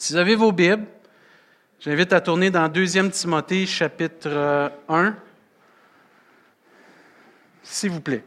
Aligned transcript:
Si 0.00 0.14
vous 0.14 0.18
avez 0.18 0.34
vos 0.34 0.50
Bibles, 0.50 0.86
j'invite 1.78 2.14
à 2.14 2.22
tourner 2.22 2.50
dans 2.50 2.66
2 2.70 3.10
Timothée 3.10 3.66
chapitre 3.66 4.72
1, 4.88 5.14
s'il 7.62 7.90
vous 7.90 8.00
plaît. 8.00 8.24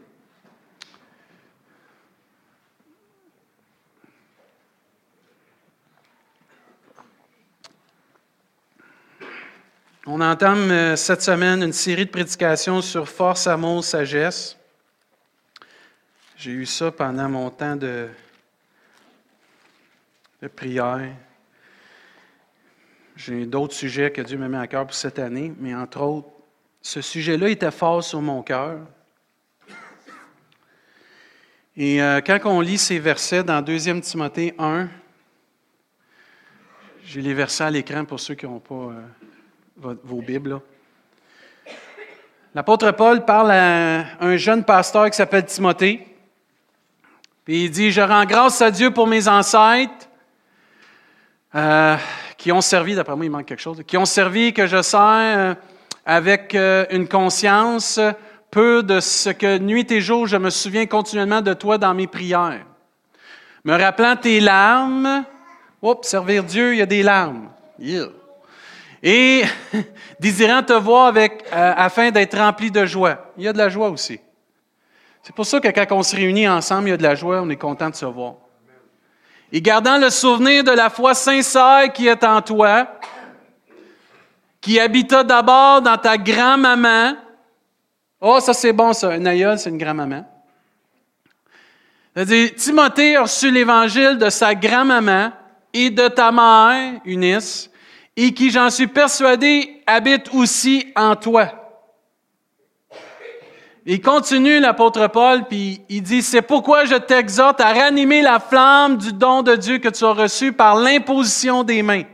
On 10.06 10.20
entame 10.20 10.70
euh, 10.70 10.94
cette 10.94 11.22
semaine 11.22 11.64
une 11.64 11.72
série 11.72 12.06
de 12.06 12.10
prédications 12.12 12.82
sur 12.82 13.08
force, 13.08 13.48
amour, 13.48 13.82
sagesse. 13.82 14.56
J'ai 16.36 16.52
eu 16.52 16.66
ça 16.66 16.92
pendant 16.92 17.28
mon 17.28 17.50
temps 17.50 17.74
de, 17.74 18.08
de 20.40 20.46
prière. 20.46 21.10
J'ai 23.16 23.46
d'autres 23.46 23.74
sujets 23.74 24.10
que 24.10 24.22
Dieu 24.22 24.36
m'a 24.36 24.48
mis 24.48 24.56
à 24.56 24.66
cœur 24.66 24.86
pour 24.86 24.94
cette 24.94 25.20
année, 25.20 25.52
mais 25.58 25.72
entre 25.72 26.00
autres, 26.00 26.28
ce 26.82 27.00
sujet-là 27.00 27.48
était 27.48 27.70
fort 27.70 28.02
sur 28.02 28.20
mon 28.20 28.42
cœur. 28.42 28.80
Et 31.76 32.02
euh, 32.02 32.20
quand 32.20 32.38
on 32.44 32.60
lit 32.60 32.78
ces 32.78 32.98
versets 32.98 33.44
dans 33.44 33.62
2 33.62 34.00
Timothée 34.00 34.54
1, 34.58 34.88
j'ai 37.04 37.22
les 37.22 37.34
versets 37.34 37.64
à 37.64 37.70
l'écran 37.70 38.04
pour 38.04 38.18
ceux 38.18 38.34
qui 38.34 38.46
n'ont 38.46 38.60
pas 38.60 38.74
euh, 38.74 39.94
vos 40.02 40.20
Bibles. 40.20 40.60
L'apôtre 42.52 42.90
Paul 42.92 43.24
parle 43.24 43.52
à 43.52 44.04
un 44.20 44.36
jeune 44.36 44.64
pasteur 44.64 45.08
qui 45.08 45.16
s'appelle 45.16 45.46
Timothée. 45.46 46.06
Puis 47.44 47.64
il 47.64 47.70
dit, 47.70 47.92
je 47.92 48.00
rends 48.00 48.24
grâce 48.24 48.60
à 48.60 48.70
Dieu 48.70 48.90
pour 48.90 49.06
mes 49.06 49.28
ancêtres 49.28 50.08
euh, 51.54 51.96
qui 52.44 52.52
ont 52.52 52.60
servi, 52.60 52.94
d'après 52.94 53.16
moi 53.16 53.24
il 53.24 53.30
manque 53.30 53.46
quelque 53.46 53.62
chose, 53.62 53.82
qui 53.86 53.96
ont 53.96 54.04
servi 54.04 54.52
que 54.52 54.66
je 54.66 54.82
sers 54.82 55.00
euh, 55.00 55.54
avec 56.04 56.54
euh, 56.54 56.84
une 56.90 57.08
conscience 57.08 57.98
peu 58.50 58.82
de 58.82 59.00
ce 59.00 59.30
que 59.30 59.56
nuit 59.56 59.90
et 59.90 60.02
jour 60.02 60.26
je 60.26 60.36
me 60.36 60.50
souviens 60.50 60.84
continuellement 60.84 61.40
de 61.40 61.54
toi 61.54 61.78
dans 61.78 61.94
mes 61.94 62.06
prières. 62.06 62.66
Me 63.64 63.72
rappelant 63.72 64.14
tes 64.16 64.40
larmes, 64.40 65.24
oups, 65.80 66.06
servir 66.06 66.44
Dieu, 66.44 66.74
il 66.74 66.80
y 66.80 66.82
a 66.82 66.86
des 66.86 67.02
larmes. 67.02 67.48
Et 69.02 69.44
désirant 70.20 70.62
te 70.62 70.74
voir 70.74 71.06
avec, 71.06 71.46
afin 71.50 72.10
d'être 72.10 72.36
rempli 72.36 72.70
de 72.70 72.84
joie. 72.84 73.32
Il 73.38 73.44
y 73.44 73.48
a 73.48 73.54
de 73.54 73.58
la 73.58 73.70
joie 73.70 73.88
aussi. 73.88 74.20
C'est 75.22 75.34
pour 75.34 75.46
ça 75.46 75.60
que 75.60 75.68
quand 75.68 75.96
on 75.96 76.02
se 76.02 76.14
réunit 76.14 76.46
ensemble, 76.46 76.88
il 76.88 76.90
y 76.90 76.94
a 76.94 76.98
de 76.98 77.02
la 77.02 77.14
joie, 77.14 77.40
on 77.40 77.48
est 77.48 77.56
content 77.56 77.88
de 77.88 77.94
se 77.94 78.04
voir. 78.04 78.34
Et 79.52 79.60
gardant 79.60 79.98
le 79.98 80.10
souvenir 80.10 80.64
de 80.64 80.72
la 80.72 80.90
foi 80.90 81.14
sincère 81.14 81.92
qui 81.92 82.08
est 82.08 82.24
en 82.24 82.42
toi, 82.42 82.88
qui 84.60 84.80
habita 84.80 85.22
d'abord 85.22 85.82
dans 85.82 85.98
ta 85.98 86.16
grand-maman. 86.16 87.16
Oh, 88.20 88.40
ça 88.40 88.54
c'est 88.54 88.72
bon, 88.72 88.92
ça. 88.92 89.10
Un 89.10 89.26
aïeul, 89.26 89.58
c'est 89.58 89.70
une 89.70 89.78
grand-maman. 89.78 90.24
C'est-à-dire, 92.14 92.54
Timothée 92.54 93.16
a 93.16 93.22
reçu 93.22 93.50
l'évangile 93.50 94.18
de 94.18 94.30
sa 94.30 94.54
grand-maman 94.54 95.32
et 95.72 95.90
de 95.90 96.08
ta 96.08 96.30
mère, 96.30 97.00
Eunice, 97.04 97.70
et 98.16 98.32
qui, 98.32 98.50
j'en 98.50 98.70
suis 98.70 98.86
persuadé, 98.86 99.82
habite 99.86 100.32
aussi 100.32 100.92
en 100.94 101.16
toi. 101.16 101.63
Il 103.86 104.00
continue, 104.00 104.60
l'apôtre 104.60 105.08
Paul, 105.08 105.44
puis 105.44 105.82
il 105.90 106.02
dit, 106.02 106.22
c'est 106.22 106.40
pourquoi 106.40 106.86
je 106.86 106.94
t'exhorte 106.94 107.60
à 107.60 107.72
ranimer 107.74 108.22
la 108.22 108.40
flamme 108.40 108.96
du 108.96 109.12
don 109.12 109.42
de 109.42 109.56
Dieu 109.56 109.76
que 109.76 109.90
tu 109.90 110.04
as 110.04 110.12
reçu 110.12 110.52
par 110.52 110.76
l'imposition 110.76 111.64
des 111.64 111.82
mains. 111.82 112.04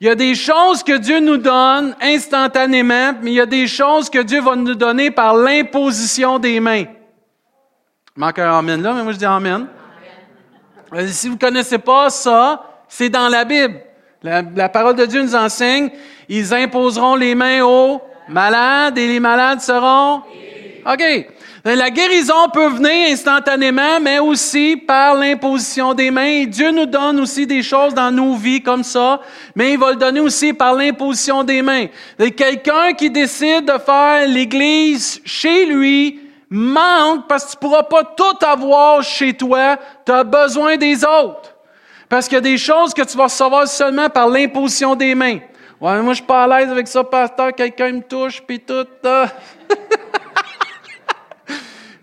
Il 0.00 0.06
y 0.06 0.10
a 0.10 0.14
des 0.14 0.34
choses 0.34 0.82
que 0.82 0.96
Dieu 0.96 1.20
nous 1.20 1.36
donne 1.36 1.94
instantanément, 2.00 3.12
mais 3.20 3.32
il 3.32 3.34
y 3.34 3.40
a 3.40 3.46
des 3.46 3.66
choses 3.66 4.08
que 4.08 4.20
Dieu 4.20 4.40
va 4.40 4.56
nous 4.56 4.74
donner 4.74 5.10
par 5.10 5.36
l'imposition 5.36 6.38
des 6.38 6.58
mains. 6.58 6.84
Il 8.16 8.20
manque 8.20 8.38
un 8.38 8.58
Amen 8.58 8.80
là, 8.80 8.94
mais 8.94 9.02
moi 9.02 9.12
je 9.12 9.18
dis 9.18 9.26
Amen. 9.26 9.66
amen. 10.90 11.08
Si 11.08 11.28
vous 11.28 11.34
ne 11.34 11.38
connaissez 11.38 11.78
pas 11.78 12.08
ça, 12.08 12.64
c'est 12.88 13.10
dans 13.10 13.28
la 13.28 13.44
Bible. 13.44 13.80
La, 14.22 14.68
parole 14.68 14.96
de 14.96 15.04
Dieu 15.04 15.22
nous 15.22 15.34
enseigne, 15.34 15.90
ils 16.28 16.54
imposeront 16.54 17.14
les 17.14 17.34
mains 17.34 17.62
aux 17.62 18.00
malades 18.28 18.96
et 18.98 19.06
les 19.06 19.20
malades 19.20 19.60
seront 19.60 20.22
OK. 20.86 21.26
La 21.64 21.90
guérison 21.90 22.48
peut 22.52 22.68
venir 22.68 23.12
instantanément, 23.12 24.00
mais 24.00 24.18
aussi 24.18 24.76
par 24.76 25.14
l'imposition 25.14 25.92
des 25.92 26.10
mains. 26.10 26.44
Dieu 26.44 26.70
nous 26.70 26.86
donne 26.86 27.20
aussi 27.20 27.46
des 27.46 27.62
choses 27.62 27.94
dans 27.94 28.10
nos 28.10 28.34
vies 28.34 28.62
comme 28.62 28.84
ça, 28.84 29.20
mais 29.54 29.72
il 29.72 29.78
va 29.78 29.90
le 29.90 29.96
donner 29.96 30.20
aussi 30.20 30.52
par 30.52 30.74
l'imposition 30.74 31.44
des 31.44 31.62
mains. 31.62 31.86
Quelqu'un 32.36 32.92
qui 32.92 33.10
décide 33.10 33.66
de 33.66 33.78
faire 33.78 34.26
l'Église 34.26 35.20
chez 35.24 35.66
lui 35.66 36.20
manque 36.50 37.28
parce 37.28 37.44
que 37.44 37.50
tu 37.50 37.56
ne 37.56 37.60
pourras 37.60 37.82
pas 37.82 38.04
tout 38.04 38.46
avoir 38.46 39.02
chez 39.02 39.34
toi. 39.34 39.76
Tu 40.06 40.12
as 40.12 40.24
besoin 40.24 40.76
des 40.76 41.04
autres. 41.04 41.54
Parce 42.08 42.26
qu'il 42.26 42.36
y 42.36 42.38
a 42.38 42.42
des 42.42 42.56
choses 42.56 42.94
que 42.94 43.02
tu 43.02 43.16
vas 43.18 43.24
recevoir 43.24 43.68
seulement 43.68 44.08
par 44.08 44.28
l'imposition 44.28 44.94
des 44.94 45.14
mains. 45.14 45.38
Ouais, 45.80 46.00
moi, 46.02 46.12
je 46.12 46.18
suis 46.18 46.24
pas 46.26 46.44
à 46.44 46.46
l'aise 46.48 46.70
avec 46.70 46.88
ça, 46.88 47.04
pasteur. 47.04 47.52
Quelqu'un 47.52 47.92
me 47.92 48.02
touche, 48.02 48.42
puis 48.42 48.58
tout. 48.58 48.86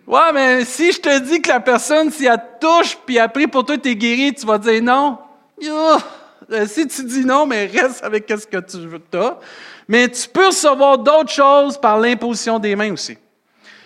Ouais, 0.08 0.32
mais 0.34 0.66
si 0.66 0.92
je 0.92 1.00
te 1.00 1.20
dis 1.20 1.42
que 1.42 1.50
la 1.50 1.60
personne, 1.60 2.12
si 2.12 2.26
elle 2.26 2.42
touche, 2.60 2.98
puis 3.06 3.18
après 3.18 3.48
pour 3.48 3.66
toi, 3.66 3.78
tu 3.78 3.90
es 3.90 3.96
guéri, 3.96 4.34
tu 4.34 4.46
vas 4.46 4.58
dire 4.58 4.82
non. 4.84 5.18
Euh, 6.52 6.66
si 6.68 6.88
tu 6.88 7.04
dis 7.06 7.26
non, 7.26 7.46
mais 7.46 7.66
reste 7.66 8.04
avec 8.04 8.30
ce 8.30 8.46
que 8.46 8.58
tu 8.58 8.78
veux. 8.78 9.02
Mais 9.88 10.08
tu 10.10 10.28
peux 10.30 10.48
recevoir 10.48 11.00
d'autres 11.00 11.32
choses 11.32 11.80
par 11.80 11.98
l'imposition 12.00 12.60
des 12.60 12.76
mains 12.76 12.94
aussi. 12.94 13.18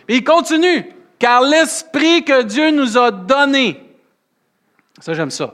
Et 0.07 0.17
il 0.17 0.23
continue. 0.23 0.93
Car 1.17 1.41
l'esprit 1.41 2.23
que 2.23 2.43
Dieu 2.43 2.71
nous 2.71 2.97
a 2.97 3.11
donné, 3.11 3.81
ça 4.99 5.13
j'aime 5.13 5.31
ça, 5.31 5.53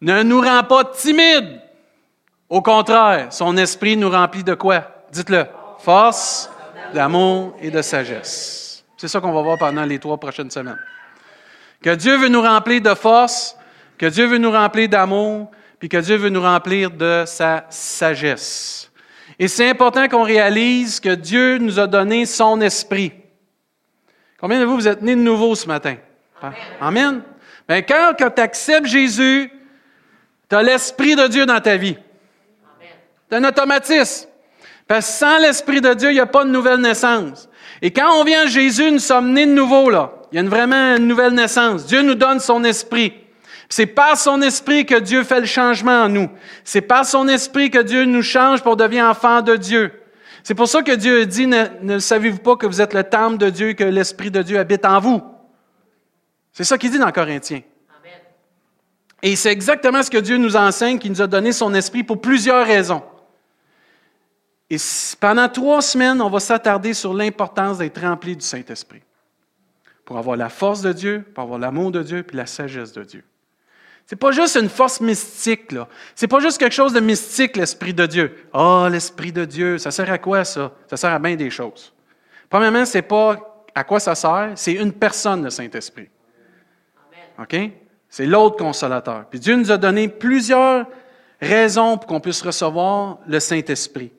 ne 0.00 0.22
nous 0.22 0.40
rend 0.40 0.62
pas 0.64 0.84
timides. 0.84 1.60
Au 2.48 2.62
contraire, 2.62 3.28
son 3.30 3.56
esprit 3.56 3.96
nous 3.96 4.10
remplit 4.10 4.44
de 4.44 4.54
quoi? 4.54 4.84
Dites-le. 5.12 5.46
Force, 5.78 6.50
d'amour 6.92 7.54
et 7.60 7.70
de 7.70 7.80
sagesse. 7.82 8.67
C'est 8.98 9.08
ça 9.08 9.20
qu'on 9.20 9.32
va 9.32 9.42
voir 9.42 9.58
pendant 9.58 9.84
les 9.84 9.98
trois 9.98 10.18
prochaines 10.18 10.50
semaines. 10.50 10.78
Que 11.80 11.94
Dieu 11.94 12.16
veut 12.16 12.28
nous 12.28 12.42
remplir 12.42 12.82
de 12.82 12.94
force, 12.94 13.56
que 13.96 14.06
Dieu 14.06 14.26
veut 14.26 14.38
nous 14.38 14.50
remplir 14.50 14.88
d'amour, 14.88 15.50
puis 15.78 15.88
que 15.88 15.98
Dieu 15.98 16.16
veut 16.16 16.28
nous 16.28 16.42
remplir 16.42 16.90
de 16.90 17.22
sa 17.24 17.64
sagesse. 17.70 18.90
Et 19.38 19.46
c'est 19.46 19.70
important 19.70 20.08
qu'on 20.08 20.24
réalise 20.24 20.98
que 20.98 21.14
Dieu 21.14 21.58
nous 21.58 21.78
a 21.78 21.86
donné 21.86 22.26
son 22.26 22.60
esprit. 22.60 23.12
Combien 24.40 24.58
de 24.58 24.64
vous, 24.64 24.74
vous 24.74 24.88
êtes 24.88 25.00
nés 25.00 25.14
de 25.14 25.20
nouveau 25.20 25.54
ce 25.54 25.68
matin? 25.68 25.96
Amen. 26.80 27.22
Bien, 27.68 27.82
quand, 27.82 28.14
quand 28.18 28.30
tu 28.30 28.42
acceptes 28.42 28.86
Jésus, 28.86 29.52
tu 30.48 30.56
as 30.56 30.62
l'Esprit 30.62 31.14
de 31.14 31.28
Dieu 31.28 31.46
dans 31.46 31.60
ta 31.60 31.76
vie. 31.76 31.96
C'est 33.30 33.36
un 33.36 33.44
automatisme. 33.44 34.28
Parce 34.88 35.06
que 35.06 35.12
sans 35.12 35.38
l'Esprit 35.38 35.80
de 35.80 35.94
Dieu, 35.94 36.10
il 36.10 36.14
n'y 36.14 36.20
a 36.20 36.26
pas 36.26 36.44
de 36.44 36.50
nouvelle 36.50 36.80
naissance. 36.80 37.47
Et 37.82 37.90
quand 37.90 38.20
on 38.20 38.24
vient 38.24 38.44
à 38.44 38.46
Jésus, 38.46 38.90
nous 38.90 38.98
sommes 38.98 39.32
nés 39.32 39.46
de 39.46 39.52
nouveau, 39.52 39.90
là. 39.90 40.12
Il 40.32 40.36
y 40.36 40.38
a 40.38 40.48
vraiment 40.48 40.96
une 40.96 41.06
nouvelle 41.06 41.32
naissance. 41.32 41.86
Dieu 41.86 42.02
nous 42.02 42.14
donne 42.14 42.40
son 42.40 42.64
esprit. 42.64 43.14
C'est 43.68 43.86
par 43.86 44.16
son 44.16 44.42
esprit 44.42 44.86
que 44.86 44.98
Dieu 44.98 45.24
fait 45.24 45.40
le 45.40 45.46
changement 45.46 46.04
en 46.04 46.08
nous. 46.08 46.28
C'est 46.64 46.80
par 46.80 47.04
son 47.04 47.28
esprit 47.28 47.70
que 47.70 47.82
Dieu 47.82 48.04
nous 48.04 48.22
change 48.22 48.62
pour 48.62 48.76
devenir 48.76 49.04
enfants 49.04 49.42
de 49.42 49.56
Dieu. 49.56 49.92
C'est 50.42 50.54
pour 50.54 50.68
ça 50.68 50.82
que 50.82 50.92
Dieu 50.92 51.26
dit, 51.26 51.46
ne, 51.46 51.64
ne 51.82 51.98
savez-vous 51.98 52.38
pas 52.38 52.56
que 52.56 52.66
vous 52.66 52.80
êtes 52.80 52.94
le 52.94 53.04
temple 53.04 53.38
de 53.38 53.50
Dieu, 53.50 53.72
que 53.74 53.84
l'esprit 53.84 54.30
de 54.30 54.42
Dieu 54.42 54.58
habite 54.58 54.84
en 54.84 55.00
vous? 55.00 55.22
C'est 56.52 56.64
ça 56.64 56.78
qu'il 56.78 56.90
dit 56.90 56.98
dans 56.98 57.12
Corinthiens. 57.12 57.60
Et 59.22 59.36
c'est 59.36 59.50
exactement 59.50 60.02
ce 60.02 60.10
que 60.10 60.18
Dieu 60.18 60.36
nous 60.36 60.56
enseigne, 60.56 60.98
qui 60.98 61.10
nous 61.10 61.20
a 61.20 61.26
donné 61.26 61.52
son 61.52 61.74
esprit 61.74 62.04
pour 62.04 62.20
plusieurs 62.20 62.66
raisons. 62.66 63.02
Et 64.70 64.76
pendant 65.18 65.48
trois 65.48 65.80
semaines, 65.80 66.20
on 66.20 66.28
va 66.28 66.40
s'attarder 66.40 66.92
sur 66.94 67.14
l'importance 67.14 67.78
d'être 67.78 68.00
rempli 68.00 68.36
du 68.36 68.44
Saint-Esprit. 68.44 69.02
Pour 70.04 70.18
avoir 70.18 70.36
la 70.36 70.48
force 70.48 70.82
de 70.82 70.92
Dieu, 70.92 71.24
pour 71.34 71.44
avoir 71.44 71.58
l'amour 71.58 71.90
de 71.90 72.02
Dieu, 72.02 72.22
puis 72.22 72.36
la 72.36 72.46
sagesse 72.46 72.92
de 72.92 73.02
Dieu. 73.02 73.24
C'est 74.06 74.16
pas 74.16 74.30
juste 74.30 74.56
une 74.56 74.70
force 74.70 75.02
mystique, 75.02 75.70
là. 75.72 75.86
C'est 76.14 76.28
pas 76.28 76.40
juste 76.40 76.58
quelque 76.58 76.74
chose 76.74 76.94
de 76.94 77.00
mystique, 77.00 77.56
l'Esprit 77.56 77.92
de 77.92 78.06
Dieu. 78.06 78.48
Ah, 78.54 78.84
oh, 78.84 78.88
l'Esprit 78.88 79.32
de 79.32 79.44
Dieu, 79.44 79.76
ça 79.76 79.90
sert 79.90 80.10
à 80.10 80.16
quoi, 80.16 80.44
ça? 80.44 80.72
Ça 80.88 80.96
sert 80.96 81.12
à 81.12 81.18
bien 81.18 81.36
des 81.36 81.50
choses. 81.50 81.92
Premièrement, 82.48 82.86
c'est 82.86 83.02
pas 83.02 83.64
à 83.74 83.84
quoi 83.84 84.00
ça 84.00 84.14
sert, 84.14 84.52
c'est 84.54 84.72
une 84.72 84.92
personne, 84.92 85.44
le 85.44 85.50
Saint-Esprit. 85.50 86.08
OK? 87.38 87.56
C'est 88.08 88.26
l'autre 88.26 88.56
consolateur. 88.56 89.26
Puis 89.28 89.40
Dieu 89.40 89.56
nous 89.56 89.70
a 89.70 89.76
donné 89.76 90.08
plusieurs 90.08 90.86
raisons 91.40 91.98
pour 91.98 92.06
qu'on 92.06 92.20
puisse 92.20 92.42
recevoir 92.42 93.18
le 93.26 93.38
Saint-Esprit. 93.38 94.10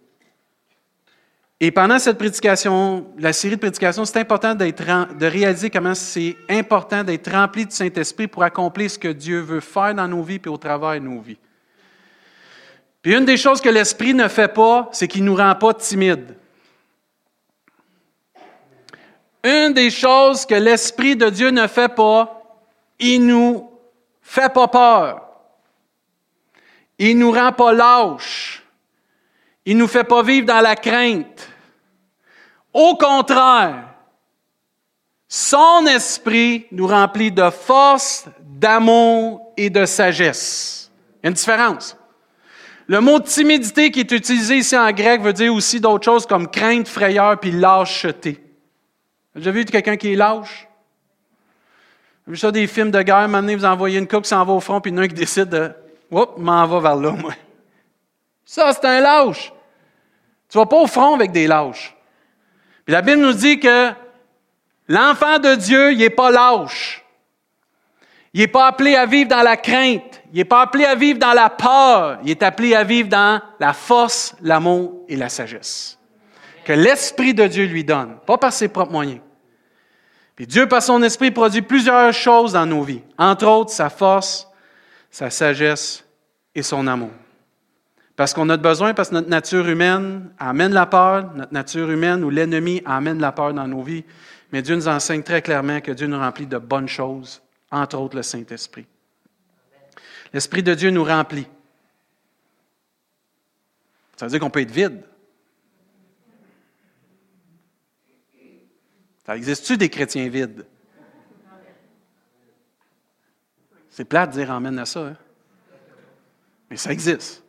Et 1.62 1.72
pendant 1.72 2.00
cette 2.00 2.18
prédication, 2.18 3.08
la 3.18 3.34
série 3.34 3.56
de 3.56 3.60
prédications, 3.60 4.06
c'est 4.06 4.20
important 4.20 4.56
de 4.56 5.26
réaliser 5.26 5.70
comment 5.70 5.94
c'est 5.94 6.38
important 6.50 7.04
d'être 7.04 7.30
rempli 7.30 7.66
du 7.66 7.76
Saint-Esprit 7.76 8.28
pour 8.28 8.44
accomplir 8.44 8.90
ce 8.90 8.98
que 8.98 9.10
Dieu 9.10 9.42
veut 9.42 9.60
faire 9.60 9.94
dans 9.94 10.08
nos 10.08 10.24
vies 10.24 10.40
et 10.44 10.48
au 10.48 10.56
travers 10.56 10.94
de 10.94 11.06
nos 11.06 11.20
vies. 11.20 11.38
Puis 13.02 13.14
une 13.14 13.26
des 13.26 13.36
choses 13.36 13.60
que 13.60 13.70
l'Esprit 13.70 14.14
ne 14.14 14.30
fait 14.30 14.54
pas, 14.54 14.88
c'est 14.94 15.08
qu'il 15.08 15.24
ne 15.24 15.30
nous 15.30 15.36
rend 15.36 15.54
pas 15.56 15.74
timides. 15.74 16.36
Une 19.44 19.74
des 19.74 19.90
choses 19.90 20.46
que 20.46 20.56
l'Esprit 20.56 21.18
de 21.18 21.30
Dieu 21.30 21.50
ne 21.50 21.68
fait 21.68 21.94
pas, 21.94 22.42
il 23.00 23.26
nous 23.26 23.70
fait 24.22 24.54
pas 24.54 24.68
peur. 24.70 25.26
Il 26.98 27.18
nous 27.18 27.32
rend 27.32 27.52
pas 27.52 27.74
lâches. 27.74 28.64
Il 29.66 29.78
nous 29.78 29.88
fait 29.88 30.04
pas 30.04 30.24
vivre 30.24 30.48
dans 30.48 30.62
la 30.62 30.76
crainte. 30.76 31.49
Au 32.74 32.96
contraire, 32.96 33.86
son 35.28 35.86
esprit 35.88 36.66
nous 36.72 36.88
remplit 36.88 37.32
de 37.32 37.50
force, 37.50 38.26
d'amour 38.42 39.54
et 39.58 39.70
de 39.70 39.86
sagesse. 39.86 40.92
Il 41.16 41.26
y 41.26 41.28
a 41.28 41.30
une 41.30 41.36
différence. 41.36 41.98
Le 42.88 43.02
mot 43.02 43.20
timidité 43.20 43.92
qui 43.92 44.00
est 44.00 44.12
utilisé 44.12 44.58
ici 44.58 44.76
en 44.76 44.92
grec 44.92 45.22
veut 45.22 45.34
dire 45.34 45.54
aussi 45.54 45.80
d'autres 45.80 46.06
choses 46.06 46.26
comme 46.26 46.50
crainte, 46.50 46.88
frayeur 46.88 47.40
puis 47.40 47.52
lâcheté. 47.52 48.44
J'ai 49.36 49.52
vu 49.52 49.66
quelqu'un 49.66 49.96
qui 49.96 50.14
est 50.14 50.16
lâche? 50.16 50.68
J'ai 52.26 52.32
vu 52.32 52.38
ça 52.38 52.52
des 52.52 52.66
films 52.66 52.90
de 52.90 53.02
guerre, 53.02 53.28
maintenant 53.28 53.56
vous 53.56 53.66
envoyez 53.66 54.00
une 54.00 54.08
coupe 54.08 54.24
qui 54.24 54.30
s'en 54.30 54.44
va 54.44 54.54
au 54.54 54.60
front, 54.60 54.82
puis 54.82 54.92
une 54.92 55.08
qui 55.08 55.14
décide 55.14 55.50
de 55.50 55.72
Oups, 56.12 56.38
m'en 56.38 56.66
va 56.66 56.80
vers 56.80 56.96
là, 56.96 57.12
moi. 57.12 57.34
Ça, 58.44 58.74
c'est 58.74 58.86
un 58.86 59.00
lâche. 59.00 59.54
Tu 60.50 60.58
vas 60.58 60.66
pas 60.66 60.78
au 60.78 60.88
front 60.88 61.14
avec 61.14 61.32
des 61.32 61.46
lâches. 61.46 61.96
Puis 62.90 62.96
la 62.96 63.04
Bible 63.04 63.22
nous 63.22 63.34
dit 63.34 63.60
que 63.60 63.92
l'enfant 64.88 65.38
de 65.38 65.54
Dieu, 65.54 65.92
il 65.92 66.00
n'est 66.00 66.10
pas 66.10 66.32
lâche. 66.32 67.06
Il 68.34 68.40
n'est 68.40 68.48
pas 68.48 68.66
appelé 68.66 68.96
à 68.96 69.06
vivre 69.06 69.30
dans 69.30 69.44
la 69.44 69.58
crainte. 69.58 70.24
Il 70.34 70.38
n'est 70.38 70.44
pas 70.44 70.64
appelé 70.64 70.86
à 70.86 70.96
vivre 70.96 71.20
dans 71.20 71.34
la 71.34 71.52
peur. 71.52 72.18
Il 72.24 72.32
est 72.32 72.42
appelé 72.42 72.74
à 72.74 72.84
vivre 72.84 73.08
dans 73.08 73.44
la 73.60 73.74
force, 73.74 74.36
l'amour 74.42 75.06
et 75.08 75.16
la 75.16 75.30
sagesse. 75.30 76.00
Que 76.66 76.74
l'Esprit 76.74 77.36
de 77.36 77.46
Dieu 77.46 77.66
lui 77.66 77.84
donne, 77.84 78.18
pas 78.26 78.40
par 78.40 78.52
ses 78.52 78.70
propres 78.70 78.92
moyens. 78.92 79.22
Puis 80.36 80.48
Dieu, 80.48 80.68
par 80.68 80.82
son 80.82 81.04
Esprit, 81.04 81.30
produit 81.30 81.62
plusieurs 81.62 82.12
choses 82.12 82.54
dans 82.54 82.66
nos 82.66 82.82
vies. 82.82 83.04
Entre 83.20 83.46
autres, 83.46 83.70
sa 83.70 83.92
force, 83.92 84.48
sa 85.12 85.30
sagesse 85.30 86.04
et 86.56 86.64
son 86.64 86.88
amour. 86.88 87.12
Parce 88.20 88.34
qu'on 88.34 88.50
a 88.50 88.58
besoin, 88.58 88.94
parce 88.94 89.12
que 89.12 89.14
notre 89.14 89.30
nature 89.30 89.66
humaine 89.70 90.30
amène 90.40 90.74
la 90.74 90.86
peur, 90.86 91.34
notre 91.36 91.54
nature 91.54 91.90
humaine 91.90 92.22
ou 92.22 92.30
l'ennemi 92.30 92.82
amène 92.84 93.18
la 93.22 93.32
peur 93.32 93.54
dans 93.54 93.66
nos 93.66 93.82
vies. 93.82 94.04
Mais 94.52 94.62
Dieu 94.62 94.76
nous 94.76 94.90
enseigne 94.90 95.24
très 95.24 95.42
clairement 95.42 95.80
que 95.80 95.94
Dieu 95.94 96.06
nous 96.06 96.20
remplit 96.20 96.46
de 96.46 96.58
bonnes 96.58 96.90
choses, 96.90 97.42
entre 97.72 97.98
autres 97.98 98.18
le 98.18 98.24
Saint-Esprit. 98.24 98.86
L'Esprit 100.34 100.62
de 100.62 100.74
Dieu 100.74 100.90
nous 100.90 101.06
remplit. 101.06 101.48
Ça 104.18 104.26
veut 104.26 104.32
dire 104.32 104.42
qu'on 104.42 104.50
peut 104.50 104.64
être 104.64 104.70
vide. 104.70 105.02
Ça 109.26 109.38
existe-tu 109.38 109.78
des 109.78 109.88
chrétiens 109.88 110.28
vides? 110.28 110.66
C'est 113.90 114.04
plat 114.04 114.28
de 114.28 114.34
dire 114.34 114.52
amène 114.52 114.78
à 114.78 114.86
ça. 114.86 115.06
Hein? 115.06 115.16
Mais 116.70 116.76
ça 116.76 116.92
existe. 116.92 117.46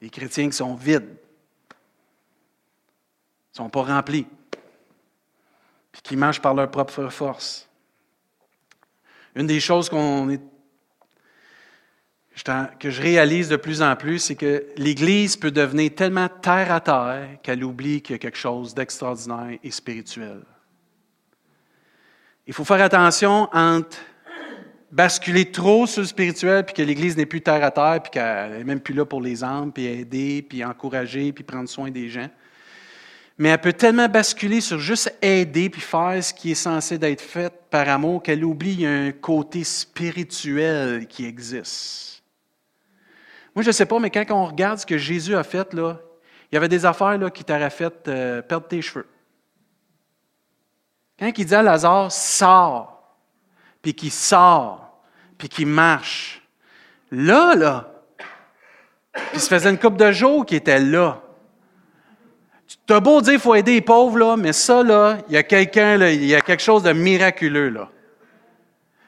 Des 0.00 0.10
chrétiens 0.10 0.48
qui 0.48 0.56
sont 0.56 0.74
vides, 0.74 1.16
ne 3.52 3.56
sont 3.56 3.68
pas 3.68 3.82
remplis, 3.82 4.26
puis 5.92 6.02
qui 6.02 6.16
marchent 6.16 6.40
par 6.40 6.54
leur 6.54 6.70
propre 6.70 7.08
force. 7.08 7.68
Une 9.34 9.46
des 9.46 9.60
choses 9.60 9.88
que 9.88 10.38
je 12.90 13.02
réalise 13.02 13.48
de 13.48 13.56
plus 13.56 13.82
en 13.82 13.94
plus, 13.96 14.18
c'est 14.20 14.36
que 14.36 14.66
l'Église 14.76 15.36
peut 15.36 15.50
devenir 15.50 15.94
tellement 15.94 16.28
terre 16.28 16.72
à 16.72 16.80
terre 16.80 17.38
qu'elle 17.42 17.62
oublie 17.62 18.00
qu'il 18.02 18.14
y 18.14 18.16
a 18.16 18.18
quelque 18.18 18.38
chose 18.38 18.74
d'extraordinaire 18.74 19.58
et 19.62 19.70
spirituel. 19.70 20.42
Il 22.46 22.54
faut 22.54 22.64
faire 22.64 22.82
attention 22.82 23.48
entre 23.52 23.98
basculer 24.90 25.50
trop 25.50 25.86
sur 25.86 26.02
le 26.02 26.06
spirituel, 26.06 26.64
puis 26.64 26.74
que 26.74 26.82
l'Église 26.82 27.16
n'est 27.16 27.26
plus 27.26 27.40
terre 27.40 27.62
à 27.62 27.70
terre, 27.70 28.02
puis 28.02 28.10
qu'elle 28.10 28.58
n'est 28.58 28.64
même 28.64 28.80
plus 28.80 28.94
là 28.94 29.04
pour 29.04 29.20
les 29.20 29.44
âmes, 29.44 29.72
puis 29.72 29.86
aider, 29.86 30.42
puis 30.42 30.64
encourager, 30.64 31.32
puis 31.32 31.44
prendre 31.44 31.68
soin 31.68 31.90
des 31.90 32.08
gens. 32.08 32.28
Mais 33.38 33.50
elle 33.50 33.60
peut 33.60 33.72
tellement 33.72 34.08
basculer 34.08 34.60
sur 34.60 34.78
juste 34.78 35.16
aider, 35.22 35.70
puis 35.70 35.80
faire 35.80 36.22
ce 36.22 36.34
qui 36.34 36.50
est 36.50 36.56
censé 36.56 36.98
d'être 36.98 37.22
fait 37.22 37.52
par 37.70 37.88
amour, 37.88 38.22
qu'elle 38.22 38.44
oublie 38.44 38.84
un 38.84 39.12
côté 39.12 39.64
spirituel 39.64 41.06
qui 41.06 41.24
existe. 41.24 42.22
Moi, 43.54 43.62
je 43.62 43.68
ne 43.68 43.72
sais 43.72 43.86
pas, 43.86 43.98
mais 43.98 44.10
quand 44.10 44.24
on 44.30 44.44
regarde 44.44 44.78
ce 44.78 44.86
que 44.86 44.98
Jésus 44.98 45.34
a 45.34 45.42
fait, 45.42 45.72
là, 45.74 45.98
il 46.50 46.56
y 46.56 46.58
avait 46.58 46.68
des 46.68 46.84
affaires 46.84 47.16
là, 47.16 47.30
qui 47.30 47.44
t'auraient 47.44 47.70
fait 47.70 48.08
euh, 48.08 48.42
perdre 48.42 48.66
tes 48.66 48.82
cheveux. 48.82 49.06
Quand 51.18 51.30
il 51.36 51.44
dit 51.44 51.54
à 51.54 51.62
Lazare, 51.62 52.10
sors, 52.10 53.16
puis 53.82 53.94
qui 53.94 54.10
sort, 54.10 54.79
puis 55.40 55.48
qui 55.48 55.64
marche. 55.64 56.42
Là, 57.10 57.56
là, 57.56 57.90
puis 59.32 59.40
ça 59.40 59.48
faisait 59.48 59.70
une 59.70 59.78
coupe 59.78 59.96
de 59.96 60.12
jours 60.12 60.44
qui 60.44 60.54
était 60.54 60.78
là. 60.78 61.20
Tu 62.86 62.92
as 62.92 63.00
beau 63.00 63.20
dire 63.20 63.32
qu'il 63.32 63.40
faut 63.40 63.54
aider 63.54 63.74
les 63.74 63.80
pauvres, 63.80 64.18
là, 64.18 64.36
mais 64.36 64.52
ça, 64.52 64.82
là, 64.82 65.18
il 65.28 65.34
y 65.34 65.36
a 65.36 65.42
quelqu'un, 65.42 66.06
il 66.08 66.24
y 66.24 66.34
a 66.34 66.40
quelque 66.40 66.62
chose 66.62 66.82
de 66.82 66.92
miraculeux, 66.92 67.70
là. 67.70 67.88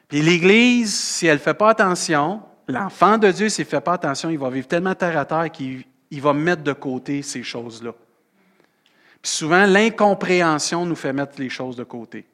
Puis 0.08 0.22
l'Église, 0.22 0.94
si 0.94 1.26
elle 1.26 1.34
ne 1.34 1.40
fait 1.40 1.54
pas 1.54 1.70
attention, 1.70 2.42
l'enfant 2.66 3.18
de 3.18 3.30
Dieu, 3.30 3.48
s'il 3.48 3.64
ne 3.64 3.70
fait 3.70 3.80
pas 3.80 3.94
attention, 3.94 4.30
il 4.30 4.38
va 4.38 4.50
vivre 4.50 4.66
tellement 4.66 4.94
terre 4.94 5.18
à 5.18 5.24
terre 5.24 5.50
qu'il 5.50 5.84
va 6.10 6.32
mettre 6.32 6.62
de 6.62 6.72
côté 6.72 7.22
ces 7.22 7.42
choses-là. 7.42 7.92
Puis 9.20 9.30
souvent, 9.30 9.66
l'incompréhension 9.66 10.84
nous 10.86 10.96
fait 10.96 11.12
mettre 11.12 11.34
les 11.38 11.48
choses 11.48 11.76
de 11.76 11.84
côté. 11.84 12.26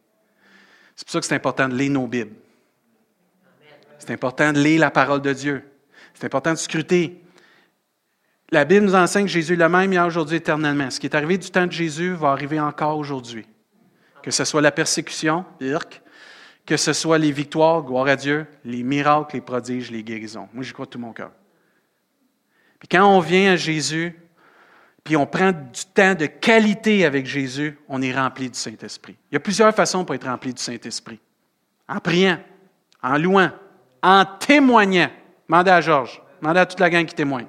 C'est 0.96 1.04
pour 1.04 1.12
ça 1.12 1.20
que 1.20 1.26
c'est 1.26 1.34
important 1.34 1.68
de 1.68 1.74
lire 1.74 1.92
nos 1.92 2.06
Bibles. 2.06 2.34
C'est 3.98 4.12
important 4.12 4.52
de 4.52 4.60
lire 4.60 4.80
la 4.80 4.90
parole 4.90 5.20
de 5.22 5.32
Dieu. 5.32 5.62
C'est 6.14 6.24
important 6.24 6.52
de 6.52 6.58
scruter. 6.58 7.22
La 8.50 8.64
Bible 8.64 8.86
nous 8.86 8.94
enseigne 8.94 9.26
que 9.26 9.30
Jésus 9.30 9.52
est 9.52 9.56
le 9.56 9.68
même 9.68 9.92
hier, 9.92 10.06
aujourd'hui, 10.06 10.36
éternellement. 10.36 10.90
Ce 10.90 10.98
qui 10.98 11.06
est 11.06 11.14
arrivé 11.14 11.36
du 11.36 11.50
temps 11.50 11.66
de 11.66 11.72
Jésus 11.72 12.14
va 12.14 12.30
arriver 12.30 12.58
encore 12.58 12.96
aujourd'hui. 12.96 13.46
Que 14.22 14.30
ce 14.30 14.44
soit 14.44 14.62
la 14.62 14.72
persécution, 14.72 15.44
que 16.64 16.76
ce 16.76 16.92
soit 16.92 17.18
les 17.18 17.32
victoires, 17.32 17.82
gloire 17.82 18.06
à 18.08 18.16
Dieu, 18.16 18.46
les 18.64 18.82
miracles, 18.82 19.36
les 19.36 19.40
prodiges, 19.40 19.90
les 19.90 20.02
guérisons. 20.02 20.48
Moi, 20.52 20.64
j'y 20.64 20.72
crois 20.72 20.86
de 20.86 20.90
tout 20.90 20.98
mon 20.98 21.12
cœur. 21.12 21.30
Puis 22.78 22.88
quand 22.88 23.04
on 23.06 23.20
vient 23.20 23.52
à 23.52 23.56
Jésus, 23.56 24.18
puis 25.04 25.16
on 25.16 25.26
prend 25.26 25.52
du 25.52 25.84
temps 25.94 26.14
de 26.14 26.26
qualité 26.26 27.04
avec 27.04 27.26
Jésus, 27.26 27.78
on 27.88 28.02
est 28.02 28.14
rempli 28.14 28.50
du 28.50 28.58
Saint-Esprit. 28.58 29.16
Il 29.30 29.34
y 29.34 29.36
a 29.36 29.40
plusieurs 29.40 29.74
façons 29.74 30.04
pour 30.04 30.14
être 30.14 30.26
rempli 30.26 30.52
du 30.52 30.62
Saint-Esprit. 30.62 31.18
En 31.88 31.98
priant, 32.00 32.38
en 33.02 33.16
louant, 33.16 33.50
en 34.02 34.24
témoignant. 34.24 35.10
Demandez 35.48 35.70
à 35.70 35.80
Georges, 35.80 36.22
demandez 36.40 36.60
à 36.60 36.66
toute 36.66 36.80
la 36.80 36.90
gang 36.90 37.04
qui 37.04 37.14
témoigne. 37.14 37.46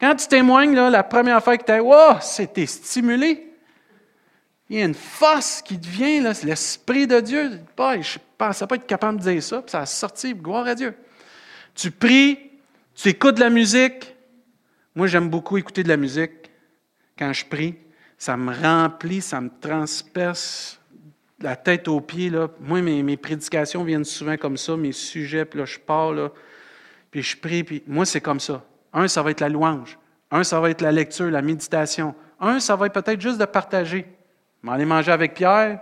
Quand 0.00 0.14
tu 0.14 0.28
témoignes, 0.28 0.74
là, 0.74 0.90
la 0.90 1.02
première 1.02 1.42
fois 1.42 1.56
que 1.56 1.64
tu 1.64 1.72
es, 1.72 2.20
c'était 2.20 2.66
stimulé. 2.66 3.52
Il 4.70 4.78
y 4.78 4.82
a 4.82 4.84
une 4.84 4.94
force 4.94 5.62
qui 5.62 5.78
devient, 5.78 6.30
c'est 6.34 6.46
l'Esprit 6.46 7.06
de 7.06 7.20
Dieu. 7.20 7.50
je 7.50 7.54
ne 7.58 8.22
pensais 8.36 8.66
pas 8.66 8.74
être 8.74 8.86
capable 8.86 9.18
de 9.18 9.30
dire 9.30 9.42
ça, 9.42 9.62
puis 9.62 9.70
ça 9.70 9.80
a 9.80 9.86
sorti, 9.86 10.34
gloire 10.34 10.66
à 10.66 10.74
Dieu. 10.74 10.94
Tu 11.74 11.90
pries, 11.90 12.38
tu 12.94 13.08
écoutes 13.08 13.36
de 13.36 13.40
la 13.40 13.50
musique. 13.50 14.14
Moi, 14.94 15.06
j'aime 15.06 15.30
beaucoup 15.30 15.56
écouter 15.56 15.82
de 15.82 15.88
la 15.88 15.96
musique 15.96 16.48
quand 17.18 17.32
je 17.32 17.44
prie, 17.44 17.74
ça 18.16 18.36
me 18.36 18.54
remplit, 18.54 19.20
ça 19.20 19.40
me 19.40 19.50
transperce 19.60 20.77
la 21.40 21.56
tête 21.56 21.88
aux 21.88 22.00
pieds. 22.00 22.30
Là. 22.30 22.48
Moi, 22.60 22.82
mes, 22.82 23.16
prédications 23.16 23.84
viennent 23.84 24.04
souvent 24.04 24.36
comme 24.36 24.56
ça, 24.56 24.76
mes 24.76 24.92
sujets, 24.92 25.44
puis 25.44 25.58
là, 25.58 25.64
je 25.64 25.78
pars, 25.78 26.12
là, 26.12 26.30
puis 27.10 27.22
je 27.22 27.36
prie, 27.36 27.64
puis 27.64 27.82
moi, 27.86 28.04
c'est 28.04 28.20
comme 28.20 28.40
ça. 28.40 28.64
Un, 28.92 29.08
ça 29.08 29.22
va 29.22 29.30
être 29.30 29.40
la 29.40 29.48
louange. 29.48 29.98
Un, 30.30 30.44
ça 30.44 30.60
va 30.60 30.70
être 30.70 30.80
la 30.80 30.92
lecture, 30.92 31.30
la 31.30 31.42
méditation. 31.42 32.14
Un, 32.40 32.60
ça 32.60 32.76
va 32.76 32.86
être 32.86 33.00
peut-être 33.00 33.20
juste 33.20 33.38
de 33.38 33.44
partager. 33.44 34.06
On 34.62 34.68
va 34.68 34.74
aller 34.74 34.84
manger 34.84 35.12
avec 35.12 35.34
Pierre, 35.34 35.80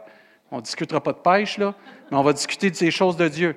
on 0.50 0.56
ne 0.56 0.62
discutera 0.62 1.02
pas 1.02 1.12
de 1.12 1.18
pêche, 1.18 1.58
là, 1.58 1.75
mais 2.10 2.16
on 2.16 2.22
va 2.22 2.32
discuter 2.32 2.70
de 2.70 2.76
ces 2.76 2.90
choses 2.90 3.16
de 3.16 3.28
Dieu 3.28 3.56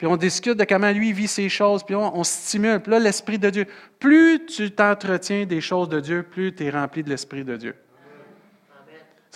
puis 0.00 0.06
on 0.06 0.16
discute 0.16 0.56
de 0.56 0.64
comment 0.64 0.90
lui 0.92 1.12
vit 1.12 1.28
ces 1.28 1.50
choses, 1.50 1.82
puis 1.82 1.94
on, 1.94 2.24
stimule. 2.24 2.80
Puis 2.80 2.90
là, 2.90 2.98
l'Esprit 2.98 3.38
de 3.38 3.50
Dieu. 3.50 3.66
Plus 3.98 4.46
tu 4.46 4.70
t'entretiens 4.70 5.44
des 5.44 5.60
choses 5.60 5.90
de 5.90 6.00
Dieu, 6.00 6.22
plus 6.22 6.54
tu 6.54 6.64
es 6.64 6.70
rempli 6.70 7.02
de 7.02 7.10
l'Esprit 7.10 7.44
de 7.44 7.54
Dieu. 7.54 7.74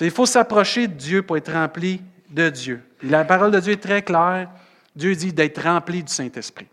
Il 0.00 0.10
faut 0.10 0.26
s'approcher 0.26 0.88
de 0.88 0.94
Dieu 0.94 1.22
pour 1.22 1.36
être 1.36 1.52
rempli 1.52 2.00
de 2.30 2.50
Dieu. 2.50 2.82
la 3.02 3.24
parole 3.24 3.50
de 3.52 3.60
Dieu 3.60 3.74
est 3.74 3.82
très 3.82 4.02
claire. 4.02 4.50
Dieu 4.96 5.14
dit 5.14 5.32
d'être 5.32 5.62
rempli 5.62 6.02
du 6.02 6.12
Saint-Esprit. 6.12 6.66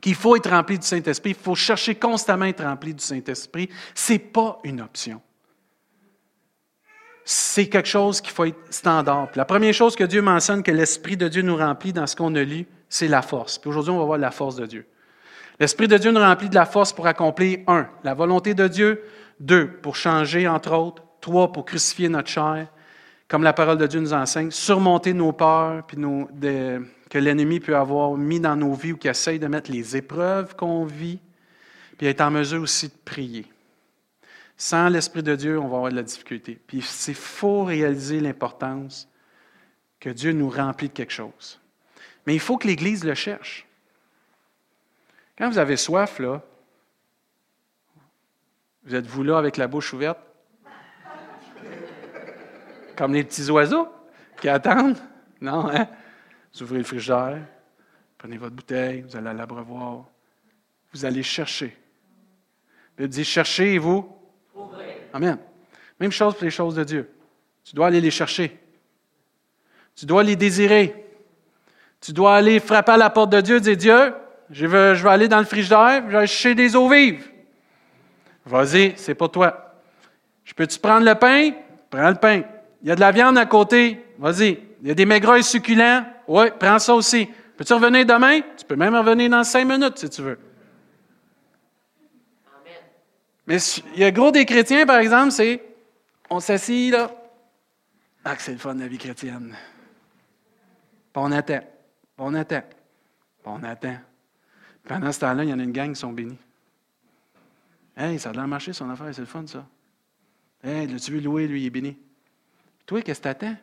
Qu'il 0.00 0.14
faut 0.14 0.36
être 0.36 0.50
rempli 0.50 0.78
du 0.78 0.86
Saint-Esprit, 0.86 1.30
il 1.30 1.36
faut 1.36 1.54
chercher 1.54 1.94
constamment 1.94 2.44
à 2.44 2.48
être 2.48 2.64
rempli 2.64 2.94
du 2.94 3.02
Saint-Esprit. 3.02 3.68
Ce 3.94 4.12
n'est 4.12 4.18
pas 4.18 4.58
une 4.64 4.80
option 4.80 5.20
c'est 7.24 7.68
quelque 7.68 7.88
chose 7.88 8.20
qu'il 8.20 8.32
faut 8.32 8.44
être 8.44 8.58
standard. 8.70 9.28
la 9.34 9.44
première 9.44 9.74
chose 9.74 9.94
que 9.94 10.04
Dieu 10.04 10.22
mentionne 10.22 10.62
que 10.62 10.70
l'Esprit 10.70 11.16
de 11.16 11.28
Dieu 11.28 11.42
nous 11.42 11.56
remplit 11.56 11.92
dans 11.92 12.06
ce 12.06 12.16
qu'on 12.16 12.34
a 12.34 12.42
lu, 12.42 12.66
c'est 12.88 13.08
la 13.08 13.22
force. 13.22 13.58
Puis 13.58 13.70
aujourd'hui, 13.70 13.92
on 13.92 13.98
va 13.98 14.04
voir 14.04 14.18
la 14.18 14.30
force 14.30 14.56
de 14.56 14.66
Dieu. 14.66 14.86
L'Esprit 15.60 15.86
de 15.86 15.96
Dieu 15.96 16.10
nous 16.10 16.20
remplit 16.20 16.48
de 16.48 16.54
la 16.54 16.66
force 16.66 16.92
pour 16.92 17.06
accomplir, 17.06 17.60
un, 17.68 17.88
la 18.04 18.14
volonté 18.14 18.54
de 18.54 18.66
Dieu, 18.66 19.02
deux, 19.38 19.68
pour 19.68 19.96
changer, 19.96 20.48
entre 20.48 20.72
autres, 20.72 21.02
trois, 21.22 21.50
pour 21.50 21.64
crucifier 21.64 22.10
notre 22.10 22.28
chair, 22.28 22.68
comme 23.28 23.42
la 23.42 23.54
parole 23.54 23.78
de 23.78 23.86
Dieu 23.86 24.00
nous 24.00 24.12
enseigne, 24.12 24.50
surmonter 24.50 25.14
nos 25.14 25.32
peurs 25.32 25.86
puis 25.86 25.96
que 25.96 27.18
l'ennemi 27.18 27.60
peut 27.60 27.76
avoir 27.76 28.12
mis 28.18 28.40
dans 28.40 28.56
nos 28.56 28.74
vies 28.74 28.92
ou 28.92 28.98
qui 28.98 29.08
essaye 29.08 29.38
de 29.38 29.46
mettre 29.46 29.70
les 29.70 29.96
épreuves 29.96 30.54
qu'on 30.54 30.84
vit, 30.84 31.18
puis 31.96 32.08
être 32.08 32.20
en 32.20 32.30
mesure 32.30 32.60
aussi 32.60 32.88
de 32.88 32.94
prier. 33.06 33.46
Sans 34.58 34.90
l'Esprit 34.90 35.22
de 35.22 35.34
Dieu, 35.34 35.58
on 35.58 35.68
va 35.68 35.76
avoir 35.76 35.90
de 35.90 35.96
la 35.96 36.02
difficulté. 36.02 36.58
Puis 36.66 36.82
c'est 36.82 37.14
faut 37.14 37.64
réaliser 37.64 38.20
l'importance 38.20 39.08
que 39.98 40.10
Dieu 40.10 40.32
nous 40.32 40.50
remplit 40.50 40.88
de 40.88 40.92
quelque 40.92 41.12
chose. 41.12 41.58
Mais 42.26 42.34
il 42.34 42.40
faut 42.40 42.58
que 42.58 42.66
l'Église 42.66 43.04
le 43.04 43.14
cherche. 43.14 43.66
Quand 45.38 45.48
vous 45.48 45.58
avez 45.58 45.76
soif, 45.76 46.18
là, 46.18 46.42
vous 48.84 48.94
êtes-vous 48.94 49.22
là 49.22 49.38
avec 49.38 49.56
la 49.56 49.68
bouche 49.68 49.92
ouverte? 49.92 50.18
Comme 52.96 53.14
les 53.14 53.24
petits 53.24 53.50
oiseaux 53.50 53.88
qui 54.40 54.48
attendent? 54.48 54.98
Non, 55.40 55.68
hein? 55.68 55.88
Vous 56.54 56.62
ouvrez 56.62 56.78
le 56.78 56.84
frigidaire, 56.84 57.38
prenez 58.18 58.36
votre 58.36 58.54
bouteille, 58.54 59.02
vous 59.02 59.16
allez 59.16 59.28
à 59.28 59.32
l'abreuvoir, 59.32 60.04
vous 60.92 61.04
allez 61.04 61.22
chercher. 61.22 61.76
Il 62.98 63.08
dit 63.08 63.24
cherchez 63.24 63.74
et 63.74 63.78
vous? 63.78 64.14
Amen. 65.12 65.38
Même 65.98 66.12
chose 66.12 66.34
pour 66.34 66.44
les 66.44 66.50
choses 66.50 66.74
de 66.74 66.84
Dieu. 66.84 67.10
Tu 67.64 67.74
dois 67.74 67.86
aller 67.86 68.00
les 68.00 68.10
chercher. 68.10 68.58
Tu 69.96 70.06
dois 70.06 70.22
les 70.22 70.36
désirer. 70.36 71.06
Tu 72.00 72.12
dois 72.12 72.36
aller 72.36 72.60
frapper 72.60 72.92
à 72.92 72.96
la 72.96 73.10
porte 73.10 73.30
de 73.30 73.40
Dieu 73.40 73.56
et 73.56 73.60
dire 73.60 73.76
Dieu, 73.76 74.14
je 74.50 74.66
vais, 74.66 74.94
je 74.94 75.06
aller 75.06 75.28
dans 75.28 75.38
le 75.38 75.44
frigidaire, 75.44 76.02
je 76.08 76.16
vais 76.16 76.26
chercher 76.26 76.54
des 76.54 76.76
eaux 76.76 76.88
vives. 76.88 77.30
Vas-y, 78.44 78.94
c'est 78.96 79.14
pour 79.14 79.30
toi. 79.30 79.80
Je 80.44 80.52
peux-tu 80.52 80.78
prendre 80.78 81.06
le 81.06 81.14
pain? 81.14 81.52
Prends 81.88 82.10
le 82.10 82.16
pain. 82.16 82.42
Il 82.82 82.88
y 82.88 82.90
a 82.90 82.94
de 82.94 83.00
la 83.00 83.12
viande 83.12 83.38
à 83.38 83.46
côté. 83.46 84.04
Vas-y. 84.18 84.58
Il 84.82 84.88
y 84.88 84.90
a 84.90 84.94
des 84.94 85.06
maigres 85.06 85.42
succulents. 85.42 86.04
Oui, 86.26 86.46
prends 86.58 86.78
ça 86.78 86.94
aussi. 86.94 87.28
Peux-tu 87.56 87.72
revenir 87.74 88.04
demain? 88.04 88.40
Tu 88.56 88.64
peux 88.66 88.76
même 88.76 88.94
revenir 88.94 89.30
dans 89.30 89.44
cinq 89.44 89.64
minutes 89.66 89.98
si 89.98 90.10
tu 90.10 90.22
veux. 90.22 90.38
Mais 93.46 93.58
il 93.94 94.00
y 94.00 94.04
a 94.04 94.10
gros 94.10 94.30
des 94.30 94.44
chrétiens, 94.44 94.86
par 94.86 94.98
exemple, 94.98 95.32
c'est 95.32 95.62
on 96.30 96.40
s'assit 96.40 96.92
là. 96.92 97.10
Ah, 98.24 98.36
que 98.36 98.42
c'est 98.42 98.52
le 98.52 98.58
fun 98.58 98.74
de 98.74 98.80
la 98.80 98.88
vie 98.88 98.98
chrétienne. 98.98 99.56
Puis 101.12 101.22
on 101.22 101.32
attend. 101.32 101.60
Puis 101.60 102.18
on 102.18 102.34
attend. 102.34 102.62
Puis 102.62 103.46
on 103.46 103.62
attend. 103.64 103.96
Pendant 104.84 105.12
ce 105.12 105.20
temps-là, 105.20 105.44
il 105.44 105.50
y 105.50 105.52
en 105.52 105.58
a 105.58 105.62
une 105.62 105.72
gang 105.72 105.92
qui 105.92 106.00
sont 106.00 106.12
bénis. 106.12 106.38
Hey, 107.96 108.18
ça 108.18 108.30
a 108.30 108.32
l'air 108.32 108.48
marché 108.48 108.72
son 108.72 108.88
affaire, 108.90 109.12
c'est 109.12 109.20
le 109.20 109.26
fun, 109.26 109.46
ça. 109.46 109.66
Hey, 110.64 110.86
l'as-tu 110.86 111.12
vu 111.12 111.20
louer, 111.20 111.46
lui, 111.46 111.62
il 111.62 111.66
est 111.66 111.70
béni? 111.70 111.96
Toi, 112.86 113.02
qu'est-ce 113.02 113.20
que 113.20 113.24
tu 113.24 113.28
attends? 113.28 113.56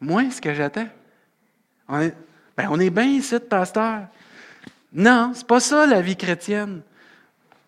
Moi, 0.00 0.30
ce 0.30 0.40
que 0.40 0.54
j'attends? 0.54 0.88
On 1.88 2.00
est, 2.00 2.14
ben, 2.56 2.68
on 2.70 2.80
est 2.80 2.90
bien 2.90 3.04
ici, 3.04 3.38
pasteur. 3.38 4.06
Non, 4.92 5.32
c'est 5.34 5.46
pas 5.46 5.60
ça 5.60 5.86
la 5.86 6.00
vie 6.00 6.16
chrétienne. 6.16 6.82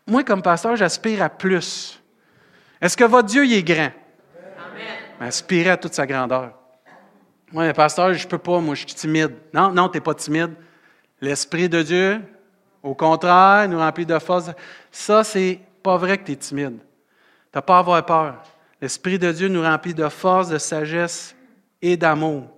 Moi, 0.07 0.25
comme 0.25 0.43
pasteur, 0.43 0.77
j'aspire 0.77 1.23
à 1.23 1.29
plus. 1.29 2.01
Est-ce 2.81 2.97
que 2.97 3.05
votre 3.05 3.29
Dieu 3.29 3.45
il 3.45 3.53
est 3.53 3.63
grand? 3.63 3.93
Amen. 4.59 4.97
Ben, 5.21 5.27
aspirez 5.27 5.71
à 5.71 5.77
toute 5.77 5.95
sa 5.95 6.07
grandeur. 6.07 6.59
Moi, 7.53 7.73
pasteur, 7.75 8.15
je 8.15 8.25
ne 8.25 8.29
peux 8.31 8.39
pas, 8.39 8.59
moi, 8.61 8.75
je 8.75 8.81
suis 8.81 8.95
timide. 8.95 9.35
Non, 9.53 9.71
non, 9.71 9.89
tu 9.89 9.99
n'es 9.99 10.01
pas 10.01 10.15
timide. 10.15 10.55
L'Esprit 11.21 11.69
de 11.69 11.83
Dieu, 11.83 12.21
au 12.83 12.95
contraire, 12.95 13.69
nous 13.69 13.79
remplit 13.79 14.07
de 14.07 14.19
force. 14.19 14.51
Ça, 14.91 15.23
c'est 15.23 15.61
pas 15.83 15.97
vrai 15.97 16.19
que 16.19 16.25
tu 16.25 16.33
es 16.33 16.37
timide. 16.37 16.79
Tu 16.79 17.59
n'as 17.59 17.63
pas 17.63 17.77
à 17.77 17.79
avoir 17.81 18.05
peur. 18.05 18.43
L'Esprit 18.83 19.17
de 19.17 19.31
Dieu 19.31 19.47
nous 19.47 19.63
remplit 19.63 19.95
de 19.95 20.09
force, 20.09 20.49
de 20.49 20.59
sagesse 20.59 21.37
et 21.81 21.97
d'amour. 21.97 22.51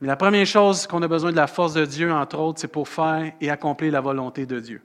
Mais 0.00 0.08
la 0.08 0.16
première 0.16 0.46
chose 0.46 0.86
qu'on 0.86 1.02
a 1.02 1.08
besoin 1.08 1.32
de 1.32 1.36
la 1.36 1.46
force 1.46 1.74
de 1.74 1.84
Dieu, 1.84 2.10
entre 2.10 2.38
autres, 2.38 2.60
c'est 2.60 2.68
pour 2.68 2.88
faire 2.88 3.32
et 3.38 3.50
accomplir 3.50 3.92
la 3.92 4.00
volonté 4.00 4.46
de 4.46 4.58
Dieu. 4.58 4.80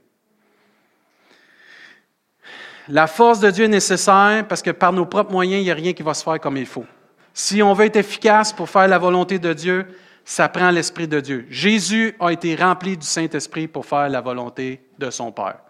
La 2.90 3.08
force 3.08 3.40
de 3.40 3.50
Dieu 3.52 3.64
est 3.64 3.70
nécessaire 3.70 4.46
parce 4.46 4.62
que 4.62 4.72
par 4.72 4.92
nos 4.92 5.06
propres 5.06 5.32
moyens, 5.32 5.62
il 5.62 5.64
n'y 5.64 5.72
a 5.72 5.76
rien 5.76 5.94
qui 5.94 6.04
va 6.04 6.14
se 6.14 6.26
faire 6.26 6.42
comme 6.42 6.58
il 6.58 6.66
faut. 6.66 6.86
Si 7.34 7.64
on 7.64 7.74
veut 7.74 7.86
être 7.86 7.96
efficace 7.96 8.52
pour 8.52 8.70
faire 8.70 8.90
la 8.90 9.00
volonté 9.00 9.40
de 9.40 9.54
Dieu, 9.54 9.88
ça 10.26 10.50
prend 10.50 10.72
l'Esprit 10.72 11.08
de 11.08 11.22
Dieu. 11.22 11.46
Jésus 11.50 12.18
a 12.20 12.34
été 12.34 12.54
rempli 12.56 12.98
du 12.98 13.08
Saint-Esprit 13.08 13.70
pour 13.70 13.86
faire 13.86 14.10
la 14.10 14.20
volonté 14.20 14.90
de 15.00 15.10
son 15.10 15.32
Père. 15.32 15.62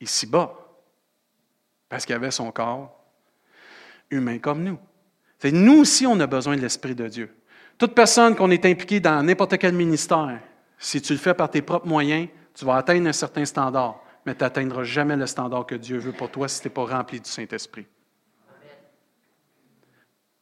Ici-bas, 0.00 0.54
parce 1.88 2.06
qu'il 2.06 2.14
avait 2.14 2.30
son 2.30 2.52
corps 2.52 3.03
humain 4.14 4.38
comme 4.38 4.62
nous. 4.62 4.78
C'est 5.38 5.52
nous 5.52 5.80
aussi, 5.80 6.06
on 6.06 6.18
a 6.20 6.26
besoin 6.26 6.56
de 6.56 6.62
l'Esprit 6.62 6.94
de 6.94 7.06
Dieu. 7.08 7.30
Toute 7.76 7.94
personne 7.94 8.34
qu'on 8.34 8.50
est 8.50 8.64
impliquée 8.64 9.00
dans 9.00 9.22
n'importe 9.22 9.58
quel 9.58 9.74
ministère, 9.74 10.40
si 10.78 11.02
tu 11.02 11.12
le 11.12 11.18
fais 11.18 11.34
par 11.34 11.50
tes 11.50 11.62
propres 11.62 11.86
moyens, 11.86 12.28
tu 12.54 12.64
vas 12.64 12.76
atteindre 12.76 13.08
un 13.08 13.12
certain 13.12 13.44
standard 13.44 14.04
mais 14.24 14.34
tu 14.34 14.42
n'atteindras 14.42 14.84
jamais 14.84 15.16
le 15.16 15.26
standard 15.26 15.66
que 15.66 15.74
Dieu 15.74 15.98
veut 15.98 16.12
pour 16.12 16.30
toi 16.30 16.48
si 16.48 16.60
tu 16.60 16.68
n'es 16.68 16.74
pas 16.74 16.84
rempli 16.84 17.20
du 17.20 17.28
Saint-Esprit. 17.28 17.86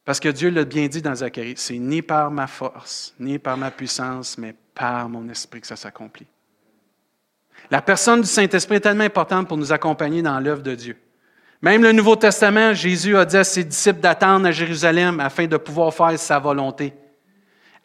Parce 0.05 0.19
que 0.19 0.29
Dieu 0.29 0.49
l'a 0.49 0.65
bien 0.65 0.87
dit 0.87 1.01
dans 1.01 1.15
Zacharie, 1.15 1.55
c'est 1.55 1.77
ni 1.77 2.01
par 2.01 2.29
ma 2.29 2.47
force, 2.47 3.13
ni 3.19 3.39
par 3.39 3.57
ma 3.57 3.71
puissance, 3.71 4.37
mais 4.37 4.53
par 4.73 5.07
mon 5.07 5.27
esprit 5.29 5.61
que 5.61 5.67
ça 5.67 5.77
s'accomplit. 5.77 6.27
La 7.71 7.81
personne 7.81 8.21
du 8.21 8.27
Saint-Esprit 8.27 8.75
est 8.75 8.81
tellement 8.81 9.05
importante 9.05 9.47
pour 9.47 9.57
nous 9.57 9.71
accompagner 9.71 10.21
dans 10.21 10.39
l'œuvre 10.39 10.61
de 10.61 10.75
Dieu. 10.75 10.97
Même 11.63 11.81
le 11.81 11.93
Nouveau 11.93 12.17
Testament, 12.17 12.73
Jésus 12.73 13.15
a 13.15 13.23
dit 13.23 13.37
à 13.37 13.45
ses 13.45 13.63
disciples 13.63 14.01
d'attendre 14.01 14.45
à 14.45 14.51
Jérusalem 14.51 15.21
afin 15.21 15.47
de 15.47 15.55
pouvoir 15.55 15.93
faire 15.93 16.19
sa 16.19 16.37
volonté. 16.37 16.93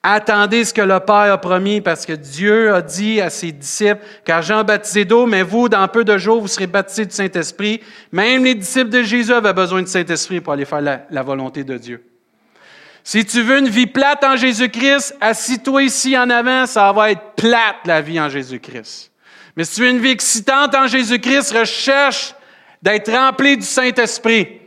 Attendez 0.03 0.65
ce 0.65 0.75
que 0.75 0.81
le 0.81 0.99
Père 0.99 1.33
a 1.33 1.39
promis, 1.39 1.81
parce 1.81 2.05
que 2.05 2.13
Dieu 2.13 2.75
a 2.75 2.83
dit 2.83 3.21
à 3.21 3.31
ses 3.31 3.53
disciples, 3.53 4.05
car 4.25 4.43
Jean 4.43 4.65
baptisé 4.65 5.05
d'eau, 5.05 5.27
mais 5.27 5.45
vous, 5.45 5.69
dans 5.69 5.87
peu 5.87 6.03
de 6.03 6.19
jours, 6.19 6.41
vous 6.41 6.49
serez 6.49 6.67
baptisés 6.67 7.07
du 7.07 7.15
Saint-Esprit. 7.15 7.81
Même 8.11 8.43
les 8.43 8.57
disciples 8.57 8.91
de 8.91 9.05
Jésus 9.05 9.33
avaient 9.33 9.53
besoin 9.53 9.81
du 9.81 9.89
Saint-Esprit 9.89 10.41
pour 10.41 10.55
aller 10.55 10.65
faire 10.65 10.81
la, 10.81 11.03
la, 11.09 11.23
volonté 11.23 11.63
de 11.63 11.79
Dieu. 11.79 12.03
Si 13.05 13.25
tu 13.25 13.43
veux 13.43 13.59
une 13.59 13.69
vie 13.69 13.87
plate 13.87 14.25
en 14.25 14.35
Jésus-Christ, 14.35 15.15
assis-toi 15.21 15.85
ici 15.85 16.19
en 16.19 16.29
avant, 16.31 16.67
ça 16.67 16.91
va 16.91 17.13
être 17.13 17.35
plate 17.37 17.77
la 17.85 18.01
vie 18.01 18.21
en 18.21 18.29
Jésus-Christ. 18.29 19.13
Mais 19.57 19.63
si 19.63 19.77
tu 19.77 19.83
veux 19.83 19.91
une 19.91 20.01
vie 20.01 20.11
excitante 20.11 20.75
en 20.75 20.89
Jésus-Christ, 20.89 21.53
recherche 21.53 22.35
d'être 22.83 23.11
rempli 23.13 23.57
du 23.57 23.67
Saint-Esprit. 23.67 24.61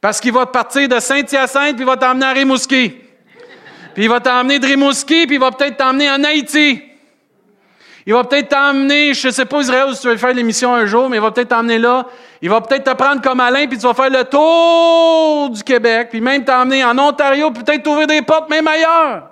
Parce 0.00 0.20
qu'il 0.20 0.32
va 0.32 0.46
partir 0.46 0.88
de 0.88 0.98
Saint-Hyacinthe, 1.00 1.74
puis 1.74 1.84
il 1.84 1.86
va 1.86 1.96
t'emmener 1.96 2.26
à 2.26 2.32
Rimouski. 2.32 2.90
Puis 3.94 4.04
il 4.04 4.08
va 4.08 4.20
t'emmener 4.20 4.58
de 4.58 4.66
Rimouski, 4.66 5.26
puis 5.26 5.36
il 5.36 5.40
va 5.40 5.50
peut-être 5.50 5.78
t'emmener 5.78 6.10
en 6.10 6.22
Haïti. 6.22 6.82
Il 8.06 8.12
va 8.12 8.22
peut-être 8.22 8.50
t'emmener, 8.50 9.14
je 9.14 9.26
ne 9.26 9.32
sais 9.32 9.46
pas 9.46 9.60
Israël 9.60 9.92
si 9.94 10.02
tu 10.02 10.08
veux 10.08 10.16
faire 10.16 10.32
l'émission 10.32 10.72
un 10.72 10.86
jour, 10.86 11.08
mais 11.08 11.16
il 11.16 11.20
va 11.20 11.32
peut-être 11.32 11.48
t'emmener 11.48 11.78
là. 11.78 12.06
Il 12.40 12.48
va 12.48 12.60
peut-être 12.60 12.84
te 12.84 12.94
prendre 12.94 13.20
comme 13.20 13.40
Alain, 13.40 13.66
puis 13.66 13.78
tu 13.78 13.86
vas 13.86 13.94
faire 13.94 14.10
le 14.10 14.22
tour 14.24 15.50
du 15.50 15.62
Québec, 15.64 16.08
puis 16.10 16.20
même 16.20 16.44
t'emmener 16.44 16.84
en 16.84 16.96
Ontario, 16.98 17.50
peut-être 17.50 17.82
t'ouvrir 17.82 18.06
des 18.06 18.22
portes 18.22 18.48
même 18.48 18.68
ailleurs. 18.68 19.30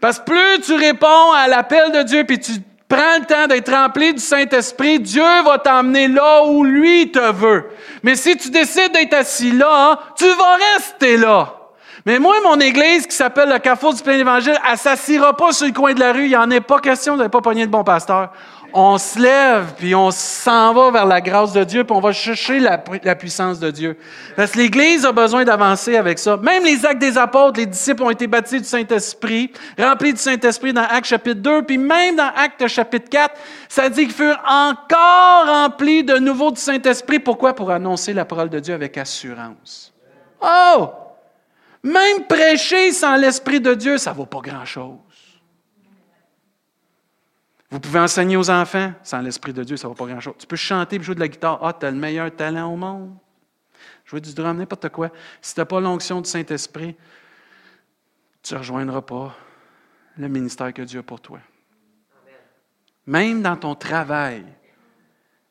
Parce 0.00 0.20
que 0.20 0.24
plus 0.26 0.60
tu 0.64 0.74
réponds 0.74 1.32
à 1.32 1.48
l'appel 1.48 1.90
de 1.90 2.02
Dieu, 2.02 2.22
puis 2.22 2.38
tu 2.38 2.52
prends 2.88 3.18
le 3.18 3.26
temps 3.26 3.46
d'être 3.46 3.70
rempli 3.70 4.14
du 4.14 4.20
Saint-Esprit, 4.20 4.98
Dieu 4.98 5.42
va 5.44 5.58
t'emmener 5.58 6.08
là 6.08 6.44
où 6.44 6.64
lui 6.64 7.10
te 7.10 7.32
veut. 7.32 7.66
Mais 8.02 8.16
si 8.16 8.36
tu 8.36 8.50
décides 8.50 8.92
d'être 8.92 9.14
assis 9.14 9.52
là, 9.52 10.00
tu 10.16 10.26
vas 10.26 10.56
rester 10.74 11.16
là. 11.16 11.54
Mais 12.06 12.18
moi, 12.18 12.36
mon 12.42 12.58
église 12.58 13.06
qui 13.06 13.14
s'appelle 13.14 13.50
le 13.50 13.58
Carrefour 13.58 13.92
du 13.92 14.02
plein 14.02 14.18
évangile, 14.18 14.58
elle 14.66 14.78
s'assira 14.78 15.36
pas 15.36 15.52
sur 15.52 15.66
le 15.66 15.72
coin 15.72 15.92
de 15.92 16.00
la 16.00 16.12
rue. 16.12 16.24
Il 16.24 16.30
n'y 16.30 16.36
en 16.36 16.50
a 16.50 16.60
pas 16.60 16.78
question, 16.78 17.12
vous 17.12 17.18
n'avez 17.18 17.28
pas 17.28 17.42
pogné 17.42 17.66
de 17.66 17.70
bon 17.70 17.84
pasteur. 17.84 18.30
On 18.72 18.98
se 18.98 19.18
lève, 19.18 19.74
puis 19.78 19.94
on 19.94 20.10
s'en 20.10 20.74
va 20.74 20.90
vers 20.90 21.06
la 21.06 21.20
grâce 21.20 21.52
de 21.52 21.64
Dieu, 21.64 21.84
puis 21.84 21.96
on 21.96 22.00
va 22.00 22.12
chercher 22.12 22.60
la, 22.60 22.76
puissance 22.78 23.58
de 23.58 23.70
Dieu. 23.70 23.96
Parce 24.36 24.52
que 24.52 24.58
l'Église 24.58 25.06
a 25.06 25.12
besoin 25.12 25.44
d'avancer 25.44 25.96
avec 25.96 26.18
ça. 26.18 26.36
Même 26.36 26.64
les 26.64 26.84
actes 26.84 27.00
des 27.00 27.16
apôtres, 27.16 27.58
les 27.58 27.66
disciples 27.66 28.02
ont 28.02 28.10
été 28.10 28.26
baptisés 28.26 28.60
du 28.60 28.66
Saint-Esprit, 28.66 29.52
remplis 29.78 30.12
du 30.12 30.20
Saint-Esprit 30.20 30.72
dans 30.72 30.82
Actes 30.82 31.06
chapitre 31.06 31.40
2, 31.40 31.62
puis 31.62 31.78
même 31.78 32.16
dans 32.16 32.30
Actes 32.36 32.68
chapitre 32.68 33.08
4, 33.08 33.34
ça 33.68 33.88
dit 33.88 34.04
qu'ils 34.06 34.14
furent 34.14 34.42
encore 34.46 35.46
remplis 35.46 36.04
de 36.04 36.18
nouveau 36.18 36.50
du 36.50 36.60
Saint-Esprit. 36.60 37.20
Pourquoi? 37.20 37.54
Pour 37.54 37.70
annoncer 37.70 38.12
la 38.12 38.24
parole 38.24 38.50
de 38.50 38.60
Dieu 38.60 38.74
avec 38.74 38.98
assurance. 38.98 39.94
Oh! 40.40 40.90
Même 41.82 42.24
prêcher 42.28 42.92
sans 42.92 43.16
l'Esprit 43.16 43.60
de 43.60 43.74
Dieu, 43.74 43.98
ça 43.98 44.10
ne 44.10 44.16
vaut 44.16 44.26
pas 44.26 44.40
grand-chose. 44.40 44.98
Vous 47.70 47.80
pouvez 47.80 47.98
enseigner 47.98 48.36
aux 48.36 48.50
enfants 48.50 48.92
sans 49.02 49.20
l'Esprit 49.20 49.52
de 49.52 49.62
Dieu, 49.62 49.76
ça 49.76 49.88
ne 49.88 49.92
vaut 49.92 49.96
pas 49.96 50.06
grand-chose. 50.06 50.34
Tu 50.38 50.46
peux 50.46 50.56
chanter 50.56 50.96
et 50.96 51.02
jouer 51.02 51.14
de 51.14 51.20
la 51.20 51.28
guitare. 51.28 51.58
Ah, 51.62 51.74
tu 51.78 51.84
as 51.84 51.90
le 51.90 51.98
meilleur 51.98 52.34
talent 52.34 52.72
au 52.72 52.76
monde. 52.76 53.14
Jouer 54.06 54.20
du 54.20 54.32
drum, 54.32 54.56
n'importe 54.56 54.88
quoi. 54.88 55.10
Si 55.42 55.54
tu 55.54 55.60
n'as 55.60 55.66
pas 55.66 55.80
l'onction 55.80 56.20
du 56.22 56.30
Saint-Esprit, 56.30 56.96
tu 58.42 58.54
ne 58.54 58.58
rejoindras 58.58 59.02
pas 59.02 59.36
le 60.16 60.28
ministère 60.28 60.72
que 60.72 60.82
Dieu 60.82 61.00
a 61.00 61.02
pour 61.02 61.20
toi. 61.20 61.40
Même 63.06 63.42
dans 63.42 63.56
ton 63.56 63.74
travail, 63.74 64.44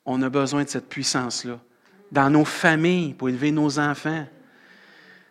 on 0.06 0.22
a 0.24 0.30
besoin 0.30 0.64
de 0.64 0.70
cette 0.70 0.90
puissance-là. 0.90 1.60
Dans 2.12 2.30
nos 2.30 2.46
familles, 2.46 3.14
pour 3.14 3.30
élever 3.30 3.52
nos 3.52 3.78
enfants. 3.78 4.26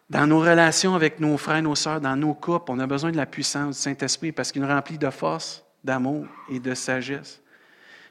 Dans 0.09 0.27
nos 0.27 0.39
relations 0.39 0.95
avec 0.95 1.19
nos 1.19 1.37
frères 1.37 1.63
nos 1.63 1.75
sœurs, 1.75 2.01
dans 2.01 2.15
nos 2.15 2.35
couples, 2.35 2.71
on 2.71 2.79
a 2.79 2.87
besoin 2.87 3.11
de 3.11 3.17
la 3.17 3.27
puissance 3.27 3.77
du 3.77 3.83
Saint-Esprit 3.83 4.31
parce 4.31 4.53
qu'il 4.53 4.63
nous 4.63 4.69
remplit 4.69 4.99
de 4.99 5.11
force, 5.11 5.66
d'amour 5.87 6.27
et 6.51 6.61
de 6.61 6.75
sagesse. 6.75 7.41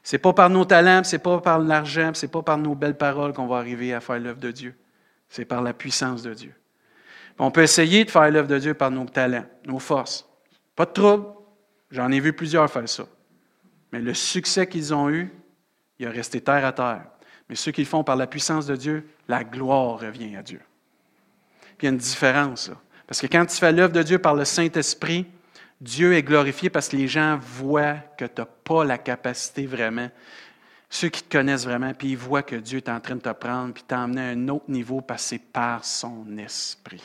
C'est 0.01 0.17
pas 0.17 0.33
par 0.33 0.49
nos 0.49 0.65
talents, 0.65 1.03
c'est 1.03 1.19
pas 1.19 1.39
par 1.41 1.59
l'argent, 1.59 2.11
c'est 2.13 2.31
pas 2.31 2.41
par 2.41 2.57
nos 2.57 2.73
belles 2.73 2.97
paroles 2.97 3.33
qu'on 3.33 3.47
va 3.47 3.57
arriver 3.57 3.93
à 3.93 3.99
faire 3.99 4.19
l'œuvre 4.19 4.39
de 4.39 4.51
Dieu. 4.51 4.75
C'est 5.29 5.45
par 5.45 5.61
la 5.61 5.73
puissance 5.73 6.23
de 6.23 6.33
Dieu. 6.33 6.53
On 7.37 7.51
peut 7.51 7.63
essayer 7.63 8.05
de 8.05 8.11
faire 8.11 8.31
l'œuvre 8.31 8.47
de 8.47 8.57
Dieu 8.57 8.73
par 8.73 8.91
nos 8.91 9.05
talents, 9.05 9.45
nos 9.65 9.79
forces. 9.79 10.27
Pas 10.75 10.85
de 10.85 10.91
trouble. 10.91 11.27
J'en 11.91 12.11
ai 12.11 12.19
vu 12.19 12.33
plusieurs 12.33 12.69
faire 12.69 12.87
ça. 12.87 13.05
Mais 13.91 13.99
le 13.99 14.13
succès 14.13 14.67
qu'ils 14.67 14.93
ont 14.93 15.09
eu, 15.09 15.33
il 15.99 16.07
a 16.07 16.11
resté 16.11 16.41
terre 16.41 16.65
à 16.65 16.71
terre. 16.71 17.05
Mais 17.49 17.55
ceux 17.55 17.71
qui 17.71 17.81
le 17.81 17.87
font 17.87 18.03
par 18.03 18.15
la 18.15 18.27
puissance 18.27 18.65
de 18.65 18.75
Dieu, 18.75 19.07
la 19.27 19.43
gloire 19.43 19.99
revient 19.99 20.35
à 20.35 20.43
Dieu. 20.43 20.61
Il 21.79 21.85
y 21.85 21.87
a 21.87 21.91
une 21.91 21.97
différence. 21.97 22.71
Parce 23.07 23.21
que 23.21 23.27
quand 23.27 23.45
tu 23.45 23.57
fais 23.57 23.71
l'œuvre 23.71 23.93
de 23.93 24.01
Dieu 24.01 24.17
par 24.17 24.33
le 24.33 24.45
Saint-Esprit, 24.45 25.25
Dieu 25.81 26.13
est 26.13 26.23
glorifié 26.23 26.69
parce 26.69 26.89
que 26.89 26.95
les 26.95 27.07
gens 27.07 27.37
voient 27.41 27.95
que 28.17 28.25
tu 28.25 28.41
n'as 28.41 28.45
pas 28.45 28.85
la 28.85 28.97
capacité 28.97 29.65
vraiment. 29.65 30.09
Ceux 30.89 31.09
qui 31.09 31.23
te 31.23 31.37
connaissent 31.37 31.65
vraiment, 31.65 31.93
puis 31.93 32.09
ils 32.09 32.17
voient 32.17 32.43
que 32.43 32.55
Dieu 32.55 32.77
est 32.77 32.89
en 32.89 32.99
train 32.99 33.15
de 33.15 33.21
te 33.21 33.31
prendre, 33.31 33.73
puis 33.73 33.83
t'emmener 33.83 34.21
à 34.21 34.29
un 34.29 34.47
autre 34.47 34.69
niveau 34.69 35.01
passé 35.01 35.39
par 35.39 35.83
son 35.83 36.37
esprit. 36.37 37.03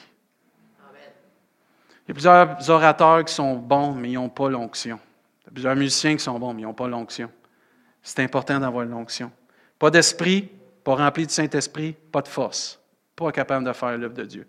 Il 2.07 2.09
y 2.09 2.11
a 2.11 2.15
plusieurs 2.15 2.71
orateurs 2.71 3.25
qui 3.25 3.35
sont 3.35 3.57
bons, 3.57 3.95
mais 3.95 4.11
ils 4.11 4.15
n'ont 4.15 4.29
pas 4.29 4.49
l'onction. 4.49 4.99
Il 5.43 5.47
y 5.47 5.49
a 5.49 5.53
plusieurs 5.53 5.77
musiciens 5.77 6.17
qui 6.17 6.23
sont 6.23 6.39
bons, 6.39 6.53
mais 6.53 6.63
ils 6.63 6.67
n'ont 6.67 6.75
pas 6.75 6.89
l'onction. 6.89 7.31
C'est 8.03 8.23
important 8.23 8.59
d'avoir 8.59 8.85
l'onction. 8.85 9.31
Pas 9.79 9.91
d'esprit, 9.91 10.51
pas 10.85 10.95
rempli 10.95 11.27
de 11.27 11.31
Saint-Esprit, 11.31 11.97
pas 12.13 12.23
de 12.23 12.29
force. 12.29 12.81
Pas 13.17 13.33
capable 13.33 13.67
de 13.67 13.73
faire 13.73 13.97
l'œuvre 13.97 14.15
de 14.15 14.25
Dieu. 14.25 14.49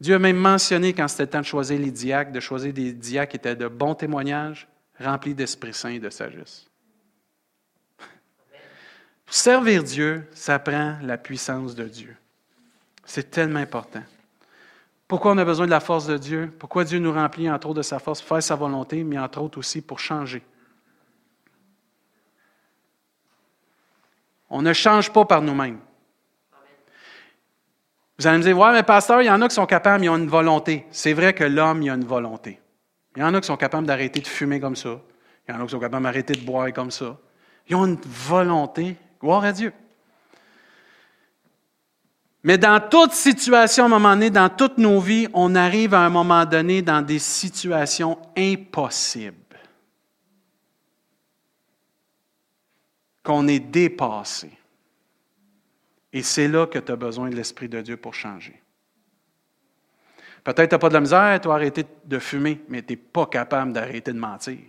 Dieu 0.00 0.14
a 0.14 0.18
même 0.18 0.36
mentionné, 0.36 0.92
quand 0.92 1.08
c'était 1.08 1.24
le 1.24 1.30
temps 1.30 1.40
de 1.40 1.44
choisir 1.44 1.78
les 1.78 1.90
diacres, 1.90 2.32
de 2.32 2.40
choisir 2.40 2.72
des 2.72 2.92
diacres 2.92 3.30
qui 3.30 3.36
étaient 3.36 3.56
de 3.56 3.68
bons 3.68 3.94
témoignages, 3.94 4.68
remplis 5.00 5.34
d'Esprit 5.34 5.72
Saint 5.72 5.90
et 5.90 5.98
de 5.98 6.10
sagesse. 6.10 6.66
Servir 9.26 9.82
Dieu, 9.82 10.28
ça 10.32 10.58
prend 10.58 10.98
la 11.02 11.18
puissance 11.18 11.74
de 11.74 11.84
Dieu. 11.84 12.16
C'est 13.04 13.30
tellement 13.30 13.60
important. 13.60 14.02
Pourquoi 15.08 15.32
on 15.32 15.38
a 15.38 15.44
besoin 15.44 15.66
de 15.66 15.70
la 15.70 15.80
force 15.80 16.06
de 16.06 16.18
Dieu? 16.18 16.52
Pourquoi 16.58 16.84
Dieu 16.84 16.98
nous 16.98 17.12
remplit, 17.12 17.50
entre 17.50 17.68
autres, 17.68 17.78
de 17.78 17.82
sa 17.82 17.98
force, 17.98 18.20
pour 18.20 18.28
faire 18.28 18.42
sa 18.42 18.56
volonté, 18.56 19.02
mais 19.04 19.18
entre 19.18 19.40
autres 19.40 19.58
aussi 19.58 19.80
pour 19.80 19.98
changer? 19.98 20.42
On 24.50 24.62
ne 24.62 24.72
change 24.72 25.12
pas 25.12 25.24
par 25.24 25.42
nous-mêmes. 25.42 25.80
Vous 28.18 28.26
allez 28.26 28.38
me 28.38 28.42
dire, 28.42 28.58
ouais, 28.58 28.72
mais 28.72 28.82
pasteur, 28.82 29.20
il 29.20 29.26
y 29.26 29.30
en 29.30 29.42
a 29.42 29.48
qui 29.48 29.54
sont 29.54 29.66
capables, 29.66 30.04
ils 30.04 30.08
ont 30.08 30.16
une 30.16 30.28
volonté. 30.28 30.86
C'est 30.90 31.12
vrai 31.12 31.34
que 31.34 31.44
l'homme, 31.44 31.82
il 31.82 31.90
a 31.90 31.94
une 31.94 32.04
volonté. 32.04 32.58
Il 33.14 33.20
y 33.20 33.22
en 33.22 33.34
a 33.34 33.40
qui 33.40 33.46
sont 33.46 33.56
capables 33.56 33.86
d'arrêter 33.86 34.20
de 34.20 34.26
fumer 34.26 34.58
comme 34.58 34.76
ça. 34.76 35.00
Il 35.46 35.54
y 35.54 35.56
en 35.56 35.60
a 35.60 35.64
qui 35.64 35.70
sont 35.70 35.80
capables 35.80 36.04
d'arrêter 36.04 36.34
de 36.34 36.44
boire 36.44 36.72
comme 36.72 36.90
ça. 36.90 37.18
Ils 37.68 37.76
ont 37.76 37.86
une 37.86 37.98
volonté. 38.04 38.96
Gloire 39.20 39.44
à 39.44 39.52
Dieu. 39.52 39.72
Mais 42.42 42.58
dans 42.58 42.80
toute 42.80 43.12
situation, 43.12 43.84
à 43.84 43.86
un 43.86 43.90
moment 43.90 44.10
donné, 44.10 44.30
dans 44.30 44.48
toutes 44.48 44.78
nos 44.78 45.00
vies, 45.00 45.26
on 45.34 45.54
arrive 45.54 45.94
à 45.94 46.00
un 46.00 46.10
moment 46.10 46.44
donné 46.44 46.80
dans 46.80 47.02
des 47.02 47.18
situations 47.18 48.18
impossibles. 48.36 49.34
Qu'on 53.24 53.48
est 53.48 53.58
dépassé. 53.58 54.52
Et 56.16 56.22
c'est 56.22 56.48
là 56.48 56.66
que 56.66 56.78
tu 56.78 56.90
as 56.90 56.96
besoin 56.96 57.28
de 57.28 57.36
l'Esprit 57.36 57.68
de 57.68 57.82
Dieu 57.82 57.98
pour 57.98 58.14
changer. 58.14 58.62
Peut-être 60.42 60.64
que 60.64 60.70
tu 60.70 60.74
n'as 60.74 60.78
pas 60.78 60.88
de 60.88 60.94
la 60.94 61.00
misère, 61.00 61.38
tu 61.42 61.48
as 61.50 61.52
arrêté 61.52 61.84
de 62.06 62.18
fumer, 62.18 62.64
mais 62.70 62.80
tu 62.80 62.94
n'es 62.94 62.96
pas 62.96 63.26
capable 63.26 63.74
d'arrêter 63.74 64.14
de 64.14 64.18
mentir. 64.18 64.60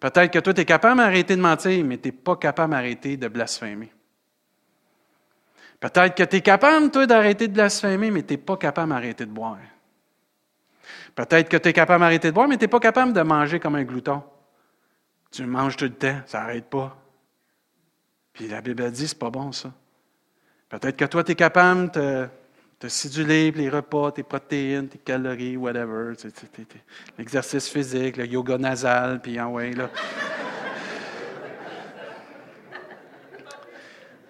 Peut-être 0.00 0.32
que 0.32 0.40
toi, 0.40 0.52
tu 0.52 0.62
es 0.62 0.64
capable 0.64 0.98
d'arrêter 0.98 1.36
de 1.36 1.40
mentir, 1.40 1.84
mais 1.84 1.96
tu 1.98 2.08
n'es 2.08 2.12
pas 2.12 2.34
capable 2.34 2.72
d'arrêter 2.72 3.16
de 3.16 3.28
blasphémer. 3.28 3.92
Peut-être 5.78 6.16
que 6.16 6.24
tu 6.24 6.34
es 6.34 6.40
capable, 6.40 6.90
toi, 6.90 7.06
d'arrêter 7.06 7.46
de 7.46 7.52
blasphémer, 7.52 8.10
mais 8.10 8.24
tu 8.24 8.34
n'es 8.34 8.38
pas 8.38 8.56
capable 8.56 8.90
d'arrêter 8.90 9.26
de 9.26 9.30
boire. 9.30 9.58
Peut-être 11.14 11.48
que 11.48 11.56
tu 11.56 11.68
es 11.68 11.72
capable 11.72 12.00
d'arrêter 12.00 12.30
de 12.30 12.34
boire, 12.34 12.48
mais 12.48 12.56
tu 12.56 12.64
n'es 12.64 12.68
pas 12.68 12.80
capable 12.80 13.12
de 13.12 13.22
manger 13.22 13.60
comme 13.60 13.76
un 13.76 13.84
glouton. 13.84 14.24
Tu 15.30 15.46
manges 15.46 15.76
tout 15.76 15.84
le 15.84 15.94
temps, 15.94 16.20
ça 16.26 16.40
n'arrête 16.40 16.68
pas. 16.68 17.05
Puis 18.36 18.48
la 18.48 18.60
Bible 18.60 18.90
dit, 18.90 19.08
c'est 19.08 19.18
pas 19.18 19.30
bon 19.30 19.50
ça. 19.50 19.72
Peut-être 20.68 20.96
que 20.96 21.06
toi, 21.06 21.24
tu 21.24 21.32
es 21.32 21.34
capable 21.34 21.90
de 21.92 22.28
te 22.78 22.86
siduler 22.86 23.50
les 23.50 23.70
repas, 23.70 24.12
tes 24.12 24.22
protéines, 24.22 24.88
tes 24.88 24.98
calories, 24.98 25.56
whatever, 25.56 26.12
l'exercice 27.16 27.66
physique, 27.66 28.18
le 28.18 28.26
yoga 28.26 28.58
nasal, 28.58 29.22
puis 29.22 29.40
en 29.40 29.52
ouais, 29.52 29.72
là. 29.72 29.88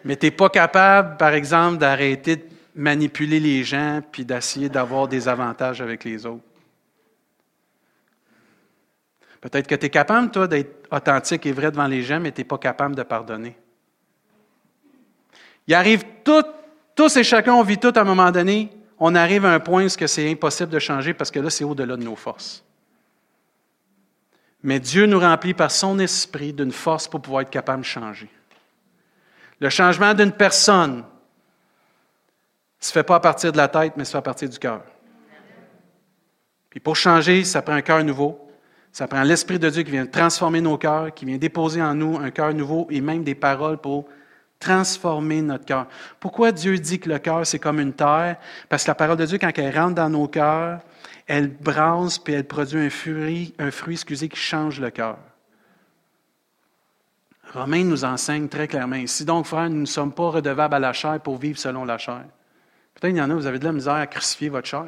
Mais 0.05 0.15
tu 0.15 0.27
n'es 0.27 0.31
pas 0.31 0.51
capable, 0.51 1.17
par 1.17 1.35
exemple, 1.35 1.79
d'arrêter 1.79 2.37
de 2.37 2.45
manipuler 2.77 3.41
les 3.41 3.65
gens 3.65 4.01
puis 4.13 4.25
d'essayer 4.25 4.69
d'avoir 4.69 5.09
des 5.09 5.27
avantages 5.27 5.81
avec 5.81 6.05
les 6.05 6.25
autres. 6.25 6.45
Peut-être 9.41 9.67
que 9.67 9.75
tu 9.75 9.87
es 9.87 9.91
capable, 9.91 10.31
toi, 10.31 10.47
d'être 10.47 10.87
authentique 10.93 11.45
et 11.47 11.53
vrai 11.53 11.73
devant 11.73 11.89
les 11.89 12.03
gens, 12.03 12.21
mais 12.21 12.31
tu 12.31 12.43
n'es 12.43 12.45
pas 12.45 12.59
capable 12.59 12.95
de 12.95 13.03
pardonner. 13.03 13.57
Il 15.67 15.75
arrive 15.75 16.05
tout, 16.25 16.45
tous 16.95 17.17
et 17.17 17.25
chacun, 17.25 17.55
on 17.55 17.63
vit 17.63 17.79
tout 17.79 17.93
à 17.95 18.01
un 18.01 18.05
moment 18.05 18.31
donné, 18.31 18.71
on 18.99 19.15
arrive 19.15 19.45
à 19.45 19.53
un 19.53 19.61
point 19.61 19.85
où 19.85 19.89
c'est 19.89 20.31
impossible 20.31 20.71
de 20.71 20.79
changer 20.79 21.13
parce 21.13 21.31
que 21.31 21.41
là, 21.41 21.51
c'est 21.51 21.65
au-delà 21.65 21.97
de 21.97 22.03
nos 22.03 22.17
forces. 22.17 22.65
Mais 24.63 24.81
Dieu 24.81 25.07
nous 25.07 25.21
remplit 25.21 25.55
par 25.55 25.71
son 25.71 25.99
esprit 25.99 26.53
d'une 26.53 26.73
force 26.73 27.07
pour 27.07 27.21
pouvoir 27.21 27.43
être 27.43 27.51
capable 27.51 27.83
de 27.83 27.87
changer. 27.87 28.29
Le 29.61 29.69
changement 29.71 30.13
d'une 30.15 30.33
personne 30.33 30.99
ne 30.99 31.03
se 32.81 32.93
fait 32.93 33.03
pas 33.03 33.17
à 33.17 33.21
partir 33.21 33.53
de 33.53 33.57
la 33.57 33.69
tête, 33.69 33.95
mais 33.97 34.05
se 34.05 34.13
fait 34.13 34.19
à 34.19 34.23
partir 34.23 34.49
du 34.49 34.59
cœur. 34.59 34.83
Puis 36.71 36.81
pour 36.81 36.97
changer, 36.97 37.45
ça 37.45 37.63
prend 37.63 37.75
un 37.75 37.83
cœur 37.83 38.03
nouveau. 38.05 38.51
Ça 38.93 39.07
prend 39.07 39.23
l'Esprit 39.23 39.59
de 39.59 39.69
Dieu 39.69 39.83
qui 39.83 39.91
vient 39.91 40.07
transformer 40.07 40.61
nos 40.61 40.79
cœurs, 40.79 41.13
qui 41.15 41.25
vient 41.25 41.37
déposer 41.37 41.83
en 41.83 41.95
nous 41.95 42.19
un 42.19 42.31
cœur 42.31 42.53
nouveau 42.55 42.87
et 42.91 43.01
même 43.01 43.23
des 43.25 43.35
paroles 43.35 43.79
pour 43.79 44.07
transformer 44.59 45.43
notre 45.43 45.65
cœur. 45.65 45.87
Pourquoi 46.21 46.53
Dieu 46.53 46.79
dit 46.79 46.99
que 46.99 47.09
le 47.09 47.19
cœur, 47.19 47.47
c'est 47.47 47.59
comme 47.59 47.81
une 47.81 47.93
terre? 47.93 48.37
Parce 48.69 48.85
que 48.85 48.91
la 48.91 48.95
parole 48.95 49.17
de 49.17 49.27
Dieu, 49.27 49.39
quand 49.39 49.51
elle 49.57 49.77
rentre 49.77 49.95
dans 49.95 50.09
nos 50.11 50.29
cœurs, 50.29 50.81
elle 51.27 51.49
brasse 51.49 52.19
puis 52.19 52.35
elle 52.35 52.47
produit 52.47 52.81
un 52.81 52.91
fruit, 52.91 53.55
un 53.59 53.71
fruit 53.71 53.95
excusez, 53.95 54.29
qui 54.29 54.39
change 54.39 54.81
le 54.81 54.91
cœur. 54.91 55.19
Romain 57.53 57.85
nous 57.85 58.05
enseigne 58.05 58.49
très 58.49 58.69
clairement. 58.69 59.07
Si 59.07 59.25
donc, 59.25 59.47
frère, 59.47 59.71
nous 59.71 59.81
ne 59.81 59.87
sommes 59.87 60.13
pas 60.13 60.31
redevables 60.31 60.75
à 60.75 60.79
la 60.79 60.93
chair 60.93 61.21
pour 61.21 61.37
vivre 61.37 61.59
selon 61.59 61.85
la 61.85 61.99
chair. 61.99 62.25
Peut-être 62.95 63.13
qu'il 63.13 63.19
y 63.19 63.23
en 63.23 63.31
a, 63.31 63.35
vous 63.35 63.47
avez 63.47 63.59
de 63.59 63.65
la 63.65 63.73
misère 63.73 63.95
à 63.95 64.07
crucifier 64.07 64.49
votre 64.49 64.67
chair. 64.67 64.87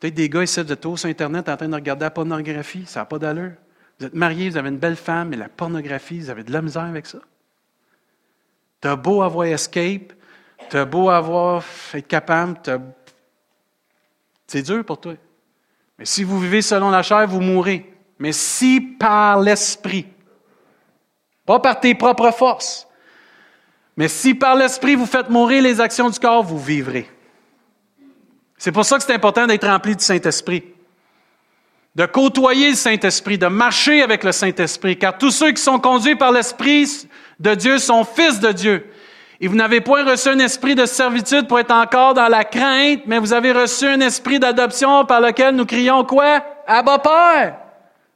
Peut-être 0.00 0.14
des 0.14 0.28
gars 0.28 0.42
ici, 0.42 0.60
vous 0.60 0.72
êtes 0.72 0.96
sur 0.96 1.08
Internet 1.08 1.48
en 1.48 1.56
train 1.56 1.68
de 1.68 1.74
regarder 1.74 2.04
la 2.04 2.10
pornographie, 2.10 2.84
ça 2.86 3.00
n'a 3.00 3.06
pas 3.06 3.18
d'allure. 3.18 3.52
Vous 3.98 4.06
êtes 4.06 4.14
mariés, 4.14 4.50
vous 4.50 4.56
avez 4.56 4.68
une 4.68 4.78
belle 4.78 4.96
femme, 4.96 5.28
mais 5.28 5.36
la 5.36 5.48
pornographie, 5.48 6.18
vous 6.18 6.30
avez 6.30 6.44
de 6.44 6.52
la 6.52 6.62
misère 6.62 6.82
avec 6.82 7.06
ça. 7.06 7.18
Tu 8.84 8.88
as 8.88 8.96
beau 8.96 9.22
avoir 9.22 9.46
escape, 9.46 10.12
tu 10.68 10.76
as 10.76 10.84
beau 10.84 11.08
avoir 11.08 11.64
être 11.94 12.06
capable, 12.06 12.58
c'est 14.46 14.60
dur 14.60 14.84
pour 14.84 15.00
toi. 15.00 15.14
Mais 15.98 16.04
si 16.04 16.22
vous 16.22 16.38
vivez 16.38 16.60
selon 16.60 16.90
la 16.90 17.02
chair, 17.02 17.26
vous 17.26 17.40
mourrez. 17.40 17.90
Mais 18.18 18.32
si 18.32 18.82
par 18.82 19.40
l'esprit, 19.40 20.06
pas 21.46 21.60
par 21.60 21.80
tes 21.80 21.94
propres 21.94 22.30
forces. 22.30 22.86
Mais 23.96 24.08
si 24.08 24.34
par 24.34 24.54
l'Esprit 24.54 24.96
vous 24.96 25.06
faites 25.06 25.30
mourir 25.30 25.62
les 25.62 25.80
actions 25.80 26.10
du 26.10 26.18
corps, 26.18 26.42
vous 26.42 26.58
vivrez. 26.58 27.10
C'est 28.58 28.70
pour 28.70 28.84
ça 28.84 28.98
que 28.98 29.04
c'est 29.04 29.14
important 29.14 29.46
d'être 29.46 29.66
rempli 29.66 29.96
du 29.96 30.04
Saint-Esprit. 30.04 30.73
De 31.94 32.06
côtoyer 32.06 32.70
le 32.70 32.76
Saint-Esprit, 32.76 33.38
de 33.38 33.46
marcher 33.46 34.02
avec 34.02 34.24
le 34.24 34.32
Saint-Esprit. 34.32 34.98
Car 34.98 35.16
tous 35.16 35.30
ceux 35.30 35.52
qui 35.52 35.62
sont 35.62 35.78
conduits 35.78 36.16
par 36.16 36.32
l'Esprit 36.32 37.08
de 37.38 37.54
Dieu 37.54 37.78
sont 37.78 38.04
fils 38.04 38.40
de 38.40 38.50
Dieu. 38.50 38.86
Et 39.40 39.48
vous 39.48 39.56
n'avez 39.56 39.80
point 39.80 40.04
reçu 40.04 40.28
un 40.28 40.38
esprit 40.38 40.74
de 40.74 40.86
servitude 40.86 41.46
pour 41.46 41.58
être 41.58 41.72
encore 41.72 42.14
dans 42.14 42.28
la 42.28 42.44
crainte, 42.44 43.00
mais 43.06 43.18
vous 43.18 43.32
avez 43.32 43.52
reçu 43.52 43.86
un 43.86 44.00
esprit 44.00 44.38
d'adoption 44.38 45.04
par 45.04 45.20
lequel 45.20 45.54
nous 45.54 45.66
crions 45.66 46.04
quoi? 46.04 46.42
Abba 46.66 46.98
Père. 46.98 47.56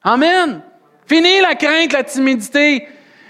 Amen. 0.02 0.62
Fini 1.06 1.40
la 1.40 1.54
crainte, 1.54 1.92
la 1.92 2.04
timidité. 2.04 2.86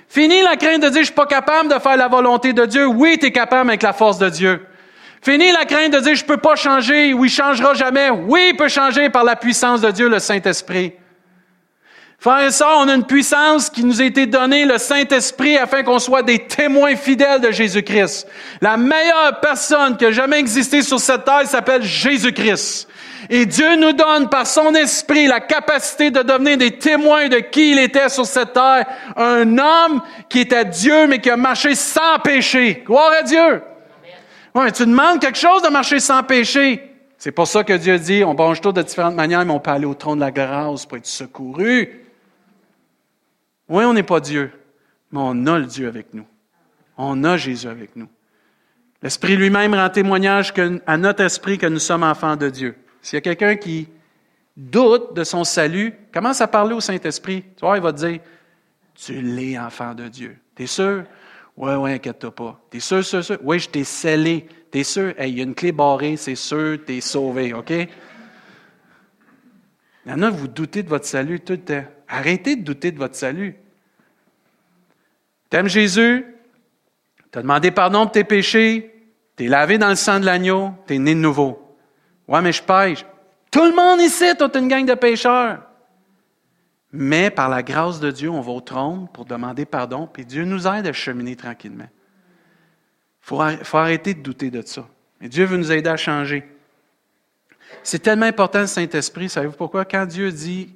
Fini 0.09 0.43
la 0.43 0.57
crainte 0.57 0.83
de 0.83 0.89
dire, 0.89 1.01
je 1.01 1.07
suis 1.07 1.15
pas 1.15 1.27
capable 1.27 1.73
de 1.73 1.79
faire 1.79 1.97
la 1.97 2.09
volonté 2.09 2.53
de 2.53 2.65
Dieu. 2.67 2.87
Oui, 2.87 3.17
tu 3.19 3.27
es 3.27 3.33
capable 3.33 3.71
avec 3.71 3.83
la 3.83 3.93
force 3.93 4.19
de 4.19 4.29
Dieu. 4.29 4.67
Fini 5.23 5.53
la 5.53 5.65
crainte 5.65 5.93
de 5.93 6.01
dire, 6.01 6.15
je 6.15 6.25
peux 6.25 6.37
pas 6.37 6.57
changer. 6.57 7.13
Oui, 7.13 7.29
il 7.29 7.33
changera 7.33 7.75
jamais. 7.75 8.11
Oui, 8.11 8.51
il 8.51 8.57
peut 8.57 8.69
changer 8.69 9.11
par 9.11 9.25
la 9.25 9.37
puissance 9.37 9.81
de 9.81 9.91
Dieu, 9.91 10.09
le 10.09 10.19
Saint-Esprit. 10.19 10.93
Frères 12.21 12.49
et 12.49 12.51
sœurs, 12.51 12.79
on 12.79 12.89
a 12.89 12.95
une 12.95 13.07
puissance 13.07 13.71
qui 13.71 13.85
nous 13.85 14.03
a 14.03 14.05
été 14.05 14.27
donnée, 14.27 14.65
le 14.65 14.79
Saint-Esprit, 14.79 15.57
afin 15.57 15.85
qu'on 15.85 16.01
soit 16.01 16.25
des 16.25 16.41
témoins 16.41 16.97
fidèles 16.97 17.41
de 17.41 17.53
Jésus-Christ. 17.53 18.27
La 18.61 18.77
meilleure 18.77 19.39
personne 19.41 19.97
qui 19.97 20.05
a 20.05 20.11
jamais 20.11 20.41
existé 20.41 20.83
sur 20.83 20.99
cette 20.99 21.25
terre 21.25 21.47
s'appelle 21.47 21.83
Jésus-Christ. 21.83 22.89
Et 23.31 23.47
Dieu 23.47 23.77
nous 23.77 23.93
donne 23.93 24.29
par 24.29 24.49
son 24.49 24.75
esprit 24.75 25.29
la 25.29 25.39
capacité 25.39 26.11
de 26.11 26.23
devenir 26.23 26.57
des 26.57 26.77
témoins 26.79 27.29
de 27.29 27.39
qui 27.39 27.71
il 27.71 27.79
était 27.79 28.09
sur 28.09 28.27
cette 28.27 28.53
terre. 28.53 28.87
Un 29.17 29.57
homme 29.57 30.03
qui 30.29 30.41
était 30.41 30.65
Dieu, 30.65 31.07
mais 31.07 31.21
qui 31.21 31.31
a 31.31 31.37
marché 31.37 31.77
sans 31.77 32.19
péché. 32.19 32.83
Gloire 32.85 33.13
à 33.21 33.23
Dieu. 33.23 33.63
Tu 34.75 34.87
demandes 34.87 35.21
quelque 35.21 35.39
chose 35.39 35.63
de 35.63 35.69
marcher 35.69 36.01
sans 36.01 36.23
péché. 36.23 36.83
C'est 37.17 37.33
pour 37.33 37.47
ça 37.47 37.65
que 37.65 37.73
Dieu 37.73 37.99
dit, 37.99 38.23
on 38.25 38.35
branche 38.35 38.61
tout 38.61 38.73
de 38.73 38.83
différentes 38.83 39.15
manières, 39.15 39.45
mais 39.45 39.53
on 39.53 39.61
peut 39.61 39.71
aller 39.71 39.87
au 39.87 39.95
trône 39.95 40.19
de 40.19 40.25
la 40.25 40.31
grâce 40.31 40.87
pour 40.87 40.99
être 40.99 41.07
secouru. 41.07 42.05
Oui, 43.69 43.85
on 43.85 43.93
n'est 43.93 44.03
pas 44.03 44.21
Dieu, 44.21 44.53
mais 45.13 45.21
on 45.23 45.47
a 45.47 45.59
le 45.59 45.67
Dieu 45.67 45.89
avec 45.89 46.15
nous. 46.15 46.27
On 46.97 47.25
a 47.25 47.37
Jésus 47.37 47.69
avec 47.69 47.97
nous. 47.97 48.09
L'Esprit 49.03 49.37
lui-même 49.37 49.75
rend 49.75 49.91
témoignage 49.91 50.53
à 50.87 50.97
notre 50.97 51.23
esprit 51.23 51.59
que 51.59 51.67
nous 51.67 51.79
sommes 51.79 52.03
enfants 52.03 52.37
de 52.37 52.49
Dieu. 52.49 52.77
S'il 53.01 53.17
y 53.17 53.19
a 53.19 53.21
quelqu'un 53.21 53.57
qui 53.57 53.89
doute 54.57 55.15
de 55.15 55.23
son 55.23 55.45
salut, 55.45 55.95
commence 56.13 56.41
à 56.41 56.49
parler 56.49 56.75
au 56.75 56.81
Saint-Esprit. 56.81 57.43
Tu 57.57 57.61
vois, 57.61 57.77
il 57.77 57.83
va 57.83 57.93
te 57.93 57.99
dire, 57.99 58.21
tu 58.95 59.21
l'es 59.23 59.57
enfant 59.59 59.95
de 59.95 60.09
Dieu. 60.09 60.37
T'es 60.55 60.67
sûr? 60.67 61.05
Oui, 61.59 61.73
oui, 61.73 61.93
inquiète-toi 61.93 62.33
pas. 62.33 62.61
T'es 62.71 62.79
sûr, 62.79 63.05
sûr, 63.05 63.25
sûr? 63.25 63.37
Oui, 63.43 63.59
je 63.59 63.69
t'ai 63.69 63.83
scellé. 63.83 64.47
T'es 64.71 64.85
sûr? 64.85 65.13
il 65.19 65.37
y 65.37 65.41
a 65.41 65.43
une 65.43 65.57
clé 65.57 65.73
barrée, 65.73 66.17
c'est 66.17 66.37
sûr, 66.37 66.79
t'es 66.87 67.01
sauvé, 67.01 67.53
OK? 67.53 67.71
Il 67.71 67.89
y 70.07 70.13
en 70.13 70.23
a, 70.23 70.31
vous 70.31 70.47
doutez 70.47 70.85
de 70.85 70.89
votre 70.89 71.07
salut 71.07 71.41
tout 71.41 71.55
le 71.55 71.59
temps. 71.59 71.85
Arrêtez 72.07 72.55
de 72.55 72.63
douter 72.63 72.93
de 72.93 72.99
votre 72.99 73.17
salut. 73.17 73.57
T'aimes 75.51 75.69
Jésus? 75.69 76.25
T'as 77.33 77.43
demandé 77.43 77.73
pardon 77.73 78.05
pour 78.05 78.13
tes 78.13 78.25
péchés? 78.25 78.95
T'es 79.35 79.49
lavé 79.49 79.79
dans 79.79 79.89
le 79.89 79.97
sang 79.97 80.21
de 80.21 80.27
l'agneau? 80.27 80.75
T'es 80.87 80.99
né 80.99 81.15
de 81.15 81.21
nouveau? 81.21 81.77
Ouais, 82.29 82.41
mais 82.41 82.53
je 82.53 82.63
pêche. 82.63 83.05
Tout 83.51 83.65
le 83.65 83.75
monde 83.75 84.01
ici, 84.01 84.25
est 84.25 84.57
une 84.57 84.69
gang 84.69 84.87
de 84.87 84.95
pêcheurs. 84.95 85.68
Mais 86.93 87.31
par 87.31 87.49
la 87.49 87.63
grâce 87.63 88.01
de 88.01 88.11
Dieu, 88.11 88.31
on 88.31 88.41
va 88.41 88.53
au 88.53 88.61
trône 88.61 89.09
pour 89.13 89.25
demander 89.25 89.67
pardon, 89.67 90.07
puis 90.07 90.25
Dieu 90.25 90.45
nous 90.45 90.67
aide 90.67 90.87
à 90.87 90.93
cheminer 90.93 91.37
tranquillement. 91.37 91.89
Il 93.31 93.59
faut, 93.63 93.77
arrêter 93.77 94.15
de 94.15 94.23
douter 94.23 94.51
de 94.51 94.63
ça. 94.63 94.89
Et 95.21 95.29
Dieu 95.29 95.45
veut 95.45 95.59
nous 95.59 95.71
aider 95.71 95.91
à 95.91 95.99
changer. 95.99 96.49
C'est 97.83 97.99
tellement 97.99 98.25
important 98.25 98.61
le 98.61 98.67
Saint-Esprit. 98.67 99.29
Savez-vous 99.29 99.57
pourquoi? 99.57 99.85
Quand 99.85 100.07
Dieu 100.07 100.33
dit 100.33 100.75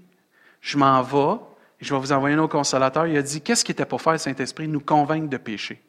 Je 0.60 0.76
m'en 0.76 1.00
vais, 1.00 1.40
et 1.80 1.84
je 1.84 1.94
vais 1.94 2.00
vous 2.00 2.12
envoyer 2.12 2.36
un 2.36 2.40
autre 2.40 2.52
consolateur, 2.52 3.06
il 3.06 3.16
a 3.16 3.22
dit 3.22 3.40
Qu'est-ce 3.40 3.64
qui 3.64 3.72
était 3.72 3.86
pour 3.86 4.02
faire 4.02 4.20
Saint-Esprit? 4.20 4.68
Nous 4.68 4.80
convaincre 4.80 5.30
de 5.30 5.38
péché. 5.38 5.80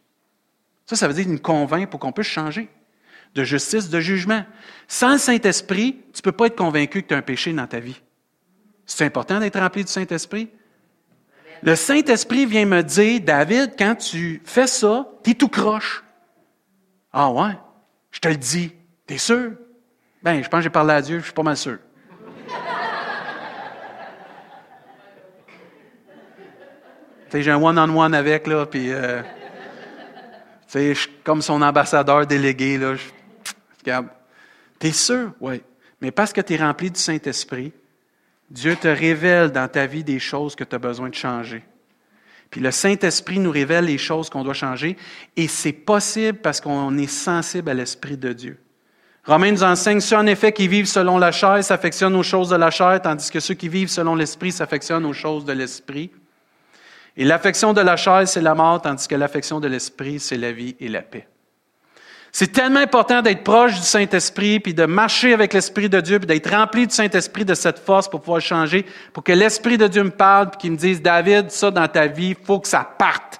Ça, 0.85 0.95
ça 0.95 1.07
veut 1.07 1.13
dire 1.13 1.27
nous 1.27 1.39
convaincre 1.39 1.89
pour 1.89 1.99
qu'on 1.99 2.13
puisse 2.13 2.27
changer 2.27 2.69
de 3.35 3.43
justice, 3.43 3.89
de 3.89 3.99
jugement. 3.99 4.45
Sans 4.87 5.13
le 5.13 5.17
Saint-Esprit, 5.17 5.97
tu 6.13 6.19
ne 6.19 6.21
peux 6.21 6.31
pas 6.31 6.47
être 6.47 6.55
convaincu 6.55 7.01
que 7.01 7.07
tu 7.07 7.13
as 7.13 7.17
un 7.17 7.21
péché 7.21 7.51
dans 7.51 7.67
ta 7.67 7.79
vie. 7.79 7.99
C'est 8.85 9.05
important 9.05 9.39
d'être 9.39 9.59
rempli 9.59 9.83
du 9.83 9.91
Saint-Esprit? 9.91 10.49
Le 11.61 11.75
Saint-Esprit 11.75 12.45
vient 12.45 12.65
me 12.65 12.83
dire, 12.83 13.21
David, 13.21 13.73
quand 13.77 13.95
tu 13.95 14.41
fais 14.43 14.67
ça, 14.67 15.07
tu 15.23 15.31
es 15.31 15.33
tout 15.33 15.47
croche. 15.47 16.03
Ah 17.11 17.31
ouais? 17.31 17.57
Je 18.11 18.19
te 18.19 18.27
le 18.27 18.35
dis. 18.35 18.73
T'es 19.07 19.17
sûr? 19.17 19.53
Ben, 20.21 20.43
je 20.43 20.49
pense 20.49 20.59
que 20.59 20.63
j'ai 20.63 20.69
parlé 20.69 20.93
à 20.93 21.01
Dieu, 21.01 21.19
je 21.19 21.25
suis 21.25 21.33
pas 21.33 21.43
mal 21.43 21.57
sûr. 21.57 21.77
j'ai 27.33 27.51
un 27.51 27.61
one-on-one 27.61 28.13
avec, 28.13 28.47
là, 28.47 28.65
puis... 28.65 28.91
Euh, 28.91 29.21
je 30.73 30.93
suis 30.93 31.09
comme 31.23 31.41
son 31.41 31.61
ambassadeur 31.61 32.25
délégué, 32.25 32.77
là. 32.77 32.95
Regarde. 33.79 34.07
T'es 34.79 34.91
sûr? 34.91 35.31
Oui. 35.39 35.61
Mais 36.01 36.11
parce 36.11 36.33
que 36.33 36.41
tu 36.41 36.53
es 36.53 36.57
rempli 36.57 36.91
du 36.91 36.99
Saint-Esprit, 36.99 37.71
Dieu 38.49 38.75
te 38.75 38.87
révèle 38.87 39.51
dans 39.51 39.67
ta 39.67 39.85
vie 39.85 40.03
des 40.03 40.19
choses 40.19 40.55
que 40.55 40.63
tu 40.63 40.75
as 40.75 40.79
besoin 40.79 41.09
de 41.09 41.15
changer. 41.15 41.63
Puis 42.49 42.61
le 42.61 42.69
Saint-Esprit 42.69 43.39
nous 43.39 43.49
révèle 43.49 43.85
les 43.85 43.97
choses 43.97 44.29
qu'on 44.29 44.43
doit 44.43 44.53
changer, 44.53 44.95
et 45.35 45.47
c'est 45.47 45.71
possible 45.71 46.37
parce 46.37 46.61
qu'on 46.61 46.95
est 46.97 47.07
sensible 47.07 47.69
à 47.69 47.73
l'Esprit 47.73 48.15
de 48.15 48.31
Dieu. 48.31 48.59
Romains 49.25 49.51
nous 49.51 49.63
enseigne, 49.63 50.01
ceux 50.01 50.17
en 50.17 50.27
effet 50.27 50.51
qui 50.51 50.67
vivent 50.67 50.85
selon 50.85 51.17
la 51.17 51.31
chair 51.31 51.63
s'affectionnent 51.63 52.15
aux 52.15 52.23
choses 52.23 52.49
de 52.49 52.55
la 52.55 52.69
chair, 52.69 53.01
tandis 53.01 53.31
que 53.31 53.39
ceux 53.39 53.53
qui 53.53 53.69
vivent 53.69 53.89
selon 53.89 54.15
l'Esprit 54.15 54.51
s'affectionnent 54.51 55.05
aux 55.05 55.13
choses 55.13 55.45
de 55.45 55.53
l'Esprit. 55.53 56.11
Et 57.15 57.23
l'affection 57.23 57.73
de 57.73 57.81
la 57.81 57.95
chair, 57.95 58.27
c'est 58.27 58.41
la 58.41 58.53
mort, 58.53 58.81
tandis 58.81 59.07
que 59.07 59.15
l'affection 59.15 59.59
de 59.59 59.67
l'Esprit, 59.67 60.19
c'est 60.19 60.37
la 60.37 60.51
vie 60.51 60.75
et 60.79 60.89
la 60.89 61.01
paix. 61.01 61.27
C'est 62.35 62.51
tellement 62.51 62.79
important 62.79 63.21
d'être 63.21 63.43
proche 63.43 63.75
du 63.75 63.85
Saint-Esprit, 63.85 64.59
puis 64.59 64.73
de 64.73 64.85
marcher 64.85 65.35
avec 65.35 65.53
l'Esprit 65.53 65.87
de 65.87 66.01
Dieu, 66.01 66.17
puis 66.17 66.25
d'être 66.25 66.49
rempli 66.49 66.87
du 66.87 66.93
Saint-Esprit 66.93 67.45
de 67.45 67.53
cette 67.53 67.77
force 67.77 68.09
pour 68.09 68.21
pouvoir 68.21 68.41
changer, 68.41 68.87
pour 69.13 69.23
que 69.23 69.31
l'Esprit 69.31 69.77
de 69.77 69.85
Dieu 69.87 70.03
me 70.03 70.09
parle, 70.09 70.49
puis 70.49 70.57
qu'il 70.57 70.71
me 70.71 70.75
dise, 70.75 70.99
David, 70.99 71.51
ça 71.51 71.69
dans 71.69 71.87
ta 71.87 72.07
vie, 72.07 72.29
il 72.29 72.45
faut 72.45 72.59
que 72.59 72.67
ça 72.67 72.83
parte. 72.97 73.39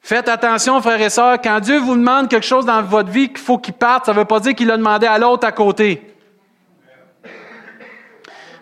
Faites 0.00 0.28
attention, 0.28 0.80
frères 0.80 1.00
et 1.00 1.10
sœurs, 1.10 1.40
quand 1.42 1.58
Dieu 1.58 1.80
vous 1.80 1.96
demande 1.96 2.28
quelque 2.28 2.46
chose 2.46 2.64
dans 2.64 2.82
votre 2.82 3.10
vie 3.10 3.28
qu'il 3.30 3.38
faut 3.38 3.58
qu'il 3.58 3.74
parte, 3.74 4.06
ça 4.06 4.12
ne 4.12 4.18
veut 4.18 4.24
pas 4.24 4.38
dire 4.38 4.54
qu'il 4.54 4.68
l'a 4.68 4.76
demandé 4.76 5.08
à 5.08 5.18
l'autre 5.18 5.44
à 5.44 5.50
côté. 5.50 6.14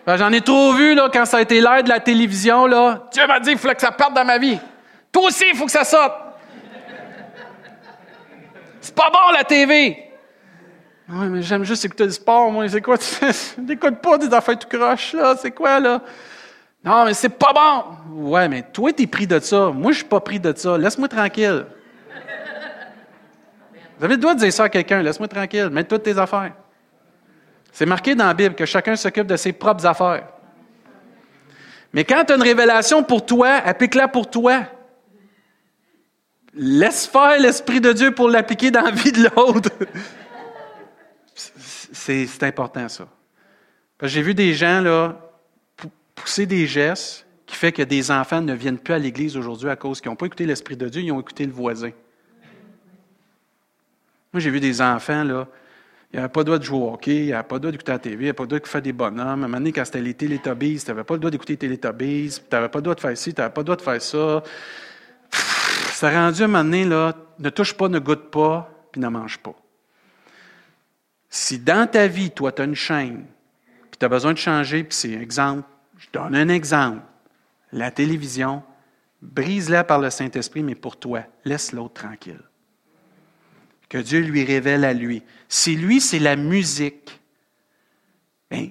Ben, 0.07 0.17
j'en 0.17 0.31
ai 0.31 0.41
trop 0.41 0.73
vu 0.73 0.95
là, 0.95 1.09
quand 1.13 1.25
ça 1.25 1.37
a 1.37 1.41
été 1.41 1.61
l'heure 1.61 1.83
de 1.83 1.89
la 1.89 1.99
télévision. 1.99 2.65
Là. 2.65 3.07
Dieu 3.13 3.27
m'a 3.27 3.39
dit 3.39 3.51
qu'il 3.51 3.59
fallait 3.59 3.75
que 3.75 3.81
ça 3.81 3.91
parte 3.91 4.15
dans 4.15 4.25
ma 4.25 4.39
vie. 4.39 4.57
Toi 5.11 5.27
aussi, 5.27 5.45
il 5.47 5.55
faut 5.55 5.65
que 5.65 5.71
ça 5.71 5.83
sorte. 5.83 6.26
Pas 8.97 9.11
bon, 9.11 9.31
la 9.31 9.43
TV. 9.43 10.09
Oui, 11.07 11.27
mais 11.29 11.41
j'aime 11.43 11.63
juste 11.63 11.85
écouter 11.85 12.07
du 12.07 12.13
sport, 12.13 12.51
moi. 12.51 12.67
C'est 12.67 12.81
quoi? 12.81 12.97
Tu 12.97 13.05
n'écoutes 13.61 13.97
pas 14.01 14.17
des 14.17 14.33
affaires 14.33 14.57
tout 14.57 14.67
croche, 14.67 15.13
là? 15.13 15.35
C'est 15.39 15.51
quoi, 15.51 15.79
là? 15.79 16.01
Non, 16.83 17.05
mais 17.05 17.13
c'est 17.13 17.29
pas 17.29 17.53
bon. 17.53 18.29
Ouais, 18.31 18.49
mais 18.49 18.63
toi, 18.63 18.91
t'es 18.91 19.05
pris 19.05 19.27
de 19.27 19.39
ça. 19.39 19.67
Moi, 19.67 19.91
je 19.91 19.97
suis 19.97 20.05
pas 20.05 20.19
pris 20.19 20.39
de 20.39 20.51
ça. 20.55 20.77
Laisse-moi 20.79 21.07
tranquille. 21.07 21.67
Vous 23.99 24.05
avez 24.05 24.15
le 24.15 24.19
droit 24.19 24.33
de 24.33 24.39
dire 24.39 24.51
ça 24.51 24.63
à 24.63 24.69
quelqu'un. 24.69 25.03
Laisse-moi 25.03 25.27
tranquille. 25.27 25.69
Mets 25.71 25.83
toutes 25.83 26.03
tes 26.03 26.17
affaires. 26.17 26.53
C'est 27.71 27.85
marqué 27.85 28.15
dans 28.15 28.25
la 28.25 28.33
Bible 28.33 28.55
que 28.55 28.65
chacun 28.65 28.95
s'occupe 28.95 29.27
de 29.27 29.37
ses 29.37 29.53
propres 29.53 29.85
affaires. 29.85 30.23
Mais 31.93 32.03
quand 32.03 32.23
tu 32.25 32.33
as 32.33 32.35
une 32.35 32.41
révélation 32.41 33.03
pour 33.03 33.25
toi, 33.25 33.49
applique-la 33.63 34.07
pour 34.07 34.27
toi. 34.27 34.63
Laisse 36.57 37.05
faire 37.05 37.39
l'Esprit 37.39 37.79
de 37.79 37.93
Dieu 37.93 38.11
pour 38.11 38.29
l'appliquer 38.29 38.71
dans 38.71 38.81
la 38.81 38.91
vie 38.91 39.11
de 39.11 39.23
l'autre. 39.23 39.69
C'est 41.35 42.43
important, 42.43 42.89
ça. 42.89 43.07
J'ai 44.03 44.21
vu 44.21 44.33
des 44.33 44.53
gens 44.53 44.81
là, 44.81 45.19
pousser 46.15 46.45
des 46.45 46.67
gestes 46.67 47.25
qui 47.45 47.55
fait 47.55 47.71
que 47.71 47.81
des 47.81 48.11
enfants 48.11 48.41
ne 48.41 48.53
viennent 48.53 48.77
plus 48.77 48.93
à 48.93 48.99
l'Église 48.99 49.37
aujourd'hui 49.37 49.69
à 49.69 49.75
cause 49.75 50.01
qu'ils 50.01 50.09
n'ont 50.11 50.15
pas 50.15 50.25
écouté 50.25 50.45
l'Esprit 50.45 50.75
de 50.75 50.89
Dieu, 50.89 51.01
ils 51.01 51.11
ont 51.11 51.19
écouté 51.19 51.45
le 51.45 51.51
voisin. 51.51 51.91
Moi, 54.33 54.41
j'ai 54.41 54.49
vu 54.49 54.59
des 54.59 54.81
enfants, 54.81 55.23
là, 55.23 55.47
il 56.11 56.17
n'avait 56.17 56.31
pas 56.31 56.41
le 56.41 56.45
droit 56.45 56.57
de 56.57 56.63
jouer 56.63 56.77
au 56.77 56.93
hockey, 56.93 57.25
il 57.25 57.29
n'avait 57.29 57.47
pas 57.47 57.55
le 57.55 57.59
droit 57.61 57.71
d'écouter 57.71 57.91
la 57.91 57.99
TV, 57.99 58.15
il 58.15 58.19
n'avait 58.19 58.33
pas 58.33 58.43
le 58.43 58.47
droit 58.47 58.59
de 58.59 58.67
faire 58.67 58.81
des 58.81 58.93
bonhommes. 58.93 59.19
À 59.19 59.31
un 59.31 59.35
moment 59.35 59.57
donné, 59.57 59.71
quand 59.71 59.85
c'était 59.85 60.01
les 60.01 60.13
Télétobies, 60.13 60.79
tu 60.79 60.91
n'avais 60.91 61.03
pas 61.03 61.13
le 61.13 61.19
droit 61.19 61.31
d'écouter 61.31 61.53
les 61.53 61.57
Télétobies, 61.57 62.29
tu 62.29 62.55
n'avais 62.55 62.69
pas 62.69 62.79
le 62.79 62.83
droit 62.83 62.95
de 62.95 62.99
faire 62.99 63.17
ci, 63.17 63.33
tu 63.33 63.41
n'avais 63.41 63.53
pas 63.53 63.61
le 63.61 63.65
droit 63.65 63.75
de 63.75 63.81
faire 63.81 64.01
ça. 64.01 64.43
Ça 65.97 66.09
a 66.09 66.11
rendu 66.11 66.43
à 66.43 66.45
un 66.45 66.47
moment 66.47 66.63
donné, 66.63 66.85
ne 66.85 67.49
touche 67.49 67.73
pas, 67.73 67.89
ne 67.89 67.97
goûte 67.97 68.29
pas, 68.29 68.71
puis 68.91 69.01
ne 69.01 69.07
mange 69.07 69.39
pas. 69.39 69.55
Si 71.27 71.57
dans 71.57 71.89
ta 71.89 72.05
vie, 72.05 72.29
toi, 72.29 72.51
tu 72.51 72.61
as 72.61 72.65
une 72.65 72.75
chaîne, 72.75 73.25
puis 73.89 73.97
tu 73.97 74.05
as 74.05 74.07
besoin 74.07 74.33
de 74.33 74.37
changer, 74.37 74.83
puis 74.83 74.95
c'est 74.95 75.13
exemple, 75.13 75.67
je 75.97 76.05
donne 76.13 76.35
un 76.35 76.49
exemple, 76.49 77.01
la 77.71 77.89
télévision, 77.89 78.61
brise-la 79.23 79.83
par 79.83 79.97
le 79.97 80.11
Saint-Esprit, 80.11 80.61
mais 80.61 80.75
pour 80.75 80.97
toi, 80.97 81.23
laisse 81.45 81.71
l'autre 81.71 81.95
tranquille. 81.95 82.43
Que 83.89 83.97
Dieu 83.97 84.19
lui 84.19 84.43
révèle 84.43 84.85
à 84.85 84.93
lui. 84.93 85.23
Si 85.49 85.75
lui, 85.75 85.99
c'est 85.99 86.19
la 86.19 86.35
musique, 86.35 87.19
bien, 88.51 88.69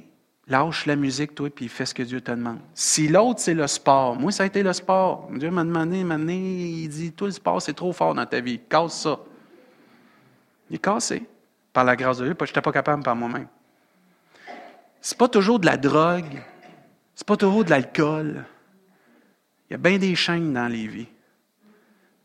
Lâche 0.49 0.87
la 0.87 0.95
musique, 0.95 1.35
toi, 1.35 1.51
puis 1.51 1.69
fais 1.69 1.87
ce 1.87 1.95
que 1.95 2.05
Dieu 2.05 2.21
te 2.21 2.31
demande. 2.31 2.61
Si 2.73 3.09
l'autre, 3.09 3.41
c'est 3.41 3.55
le 3.55 3.67
sport, 3.67 4.15
moi, 4.15 4.31
ça 4.31 4.45
a 4.45 4.47
été 4.47 4.63
le 4.63 4.73
sport. 4.73 5.29
Dieu 5.33 5.51
m'a 5.51 5.65
demandé, 5.65 6.05
m'a 6.05 6.17
il 6.17 6.89
dit, 6.89 7.13
tout 7.13 7.25
le 7.25 7.33
sport, 7.33 7.61
c'est 7.61 7.73
trop 7.73 7.93
fort 7.93 8.15
dans 8.15 8.27
ta 8.27 8.41
vie. 8.41 8.61
Casse 8.69 9.01
ça. 9.01 9.19
Il 10.71 10.77
est 10.77 10.79
cassé. 10.79 11.25
Par 11.73 11.85
la 11.85 11.97
grâce 11.97 12.19
de 12.19 12.27
Dieu, 12.27 12.35
parce 12.35 12.51
que 12.51 12.55
je 12.55 12.59
n'étais 12.61 12.65
pas 12.65 12.73
capable 12.73 13.03
par 13.03 13.17
moi-même. 13.17 13.49
C'est 15.01 15.19
pas 15.19 15.29
toujours 15.29 15.59
de 15.59 15.67
la 15.67 15.77
drogue. 15.77 16.43
C'est 17.15 17.27
pas 17.27 17.37
toujours 17.37 17.65
de 17.65 17.71
l'alcool. 17.71 18.45
Il 19.69 19.73
y 19.73 19.75
a 19.75 19.79
bien 19.79 19.99
des 19.99 20.15
chaînes 20.15 20.53
dans 20.53 20.69
les 20.69 20.87
vies. 20.87 21.09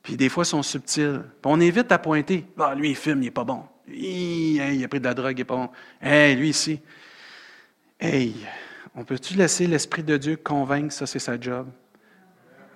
Puis 0.03 0.15
des 0.15 0.29
fois, 0.29 0.43
elles 0.43 0.47
sont 0.47 0.63
subtiles. 0.63 1.23
Puis 1.41 1.51
on 1.51 1.59
évite 1.59 1.91
à 1.91 1.97
pointer. 1.97 2.45
Ah, 2.59 2.75
lui, 2.75 2.91
il 2.91 2.95
fume, 2.95 3.21
il 3.21 3.25
n'est 3.25 3.31
pas 3.31 3.43
bon. 3.43 3.63
Il, 3.87 4.55
il 4.57 4.83
a 4.83 4.87
pris 4.87 4.99
de 4.99 5.05
la 5.05 5.13
drogue, 5.13 5.33
il 5.33 5.41
n'est 5.41 5.45
pas 5.45 5.55
bon. 5.55 5.69
Hey, 6.01 6.35
lui 6.35 6.49
ici. 6.49 6.79
Hey, 8.03 8.33
On 8.95 9.03
peut-tu 9.03 9.35
laisser 9.35 9.67
l'Esprit 9.67 10.01
de 10.01 10.17
Dieu 10.17 10.35
convaincre, 10.35 10.91
ça 10.91 11.05
c'est 11.05 11.19
sa 11.19 11.39
job? 11.39 11.69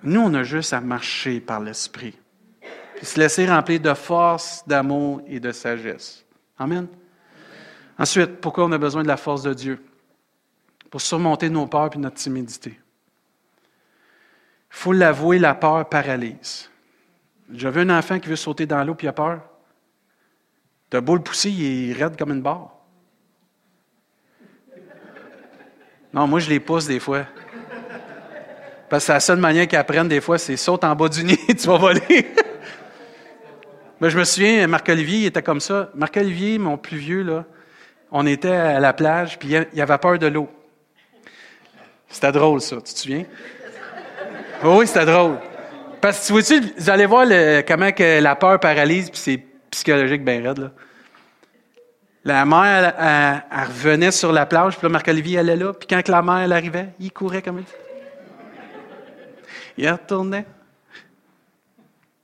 Nous, 0.03 0.21
on 0.21 0.33
a 0.35 0.43
juste 0.43 0.71
à 0.71 0.79
marcher 0.79 1.39
par 1.39 1.59
l'Esprit. 1.59 2.15
Puis 2.95 3.05
se 3.07 3.19
laisser 3.19 3.47
remplir 3.47 3.79
de 3.79 3.93
force, 3.95 4.63
d'amour 4.67 5.21
et 5.25 5.39
de 5.39 5.51
sagesse. 5.51 6.23
Amen. 6.59 6.88
Ensuite, 7.97 8.39
pourquoi 8.39 8.65
on 8.65 8.71
a 8.71 8.77
besoin 8.77 9.01
de 9.01 9.07
la 9.07 9.17
force 9.17 9.41
de 9.41 9.53
Dieu? 9.53 9.83
Pour 10.91 11.01
surmonter 11.01 11.49
nos 11.49 11.65
peurs 11.65 11.89
et 11.95 11.97
notre 11.97 12.17
timidité. 12.17 12.79
Il 14.69 14.77
faut 14.77 14.93
l'avouer, 14.93 15.39
la 15.39 15.55
peur 15.55 15.89
paralyse. 15.89 16.69
J'avais 17.51 17.81
un 17.81 17.97
enfant 17.97 18.19
qui 18.19 18.29
veut 18.29 18.35
sauter 18.35 18.67
dans 18.67 18.83
l'eau 18.83 18.93
puis 18.93 19.07
il 19.07 19.09
a 19.09 19.13
peur. 19.13 19.41
T'as 20.91 21.01
beau 21.01 21.15
le 21.15 21.23
pousser, 21.23 21.49
il 21.49 21.89
est 21.89 21.93
raide 21.93 22.15
comme 22.15 22.31
une 22.31 22.43
barre. 22.43 22.74
Non, 26.15 26.28
moi, 26.28 26.39
je 26.39 26.49
les 26.49 26.62
pousse 26.62 26.88
des 26.88 27.01
fois. 27.01 27.25
Parce 28.89 29.06
que 29.06 29.12
la 29.12 29.19
seule 29.19 29.38
manière 29.38 29.67
qu'ils 29.67 29.78
apprennent 29.78 30.08
des 30.08 30.21
fois, 30.21 30.38
c'est 30.38 30.56
saute 30.56 30.86
en 30.86 30.95
bas 30.95 31.10
du 31.10 31.25
nid, 31.25 31.38
tu 31.47 31.67
vas 31.67 31.78
voler. 31.78 32.34
Mais 33.99 34.10
je 34.10 34.17
me 34.17 34.23
souviens, 34.23 34.65
Marc-Olivier, 34.65 35.25
était 35.25 35.41
comme 35.41 35.60
ça. 35.60 35.89
Marc-Olivier, 35.93 36.58
mon 36.58 36.78
plus 36.78 36.97
vieux, 36.97 37.21
là, 37.21 37.43
on 38.12 38.25
était 38.25 38.47
à 38.47 38.80
la 38.80 38.93
plage, 38.93 39.38
puis 39.38 39.56
il 39.73 39.82
avait 39.82 39.97
peur 39.97 40.17
de 40.17 40.28
l'eau. 40.28 40.49
C'était 42.08 42.32
drôle, 42.32 42.62
ça, 42.62 42.78
tu 42.78 42.93
te 42.93 42.99
souviens? 42.99 43.25
oui, 44.63 44.88
c'était 44.88 45.06
drôle. 45.06 45.38
Parce 45.99 46.21
que, 46.21 46.28
tu 46.28 46.32
vois-tu, 46.32 46.73
vous 46.78 46.89
allez 46.89 47.06
voir 47.06 47.28
comment 47.67 47.91
que 47.91 48.21
la 48.21 48.38
peur 48.38 48.58
paralyse, 48.62 49.10
puis 49.10 49.19
c'est 49.19 49.43
psychologique 49.69 50.23
bien 50.23 50.41
raide, 50.41 50.60
là. 50.60 50.71
La 52.25 52.43
mère, 52.43 52.95
elle, 52.97 53.67
revenait 53.67 54.09
sur 54.09 54.33
la 54.33 54.47
plage, 54.47 54.77
puis 54.77 54.88
là, 54.88 54.89
Marc-Olivier 54.89 55.38
allait 55.38 55.55
là, 55.55 55.73
puis 55.73 55.88
quand 55.88 56.07
la 56.07 56.23
mère, 56.23 56.38
elle 56.38 56.53
arrivait, 56.53 56.89
il 56.99 57.11
courait 57.11 57.43
comme 57.43 57.59
il 57.59 57.65
Il 59.77 59.88
retournait. 59.88 60.45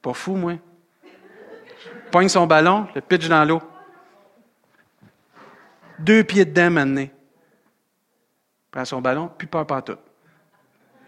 Pas 0.02 0.14
fou, 0.14 0.36
moi. 0.36 0.54
Pogne 2.10 2.30
son 2.30 2.48
ballon, 2.48 2.88
le 2.96 3.02
pitch 3.02 3.28
dans 3.28 3.46
l'eau. 3.46 3.62
Deux 6.00 6.24
pieds 6.24 6.46
dedans, 6.46 6.72
maintenant. 6.72 7.08
Prend 8.72 8.86
son 8.86 9.02
ballon, 9.02 9.30
puis 9.38 9.46
peur 9.46 9.68
pas 9.68 9.84
tout. 9.84 9.98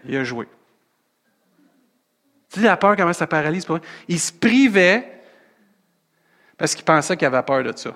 Il 0.04 0.16
a 0.16 0.22
joué. 0.22 0.46
Tu 2.48 2.60
sais, 2.60 2.66
la 2.66 2.76
peur, 2.76 2.94
comment 2.94 3.12
ça 3.12 3.26
paralyse 3.26 3.64
pour 3.64 3.80
Il 4.06 4.20
se 4.20 4.32
privait 4.32 5.20
parce 6.56 6.76
qu'il 6.76 6.84
pensait 6.84 7.16
qu'il 7.16 7.26
avait 7.26 7.42
peur 7.42 7.64
de 7.64 7.76
ça. 7.76 7.90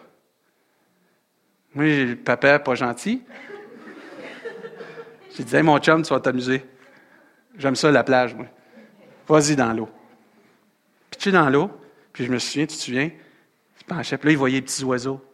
Moi, 1.74 2.04
le 2.04 2.16
papa 2.16 2.58
pas 2.58 2.74
gentil. 2.74 3.22
J'ai 5.36 5.44
dit, 5.44 5.56
hey, 5.56 5.62
mon 5.62 5.78
chum, 5.78 6.02
tu 6.02 6.12
vas 6.12 6.20
t'amuser. 6.20 6.64
J'aime 7.56 7.76
ça, 7.76 7.90
la 7.90 8.02
plage, 8.02 8.34
moi. 8.34 8.46
Vas-y 9.28 9.56
dans 9.56 9.72
l'eau. 9.72 9.88
Puis 11.10 11.20
tu 11.20 11.28
es 11.28 11.32
dans 11.32 11.48
l'eau, 11.48 11.70
puis 12.12 12.24
je 12.24 12.30
me 12.30 12.38
souviens, 12.38 12.66
tu 12.66 12.76
te 12.76 12.82
souviens, 12.82 13.10
il 13.10 13.80
se 13.80 13.84
penchait, 13.84 14.18
puis 14.18 14.28
là, 14.28 14.32
il 14.32 14.38
voyait 14.38 14.56
les 14.56 14.62
petits 14.62 14.84
oiseaux. 14.84 15.24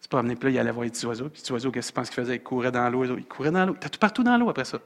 Il 0.00 0.04
se 0.04 0.08
promenait, 0.08 0.36
puis 0.36 0.48
là, 0.48 0.54
il 0.54 0.58
allait 0.58 0.70
voir 0.70 0.84
les 0.84 0.90
petits 0.90 1.06
oiseaux. 1.06 1.28
Puis 1.28 1.38
les 1.38 1.42
petits 1.42 1.52
oiseaux, 1.52 1.70
qu'est-ce 1.70 1.88
que 1.88 1.92
tu 1.92 2.00
penses 2.00 2.10
qu'il 2.10 2.22
faisait? 2.22 2.36
Il 2.36 2.42
courait 2.42 2.72
dans 2.72 2.88
l'eau. 2.90 3.04
Il 3.16 3.24
courait 3.24 3.50
dans 3.50 3.64
l'eau. 3.64 3.76
T'as 3.78 3.88
tout 3.88 3.98
partout 3.98 4.22
dans 4.22 4.36
l'eau 4.36 4.50
après 4.50 4.64
ça. 4.64 4.78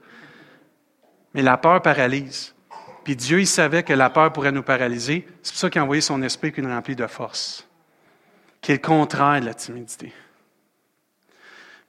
Mais 1.33 1.41
la 1.41 1.57
peur 1.57 1.81
paralyse. 1.81 2.55
Puis 3.03 3.15
Dieu, 3.15 3.39
il 3.39 3.47
savait 3.47 3.83
que 3.83 3.93
la 3.93 4.09
peur 4.09 4.31
pourrait 4.31 4.51
nous 4.51 4.63
paralyser. 4.63 5.27
C'est 5.41 5.51
pour 5.51 5.59
ça 5.59 5.69
qu'il 5.69 5.81
a 5.81 5.83
envoyé 5.83 6.01
son 6.01 6.21
esprit 6.21 6.51
qui 6.51 6.61
nous 6.61 6.69
remplit 6.69 6.95
de 6.95 7.07
force, 7.07 7.67
qui 8.61 8.71
est 8.71 8.75
le 8.75 8.87
contraire 8.87 9.41
de 9.41 9.45
la 9.45 9.53
timidité. 9.53 10.13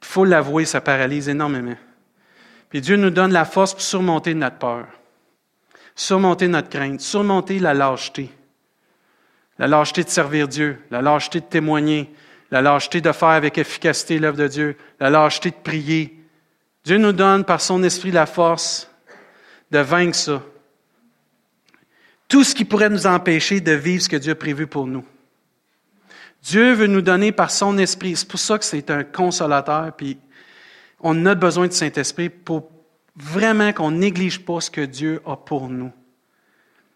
Il 0.03 0.07
faut 0.07 0.25
l'avouer, 0.25 0.65
ça 0.65 0.81
paralyse 0.81 1.29
énormément. 1.29 1.77
Puis 2.69 2.81
Dieu 2.81 2.97
nous 2.97 3.11
donne 3.11 3.33
la 3.33 3.45
force 3.45 3.73
pour 3.73 3.83
surmonter 3.83 4.35
notre 4.35 4.59
peur, 4.59 4.87
surmonter 5.95 6.49
notre 6.49 6.69
crainte, 6.69 7.01
surmonter 7.01 7.59
la 7.59 7.75
lâcheté. 7.75 8.31
La 9.59 9.67
lâcheté 9.67 10.05
de 10.05 10.09
servir 10.09 10.49
Dieu, 10.49 10.79
la 10.91 11.03
lâcheté 11.03 11.41
de 11.41 11.45
témoigner, 11.45 12.13
la 12.51 12.63
lâcheté 12.63 13.01
de 13.01 13.13
faire 13.13 13.29
avec 13.29 13.59
efficacité 13.59 14.19
l'œuvre 14.19 14.39
de 14.39 14.49
Dieu, 14.49 14.77
la 14.99 15.11
lâcheté 15.11 15.51
de 15.51 15.57
prier. 15.57 16.17
Dieu 16.85 16.97
nous 16.97 17.13
donne 17.13 17.45
par 17.45 17.61
son 17.61 17.83
esprit 17.83 18.11
la 18.11 18.27
force 18.27 18.91
de 19.71 19.79
vaincre 19.81 20.17
ça. 20.17 20.43
Tout 22.29 22.45
ce 22.45 22.55
qui 22.55 22.65
pourrait 22.65 22.89
nous 22.89 23.07
empêcher 23.07 23.61
de 23.61 23.73
vivre 23.73 24.03
ce 24.03 24.09
que 24.09 24.17
Dieu 24.17 24.33
a 24.33 24.37
prévu 24.37 24.67
pour 24.67 24.87
nous. 24.87 25.05
Dieu 26.43 26.73
veut 26.73 26.87
nous 26.87 27.03
donner 27.03 27.33
par 27.33 27.51
son 27.51 27.77
esprit. 27.79 28.17
C'est 28.17 28.29
pour 28.29 28.39
ça 28.39 28.59
que 28.59 28.65
c'est 28.65 28.91
un 28.91 29.05
consolateur, 29.05 29.93
puis 29.97 30.19
on 31.01 31.27
a 31.27 31.35
besoin 31.35 31.69
du 31.69 31.75
Saint-Esprit 31.75 32.31
pour 32.31 32.71
vraiment 33.17 33.73
qu'on 33.73 33.91
néglige 33.91 34.45
pas 34.45 34.61
ce 34.61 34.71
que 34.71 34.81
Dieu 34.81 35.21
a 35.27 35.37
pour 35.37 35.69
nous. 35.69 35.93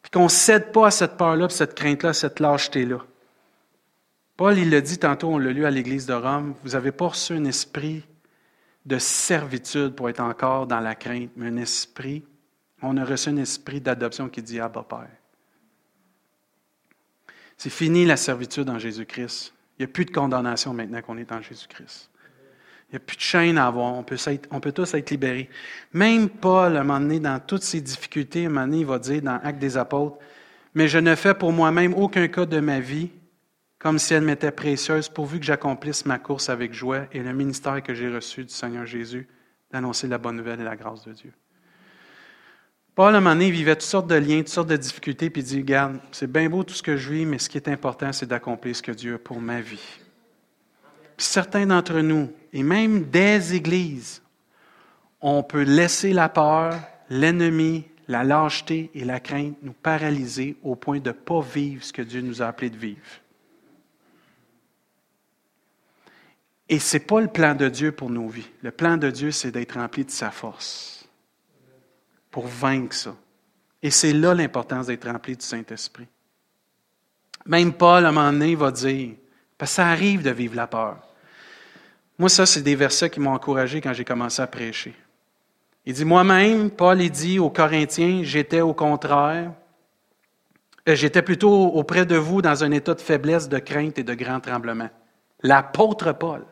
Puis 0.03 0.11
qu'on 0.11 0.25
ne 0.25 0.29
cède 0.29 0.73
pas 0.73 0.89
à 0.89 0.91
cette 0.91 1.17
peur-là, 1.17 1.49
cette 1.49 1.75
crainte-là, 1.75 2.13
cette 2.13 2.41
lâcheté-là. 2.41 2.99
Paul, 4.37 4.59
il 4.59 4.71
le 4.71 4.83
dit 4.83 4.99
tantôt, 4.99 5.29
on 5.29 5.39
l'a 5.39 5.53
lu 5.53 5.65
à 5.65 5.71
l'Église 5.71 6.07
de 6.07 6.15
Rome, 6.15 6.55
vous 6.63 6.71
n'avez 6.71 6.93
pas 6.93 7.09
reçu 7.09 7.35
un 7.35 7.45
esprit 7.45 8.05
de 8.85 8.99
servitude 8.99 9.95
pour 9.95 10.09
être 10.09 10.21
encore 10.21 10.67
dans 10.67 10.81
la 10.81 10.95
crainte, 10.95 11.31
mais 11.37 11.47
un 11.47 11.57
esprit, 11.57 12.25
on 12.83 12.97
a 12.97 13.05
reçu 13.05 13.31
un 13.31 13.37
esprit 13.37 13.81
d'adoption 13.81 14.29
qui 14.29 14.43
dit 14.43 14.61
Abba 14.61 14.83
Père. 14.83 15.24
C'est 17.57 17.71
fini 17.71 18.05
la 18.05 18.17
servitude 18.17 18.69
en 18.69 18.79
Jésus-Christ. 18.79 19.53
Il 19.79 19.83
n'y 19.83 19.91
a 19.91 19.93
plus 19.93 20.05
de 20.05 20.11
condamnation 20.11 20.73
maintenant 20.73 21.03
qu'on 21.03 21.19
est 21.19 21.33
en 21.33 21.41
Jésus-Christ. 21.41 22.11
Il 22.89 22.93
n'y 22.93 22.97
a 22.97 23.01
plus 23.01 23.17
de 23.17 23.23
chaîne 23.23 23.59
à 23.59 23.67
avoir. 23.67 23.95
On 23.95 24.03
peut, 24.03 24.73
tous 24.73 24.95
être 24.95 25.11
libérés. 25.11 25.49
Même 25.93 26.29
Paul, 26.29 26.77
à 26.77 26.81
un 26.81 26.85
moment 26.85 27.01
donné, 27.01 27.19
dans 27.19 27.41
toutes 27.41 27.63
ses 27.63 27.81
difficultés, 27.81 28.47
à 28.47 28.51
un 28.51 28.73
il 28.73 28.87
va 28.87 28.99
dire 28.99 29.23
dans 29.23 29.41
Actes 29.43 29.59
des 29.59 29.77
Apôtres, 29.77 30.19
Mais 30.75 30.89
je 30.89 30.99
ne 30.99 31.15
fais 31.15 31.35
pour 31.35 31.53
moi-même 31.53 31.95
aucun 31.95 32.29
cas 32.29 32.47
de 32.47 32.61
ma 32.61 32.81
vie 32.81 33.11
comme 33.85 33.99
si 33.99 34.15
elle 34.15 34.25
m'était 34.25 34.51
précieuse, 34.51 35.11
pourvu 35.11 35.39
que 35.39 35.45
j'accomplisse 35.45 36.07
ma 36.07 36.19
course 36.19 36.49
avec 36.49 36.73
joie 36.73 37.03
et 37.13 37.23
le 37.23 37.35
ministère 37.35 37.83
que 37.83 37.93
j'ai 37.93 38.09
reçu 38.09 38.43
du 38.43 38.49
Seigneur 38.49 38.87
Jésus, 38.87 39.29
d'annoncer 39.71 40.07
la 40.07 40.17
bonne 40.17 40.37
nouvelle 40.37 40.59
et 40.59 40.65
la 40.65 40.75
grâce 40.75 41.05
de 41.05 41.13
Dieu. 41.13 41.33
Paul, 42.95 43.13
à 43.13 43.19
un 43.19 43.21
moment 43.21 43.35
donné, 43.35 43.51
vivait 43.51 43.75
toutes 43.75 43.83
sortes 43.83 44.07
de 44.07 44.15
liens, 44.15 44.39
toutes 44.39 44.49
sortes 44.49 44.69
de 44.69 44.77
difficultés, 44.77 45.29
puis 45.29 45.43
il 45.43 45.45
dit, 45.45 45.57
regarde, 45.59 45.99
c'est 46.13 46.31
bien 46.31 46.49
beau 46.49 46.63
tout 46.63 46.75
ce 46.75 46.83
que 46.83 46.97
je 46.97 47.13
vis, 47.13 47.27
mais 47.27 47.41
ce 47.41 47.49
qui 47.49 47.59
est 47.59 47.69
important, 47.69 48.13
c'est 48.13 48.27
d'accomplir 48.27 48.77
ce 48.77 48.83
que 48.83 48.93
Dieu 48.93 49.15
a 49.15 49.19
pour 49.19 49.41
ma 49.41 49.61
vie. 49.61 49.99
Puis 51.17 51.27
certains 51.27 51.67
d'entre 51.67 52.01
nous, 52.01 52.33
et 52.53 52.63
même 52.63 53.05
des 53.05 53.55
églises, 53.55 54.23
on 55.21 55.43
peut 55.43 55.63
laisser 55.63 56.13
la 56.13 56.29
peur, 56.29 56.75
l'ennemi, 57.11 57.85
la 58.07 58.23
lâcheté 58.23 58.91
et 58.95 59.05
la 59.05 59.19
crainte 59.19 59.57
nous 59.63 59.73
paralyser 59.73 60.57
au 60.63 60.77
point 60.77 61.01
de 61.01 61.09
ne 61.09 61.15
pas 61.15 61.41
vivre 61.41 61.83
ce 61.83 61.93
que 61.93 62.03
Dieu 62.03 62.21
nous 62.21 62.43
a 62.43 62.47
appelé 62.47 62.71
de 62.71 62.77
vivre. 62.77 63.01
Et 66.69 66.79
ce 66.79 66.97
n'est 66.97 67.05
pas 67.05 67.21
le 67.21 67.29
plan 67.29 67.57
de 67.57 67.69
Dieu 67.69 67.91
pour 67.91 68.11
nos 68.11 68.29
vies. 68.29 68.49
Le 68.63 68.71
plan 68.71 68.97
de 68.97 69.11
Dieu, 69.11 69.33
c'est 69.33 69.51
d'être 69.51 69.79
rempli 69.79 70.05
de 70.05 70.11
sa 70.11 70.31
force 70.31 70.94
pour 72.35 72.49
vaincre 72.49 72.97
ça. 72.97 73.15
Et 73.81 73.93
c'est 73.93 74.13
là 74.13 74.35
l'importance 74.35 74.89
d'être 74.89 75.09
rempli 75.09 75.37
du 75.37 75.45
Saint-Esprit. 75.47 76.09
Même 77.47 77.73
Paul, 77.73 78.05
à 78.05 78.09
un 78.09 78.11
moment 78.11 78.33
donné, 78.33 78.57
va 78.57 78.73
dire, 78.73 79.11
parce 79.57 79.71
que 79.71 79.77
ça 79.77 79.87
arrive 79.87 80.21
de 80.21 80.31
vivre 80.31 80.57
la 80.57 80.67
peur. 80.67 80.97
Moi, 82.19 82.29
ça, 82.29 82.45
c'est 82.45 82.63
des 82.63 82.75
versets 82.75 83.09
qui 83.09 83.21
m'ont 83.21 83.35
encouragé 83.35 83.81
quand 83.81 83.93
j'ai 83.93 84.05
commencé 84.05 84.43
à 84.43 84.49
prêcher. 84.49 84.97
Il 85.87 85.95
dit, 85.95 86.05
moi-même, 86.05 86.73
Paul, 86.73 87.01
il 87.01 87.11
dit 87.13 87.39
aux 87.39 87.51
Corinthiens, 87.51 88.25
j'étais 88.25 88.63
au 88.63 88.75
contraire, 88.75 89.53
euh, 90.89 90.97
j'étais 90.97 91.23
plutôt 91.23 91.69
auprès 91.69 92.05
de 92.05 92.17
vous 92.17 92.43
dans 92.43 92.65
un 92.65 92.73
état 92.73 92.95
de 92.95 93.01
faiblesse, 93.01 93.49
de 93.49 93.61
crainte 93.61 94.01
et 94.01 94.03
de 94.03 94.15
grand 94.15 94.41
tremblement. 94.41 94.91
L'apôtre 95.41 96.11
Paul. 96.11 96.45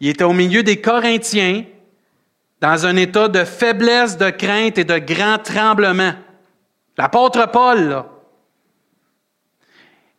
Il 0.00 0.08
était 0.08 0.24
au 0.24 0.32
milieu 0.32 0.64
des 0.64 0.80
Corinthiens, 0.80 1.66
dans 2.62 2.86
un 2.86 2.94
état 2.94 3.26
de 3.26 3.44
faiblesse, 3.44 4.16
de 4.16 4.30
crainte 4.30 4.78
et 4.78 4.84
de 4.84 4.96
grand 4.96 5.38
tremblement. 5.38 6.12
L'apôtre 6.96 7.50
Paul, 7.50 7.88
là. 7.88 8.06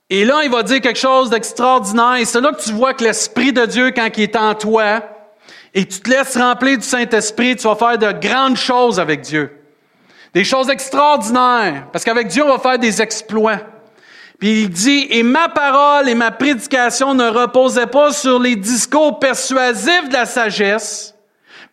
Et 0.09 0.25
là, 0.25 0.41
il 0.43 0.51
va 0.51 0.61
dire 0.61 0.81
quelque 0.81 0.99
chose 0.99 1.29
d'extraordinaire. 1.29 2.15
Et 2.15 2.25
c'est 2.25 2.41
là 2.41 2.51
que 2.51 2.61
tu 2.61 2.73
vois 2.73 2.93
que 2.93 3.05
l'Esprit 3.05 3.53
de 3.53 3.65
Dieu, 3.65 3.91
quand 3.91 4.09
il 4.17 4.23
est 4.23 4.35
en 4.35 4.53
toi, 4.55 5.01
et 5.73 5.87
tu 5.87 6.01
te 6.01 6.09
laisses 6.09 6.35
remplir 6.35 6.77
du 6.77 6.83
Saint-Esprit, 6.83 7.55
tu 7.55 7.63
vas 7.63 7.75
faire 7.75 7.97
de 7.97 8.11
grandes 8.11 8.57
choses 8.57 8.99
avec 8.99 9.21
Dieu. 9.21 9.49
Des 10.33 10.43
choses 10.43 10.69
extraordinaires. 10.69 11.87
Parce 11.93 12.03
qu'avec 12.03 12.27
Dieu, 12.27 12.43
on 12.43 12.49
va 12.49 12.59
faire 12.59 12.77
des 12.77 13.01
exploits. 13.01 13.61
Puis 14.37 14.63
il 14.63 14.69
dit, 14.69 15.07
et 15.09 15.23
ma 15.23 15.47
parole 15.47 16.09
et 16.09 16.15
ma 16.15 16.31
prédication 16.31 17.13
ne 17.13 17.29
reposaient 17.29 17.87
pas 17.87 18.11
sur 18.11 18.37
les 18.37 18.57
discours 18.57 19.17
persuasifs 19.17 20.09
de 20.09 20.13
la 20.13 20.25
sagesse, 20.25 21.12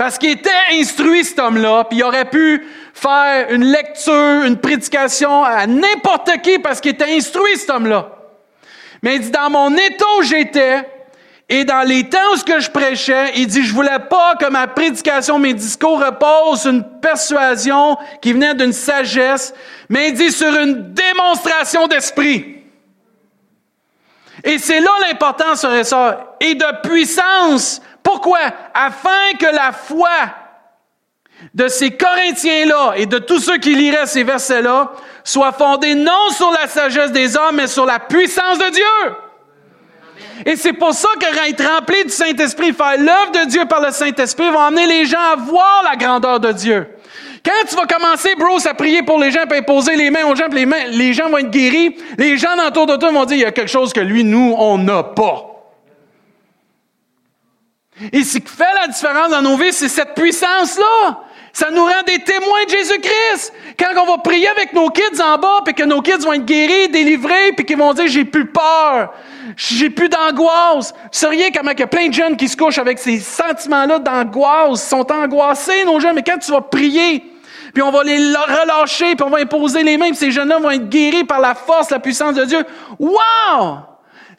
parce 0.01 0.17
qu'il 0.17 0.31
était 0.31 0.49
instruit, 0.73 1.27
cet 1.27 1.39
homme-là, 1.41 1.85
puis 1.85 1.99
il 1.99 2.05
aurait 2.05 2.25
pu 2.25 2.67
faire 2.95 3.51
une 3.51 3.67
lecture, 3.67 4.45
une 4.47 4.57
prédication 4.57 5.45
à 5.45 5.67
n'importe 5.67 6.41
qui 6.41 6.59
parce 6.59 6.81
qu'il 6.81 6.93
était 6.93 7.15
instruit, 7.15 7.55
cet 7.59 7.69
homme-là. 7.69 8.09
Mais 9.03 9.17
il 9.17 9.21
dit, 9.21 9.31
dans 9.31 9.51
mon 9.51 9.77
état 9.77 10.07
où 10.19 10.23
j'étais, 10.23 10.87
Et 11.53 11.65
dans 11.65 11.87
les 11.87 12.09
temps 12.09 12.19
où 12.33 12.39
que 12.45 12.61
je 12.61 12.71
prêchais, 12.71 13.33
il 13.35 13.49
dit, 13.49 13.65
je 13.65 13.75
voulais 13.75 13.99
pas 14.09 14.37
que 14.37 14.49
ma 14.49 14.69
prédication, 14.69 15.41
mes 15.41 15.53
discours 15.53 15.99
reposent 15.99 16.63
sur 16.63 16.71
une 16.71 16.85
persuasion 17.01 17.99
qui 18.23 18.33
venait 18.33 18.55
d'une 18.55 18.73
sagesse, 18.73 19.53
mais 19.89 20.11
il 20.11 20.15
dit 20.15 20.31
sur 20.31 20.57
une 20.57 20.95
démonstration 20.95 21.89
d'esprit. 21.89 22.59
Et 24.45 24.59
c'est 24.59 24.81
là 24.81 24.91
l'importance, 25.09 25.67
et 26.41 26.55
de 26.55 26.89
puissance. 26.89 27.83
Pourquoi? 28.03 28.41
Afin 28.75 29.37
que 29.39 29.47
la 29.47 29.73
foi 29.73 30.09
de 31.55 31.69
ces 31.69 31.91
Corinthiens-là 31.91 32.95
et 32.97 33.07
de 33.07 33.19
tous 33.19 33.41
ceux 33.41 33.59
qui 33.59 33.75
liraient 33.75 34.07
ces 34.07 34.25
versets-là 34.25 34.93
soit 35.25 35.53
fondée 35.53 35.95
non 35.95 36.31
sur 36.31 36.51
la 36.51 36.67
sagesse 36.67 37.13
des 37.13 37.37
hommes, 37.37 37.57
mais 37.57 37.67
sur 37.67 37.87
la 37.87 37.99
puissance 37.99 38.59
de 38.59 38.71
Dieu. 38.71 39.17
Et 40.47 40.57
c'est 40.57 40.73
pour 40.73 40.95
ça 40.95 41.09
que 41.19 41.49
être 41.49 41.67
rempli 41.67 42.03
du 42.05 42.11
Saint-Esprit, 42.11 42.73
faire 42.73 42.97
l'œuvre 42.99 43.33
de 43.33 43.49
Dieu 43.49 43.65
par 43.67 43.81
le 43.81 43.91
Saint-Esprit, 43.91 44.51
va 44.51 44.67
amener 44.67 44.87
les 44.87 45.05
gens 45.05 45.21
à 45.33 45.37
voir 45.37 45.83
la 45.89 45.97
grandeur 45.97 46.41
de 46.41 46.53
Dieu. 46.53 46.87
Quand 47.45 47.67
tu 47.69 47.75
vas 47.75 47.87
commencer, 47.87 48.35
bros, 48.37 48.59
à 48.67 48.75
prier 48.75 49.03
pour 49.03 49.19
les 49.19 49.31
gens, 49.31 49.45
puis 49.49 49.59
imposer 49.59 49.97
les 49.97 50.11
mains 50.11 50.25
aux 50.27 50.35
gens, 50.35 50.49
puis 50.51 50.65
les, 50.65 50.89
les 50.91 51.13
gens 51.13 51.29
vont 51.29 51.39
être 51.39 51.51
guéris, 51.51 51.97
les 52.19 52.37
gens 52.37 52.57
autour 52.67 52.87
de 52.87 52.97
toi 52.97 53.11
vont 53.11 53.25
dire, 53.25 53.37
il 53.37 53.43
y 53.43 53.47
a 53.47 53.53
quelque 53.53 53.71
chose 53.71 53.93
que 53.93 54.01
lui, 54.01 54.25
nous, 54.25 54.55
on 54.59 54.79
n'a 54.79 55.03
pas. 55.03 55.50
Et 58.13 58.25
ce 58.25 58.39
qui 58.39 58.49
fait 58.49 58.65
la 58.81 58.89
différence 58.89 59.31
dans 59.31 59.43
nos 59.43 59.57
vies, 59.57 59.73
c'est 59.73 59.89
cette 59.89 60.15
puissance-là. 60.15 61.21
Ça 61.53 61.71
nous 61.71 61.85
rend 61.85 62.03
des 62.07 62.21
témoins 62.21 62.65
de 62.65 62.71
Jésus-Christ. 62.71 63.53
Quand 63.79 64.03
on 64.03 64.07
va 64.07 64.19
prier 64.19 64.49
avec 64.49 64.73
nos 64.73 64.89
kids 64.89 65.21
en 65.21 65.37
bas, 65.37 65.61
puis 65.65 65.75
que 65.75 65.83
nos 65.83 66.01
kids 66.01 66.19
vont 66.19 66.33
être 66.33 66.45
guéris, 66.45 66.89
délivrés, 66.89 67.53
puis 67.57 67.65
qu'ils 67.65 67.77
vont 67.77 67.93
dire 67.93 68.07
j'ai 68.07 68.25
plus 68.25 68.47
peur, 68.47 69.13
j'ai 69.57 69.91
plus 69.91 70.09
d'angoisse. 70.09 70.93
Vous 70.93 71.09
sauriez 71.11 71.51
comment 71.51 71.73
il 71.73 71.81
y 71.81 71.87
plein 71.87 72.09
de 72.09 72.15
jeunes 72.15 72.37
qui 72.37 72.49
se 72.49 72.57
couchent 72.57 72.79
avec 72.79 72.99
ces 72.99 73.19
sentiments-là 73.19 73.99
d'angoisse, 73.99 74.89
sont 74.89 75.11
angoissés 75.11 75.85
nos 75.85 75.99
jeunes, 75.99 76.15
mais 76.15 76.23
quand 76.23 76.39
tu 76.39 76.53
vas 76.53 76.61
prier, 76.61 77.25
puis 77.75 77.83
on 77.83 77.91
va 77.91 78.05
les 78.05 78.17
relâcher, 78.17 79.17
puis 79.17 79.25
on 79.25 79.31
va 79.31 79.39
imposer 79.39 79.83
les 79.83 79.99
mains, 79.99 80.09
puis 80.09 80.17
ces 80.17 80.31
jeunes-là 80.31 80.59
vont 80.59 80.71
être 80.71 80.89
guéris 80.89 81.25
par 81.25 81.41
la 81.41 81.55
force, 81.55 81.91
la 81.91 81.99
puissance 81.99 82.35
de 82.35 82.45
Dieu. 82.45 82.65
Wow! 82.99 83.90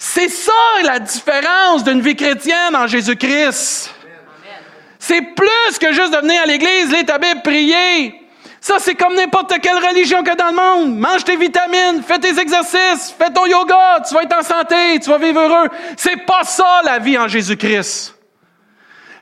C'est 0.04 0.30
ça 0.30 0.52
la 0.84 0.98
différence 0.98 1.84
d'une 1.84 2.02
vie 2.02 2.16
chrétienne 2.16 2.76
en 2.76 2.88
Jésus-Christ. 2.88 3.94
C'est 4.98 5.22
plus 5.22 5.78
que 5.80 5.94
juste 5.94 6.12
de 6.12 6.18
venir 6.18 6.42
à 6.42 6.48
l'église, 6.48 6.92
lire 6.92 7.06
ta 7.06 7.20
Bible, 7.20 7.44
prier. 7.44 8.20
Ça, 8.60 8.78
c'est 8.80 8.96
comme 8.96 9.14
n'importe 9.14 9.54
quelle 9.62 9.78
religion 9.78 10.24
que 10.24 10.36
dans 10.36 10.48
le 10.48 10.56
monde. 10.56 10.98
Mange 10.98 11.24
tes 11.24 11.36
vitamines, 11.36 12.02
fais 12.02 12.18
tes 12.18 12.40
exercices, 12.40 13.14
fais 13.16 13.30
ton 13.30 13.46
yoga, 13.46 14.02
tu 14.08 14.16
vas 14.16 14.24
être 14.24 14.40
en 14.40 14.42
santé, 14.42 15.00
tu 15.00 15.08
vas 15.08 15.20
vivre 15.20 15.40
heureux. 15.40 15.70
C'est 15.96 16.26
pas 16.26 16.46
ça 16.46 16.82
la 16.84 16.98
vie 16.98 17.20
en 17.20 17.28
Jésus-Christ. 17.28 18.16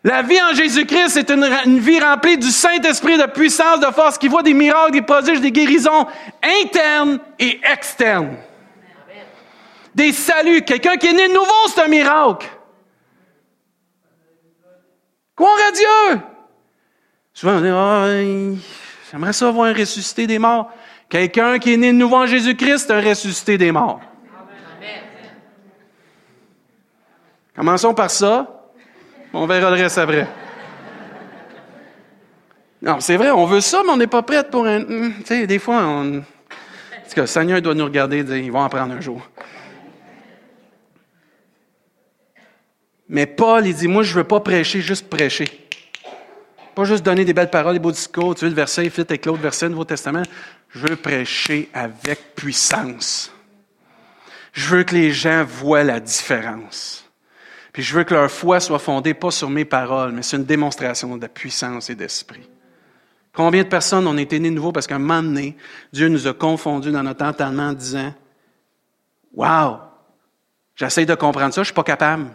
La 0.05 0.21
vie 0.21 0.41
en 0.41 0.53
Jésus-Christ, 0.53 1.09
c'est 1.09 1.29
une, 1.29 1.43
une, 1.65 1.79
vie 1.79 1.99
remplie 1.99 2.37
du 2.37 2.51
Saint-Esprit, 2.51 3.17
de 3.17 3.25
puissance, 3.25 3.81
de 3.81 3.87
force, 3.87 4.17
qui 4.17 4.29
voit 4.29 4.43
des 4.43 4.53
miracles, 4.53 4.91
des 4.91 5.01
prodiges, 5.01 5.41
des 5.41 5.51
guérisons 5.51 6.07
internes 6.41 7.19
et 7.37 7.59
externes. 7.69 8.37
Des 9.95 10.11
saluts. 10.11 10.61
Quelqu'un 10.61 10.97
qui 10.97 11.07
est 11.07 11.13
né 11.13 11.27
de 11.27 11.33
nouveau, 11.33 11.67
c'est 11.67 11.81
un 11.81 11.87
miracle. 11.87 12.47
Croire 15.35 15.57
à 15.67 15.71
Dieu. 15.71 16.21
Souvent, 17.33 17.57
on 17.57 17.61
dit, 17.61 17.69
oh, 17.71 18.57
j'aimerais 19.11 19.33
ça 19.33 19.49
voir 19.49 19.67
un 19.67 19.73
ressuscité 19.73 20.27
des 20.27 20.39
morts. 20.39 20.71
Quelqu'un 21.07 21.57
qui 21.57 21.73
est 21.73 21.77
né 21.77 21.91
de 21.91 21.97
nouveau 21.97 22.17
en 22.17 22.25
Jésus-Christ, 22.25 22.91
un 22.91 23.01
ressuscité 23.01 23.57
des 23.57 23.71
morts. 23.71 24.01
Commençons 27.55 27.93
par 27.93 28.11
ça. 28.11 28.71
On 29.33 29.45
verra 29.45 29.69
le 29.69 29.81
reste 29.81 29.97
après. 29.97 30.27
Non, 32.81 32.99
c'est 32.99 33.17
vrai, 33.17 33.31
on 33.31 33.45
veut 33.45 33.61
ça, 33.61 33.81
mais 33.85 33.91
on 33.91 33.97
n'est 33.97 34.07
pas 34.07 34.21
prêt 34.21 34.43
pour 34.43 34.65
un. 34.65 34.79
Hmm, 34.79 35.13
tu 35.19 35.25
sais, 35.25 35.47
des 35.47 35.59
fois, 35.59 35.83
on. 35.83 36.23
Seigneur 37.25 37.61
doit 37.61 37.73
nous 37.73 37.83
regarder 37.83 38.19
et 38.19 38.23
dire 38.23 38.37
ils 38.37 38.51
vont 38.51 38.61
en 38.61 38.69
prendre 38.69 38.93
un 38.93 39.01
jour. 39.01 39.21
Mais 43.09 43.25
Paul, 43.25 43.65
il 43.65 43.75
dit, 43.75 43.87
moi, 43.87 44.03
je 44.03 44.11
ne 44.11 44.17
veux 44.17 44.23
pas 44.23 44.39
prêcher, 44.39 44.81
juste 44.81 45.09
prêcher. 45.09 45.67
Pas 46.75 46.85
juste 46.85 47.03
donner 47.03 47.25
des 47.25 47.33
belles 47.33 47.49
paroles, 47.49 47.73
des 47.73 47.79
beaux 47.79 47.91
discours, 47.91 48.35
tu 48.35 48.45
veux 48.45 48.51
le 48.51 48.55
verset, 48.55 48.87
fit 48.89 49.01
avec 49.01 49.25
l'autre 49.25 49.41
verset 49.41 49.65
du 49.65 49.71
Nouveau 49.71 49.85
Testament. 49.85 50.21
Je 50.69 50.87
veux 50.87 50.95
prêcher 50.95 51.69
avec 51.73 52.35
puissance. 52.35 53.33
Je 54.53 54.67
veux 54.67 54.83
que 54.83 54.93
les 54.93 55.11
gens 55.11 55.43
voient 55.43 55.83
la 55.83 55.99
différence. 55.99 57.09
Puis 57.73 57.81
je 57.81 57.95
veux 57.95 58.03
que 58.03 58.13
leur 58.13 58.29
foi 58.29 58.59
soit 58.59 58.79
fondée 58.79 59.15
pas 59.15 59.31
sur 59.31 59.49
mes 59.49 59.65
paroles, 59.65 60.11
mais 60.11 60.21
sur 60.21 60.37
une 60.37 60.45
démonstration 60.45 61.17
de 61.17 61.27
puissance 61.27 61.89
et 61.89 61.95
d'esprit. 61.95 62.47
Combien 63.33 63.63
de 63.63 63.69
personnes 63.69 64.07
ont 64.07 64.17
été 64.17 64.39
nées 64.39 64.49
de 64.49 64.55
nouveau 64.55 64.71
parce 64.71 64.87
qu'à 64.87 64.95
un 64.95 64.99
moment 64.99 65.23
donné, 65.23 65.55
Dieu 65.93 66.09
nous 66.09 66.27
a 66.27 66.33
confondus 66.33 66.91
dans 66.91 67.03
notre 67.03 67.25
entendement 67.25 67.69
en 67.69 67.73
disant 67.73 68.13
Wow, 69.33 69.77
j'essaie 70.75 71.05
de 71.05 71.15
comprendre 71.15 71.53
ça, 71.53 71.57
je 71.57 71.61
ne 71.61 71.65
suis 71.65 71.73
pas 71.73 71.83
capable. 71.83 72.27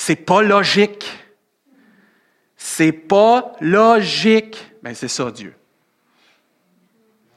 C'est 0.00 0.16
pas 0.16 0.40
logique. 0.40 1.12
C'est 2.56 2.90
pas 2.90 3.52
logique. 3.60 4.72
Ben, 4.82 4.94
c'est 4.94 5.08
ça, 5.08 5.30
Dieu. 5.30 5.54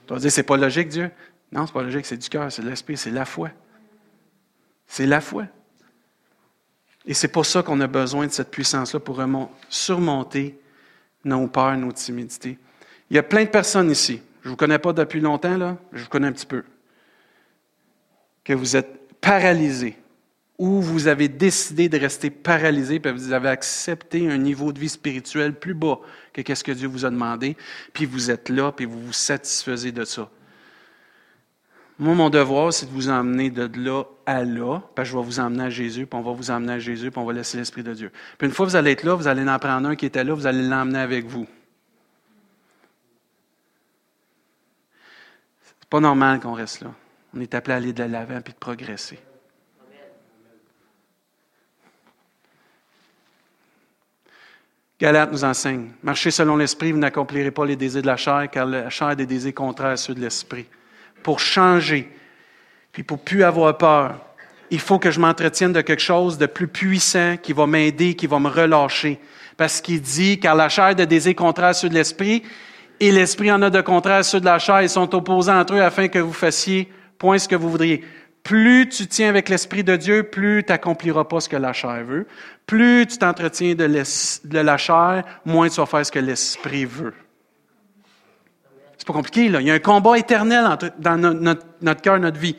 Tu 0.07 0.13
vas 0.13 0.19
dire, 0.21 0.31
c'est 0.31 0.43
pas 0.43 0.55
logique, 0.55 0.87
Dieu? 0.87 1.11
Non, 1.51 1.67
c'est 1.67 1.73
pas 1.73 1.83
logique, 1.83 2.05
c'est 2.05 2.15
du 2.15 2.29
cœur, 2.29 2.49
c'est 2.49 2.61
de 2.61 2.69
l'esprit, 2.69 2.95
c'est 2.95 3.11
la 3.11 3.25
foi. 3.25 3.49
C'est 4.87 5.05
la 5.05 5.19
foi. 5.19 5.43
Et 7.05 7.13
c'est 7.13 7.27
pour 7.27 7.45
ça 7.45 7.63
qu'on 7.63 7.81
a 7.81 7.87
besoin 7.87 8.27
de 8.27 8.31
cette 8.31 8.49
puissance-là 8.49 9.01
pour 9.01 9.21
surmonter 9.67 10.57
nos 11.25 11.45
peurs, 11.47 11.75
nos 11.75 11.91
timidités. 11.91 12.57
Il 13.09 13.17
y 13.17 13.19
a 13.19 13.23
plein 13.23 13.43
de 13.43 13.49
personnes 13.49 13.91
ici. 13.91 14.21
Je 14.41 14.47
ne 14.47 14.51
vous 14.51 14.57
connais 14.57 14.79
pas 14.79 14.93
depuis 14.93 15.19
longtemps, 15.19 15.57
là. 15.57 15.75
Je 15.91 16.03
vous 16.03 16.09
connais 16.09 16.27
un 16.27 16.31
petit 16.31 16.45
peu. 16.45 16.63
Que 18.45 18.53
vous 18.53 18.77
êtes 18.77 19.19
paralysés 19.19 19.97
ou 20.57 20.81
vous 20.81 21.07
avez 21.07 21.27
décidé 21.27 21.89
de 21.89 21.97
rester 21.97 22.29
paralysé, 22.29 22.99
puis 22.99 23.11
vous 23.11 23.33
avez 23.33 23.49
accepté 23.49 24.29
un 24.29 24.37
niveau 24.37 24.71
de 24.71 24.79
vie 24.79 24.89
spirituel 24.89 25.55
plus 25.55 25.73
bas 25.73 25.99
que 26.31 26.41
qu'est-ce 26.41 26.63
que 26.63 26.71
Dieu 26.71 26.87
vous 26.87 27.05
a 27.05 27.09
demandé, 27.09 27.57
puis 27.91 28.05
vous 28.05 28.29
êtes 28.29 28.49
là, 28.49 28.71
puis 28.71 28.85
vous 28.85 28.99
vous 28.99 29.13
satisfaisez 29.13 29.91
de 29.91 30.05
ça. 30.05 30.29
Moi, 31.99 32.15
mon 32.15 32.29
devoir, 32.29 32.73
c'est 32.73 32.87
de 32.87 32.91
vous 32.91 33.09
emmener 33.09 33.49
de 33.49 33.69
là 33.79 34.03
à 34.25 34.43
là, 34.43 34.81
que 34.95 35.03
je 35.03 35.15
vais 35.15 35.23
vous 35.23 35.39
emmener 35.39 35.63
à 35.63 35.69
Jésus, 35.69 36.05
puis 36.05 36.19
on 36.19 36.23
va 36.23 36.31
vous 36.31 36.49
emmener 36.51 36.73
à 36.73 36.79
Jésus, 36.79 37.11
puis 37.11 37.19
on 37.19 37.25
va 37.25 37.33
laisser 37.33 37.57
l'Esprit 37.57 37.83
de 37.83 37.93
Dieu. 37.93 38.11
Puis 38.37 38.47
une 38.47 38.53
fois 38.53 38.65
que 38.65 38.71
vous 38.71 38.75
allez 38.75 38.91
être 38.91 39.03
là, 39.03 39.15
vous 39.15 39.27
allez 39.27 39.47
en 39.47 39.59
prendre 39.59 39.89
un 39.89 39.95
qui 39.95 40.05
était 40.05 40.23
là, 40.23 40.33
vous 40.33 40.47
allez 40.47 40.63
l'emmener 40.63 40.99
avec 40.99 41.25
vous. 41.25 41.47
C'est 45.79 45.89
pas 45.89 45.99
normal 45.99 46.39
qu'on 46.39 46.53
reste 46.53 46.81
là. 46.81 46.93
On 47.35 47.39
est 47.39 47.53
appelé 47.53 47.73
à 47.73 47.77
aller 47.77 47.93
de 47.93 48.03
l'avant 48.03 48.41
puis 48.41 48.53
de 48.53 48.57
progresser. 48.57 49.19
Galate 55.03 55.33
nous 55.33 55.43
enseigne, 55.43 55.89
marchez 56.01 56.31
selon 56.31 56.55
l'esprit, 56.55 56.93
vous 56.93 56.97
n'accomplirez 56.97 57.51
pas 57.51 57.65
les 57.65 57.75
désirs 57.75 58.03
de 58.03 58.07
la 58.07 58.15
chair, 58.15 58.47
car 58.49 58.65
la 58.65 58.89
chair 58.89 59.09
a 59.09 59.15
des 59.15 59.25
désirs 59.25 59.53
contraires 59.53 59.89
à 59.89 59.97
ceux 59.97 60.13
de 60.13 60.21
l'esprit. 60.21 60.65
Pour 61.21 61.41
changer, 61.41 62.09
puis 62.93 63.03
pour 63.03 63.19
plus 63.19 63.43
avoir 63.43 63.77
peur, 63.77 64.15
il 64.71 64.79
faut 64.79 64.99
que 64.99 65.11
je 65.11 65.19
m'entretienne 65.19 65.73
de 65.73 65.81
quelque 65.81 66.01
chose 66.01 66.37
de 66.37 66.45
plus 66.45 66.69
puissant 66.69 67.35
qui 67.35 67.51
va 67.51 67.67
m'aider, 67.67 68.13
qui 68.13 68.27
va 68.27 68.39
me 68.39 68.47
relâcher. 68.47 69.19
Parce 69.57 69.81
qu'il 69.81 69.99
dit, 69.99 70.39
car 70.39 70.55
la 70.55 70.69
chair 70.69 70.95
des 70.95 71.05
désirs 71.05 71.35
contraires 71.35 71.71
à 71.71 71.73
ceux 71.73 71.89
de 71.89 71.95
l'esprit, 71.95 72.41
et 73.01 73.11
l'esprit 73.11 73.51
en 73.51 73.61
a 73.61 73.69
de 73.69 73.81
contraires 73.81 74.19
à 74.19 74.23
ceux 74.23 74.39
de 74.39 74.45
la 74.45 74.57
chair, 74.57 74.83
ils 74.83 74.89
sont 74.89 75.13
opposés 75.13 75.51
entre 75.51 75.73
eux 75.73 75.81
afin 75.81 76.07
que 76.07 76.19
vous 76.19 76.31
fassiez 76.31 76.89
point 77.17 77.37
ce 77.37 77.49
que 77.49 77.57
vous 77.57 77.69
voudriez. 77.69 78.05
Plus 78.43 78.89
tu 78.89 79.07
tiens 79.07 79.29
avec 79.29 79.47
l'Esprit 79.47 79.83
de 79.83 79.95
Dieu, 79.95 80.23
plus 80.23 80.63
tu 80.65 80.71
n'accompliras 80.71 81.23
pas 81.23 81.39
ce 81.39 81.47
que 81.47 81.55
la 81.55 81.71
chair 81.71 82.03
veut. 82.03 82.27
Plus 82.67 83.07
tu 83.07 83.17
t'entretiens 83.17 83.73
de, 83.73 83.85
la 84.57 84.77
chair, 84.77 85.23
moins 85.45 85.69
tu 85.69 85.75
vas 85.77 85.85
faire 85.85 86.05
ce 86.05 86.11
que 86.11 86.19
l'Esprit 86.19 86.85
veut. 86.85 87.13
C'est 88.97 89.07
pas 89.07 89.13
compliqué, 89.13 89.49
là. 89.49 89.61
Il 89.61 89.67
y 89.67 89.71
a 89.71 89.73
un 89.73 89.79
combat 89.79 90.17
éternel 90.17 90.65
dans 90.99 91.17
notre, 91.17 91.65
notre 91.81 92.01
cœur, 92.01 92.19
notre 92.19 92.39
vie. 92.39 92.55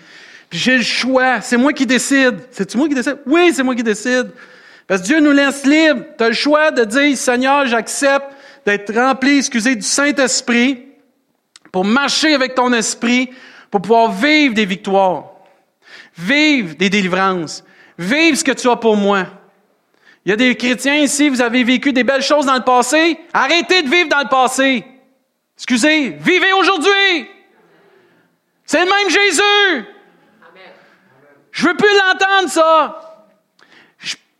Puis 0.50 0.58
j'ai 0.58 0.76
le 0.76 0.82
choix. 0.82 1.40
C'est 1.40 1.56
moi 1.56 1.72
qui 1.72 1.86
décide. 1.86 2.36
C'est-tu 2.50 2.76
moi 2.76 2.88
qui 2.88 2.94
décide? 2.94 3.18
Oui, 3.26 3.52
c'est 3.54 3.62
moi 3.62 3.74
qui 3.74 3.82
décide. 3.82 4.30
Parce 4.86 5.00
que 5.00 5.06
Dieu 5.06 5.20
nous 5.20 5.32
laisse 5.32 5.64
libre. 5.64 6.04
Tu 6.16 6.24
as 6.24 6.28
le 6.28 6.34
choix 6.34 6.70
de 6.70 6.84
dire, 6.84 7.16
Seigneur, 7.16 7.66
j'accepte 7.66 8.26
d'être 8.66 8.94
rempli, 8.94 9.38
excusez, 9.38 9.76
du 9.76 9.82
Saint-Esprit 9.82 10.86
pour 11.72 11.84
marcher 11.84 12.34
avec 12.34 12.54
ton 12.54 12.72
esprit, 12.72 13.30
pour 13.70 13.82
pouvoir 13.82 14.12
vivre 14.12 14.54
des 14.54 14.64
victoires. 14.64 15.33
Vive 16.16 16.76
des 16.76 16.90
délivrances. 16.90 17.64
Vive 17.98 18.36
ce 18.36 18.44
que 18.44 18.52
tu 18.52 18.68
as 18.68 18.76
pour 18.76 18.96
moi. 18.96 19.26
Il 20.24 20.30
y 20.30 20.32
a 20.32 20.36
des 20.36 20.56
chrétiens 20.56 20.96
ici, 20.96 21.28
vous 21.28 21.42
avez 21.42 21.64
vécu 21.64 21.92
des 21.92 22.04
belles 22.04 22.22
choses 22.22 22.46
dans 22.46 22.54
le 22.54 22.64
passé. 22.64 23.18
Arrêtez 23.32 23.82
de 23.82 23.90
vivre 23.90 24.08
dans 24.08 24.20
le 24.20 24.28
passé. 24.28 24.84
Excusez, 25.56 26.10
vivez 26.20 26.52
aujourd'hui. 26.52 27.28
C'est 28.64 28.84
le 28.84 28.90
même 28.90 29.10
Jésus. 29.10 29.86
Je 31.52 31.68
veux 31.68 31.76
plus 31.76 31.92
l'entendre, 31.92 32.48
ça. 32.48 33.20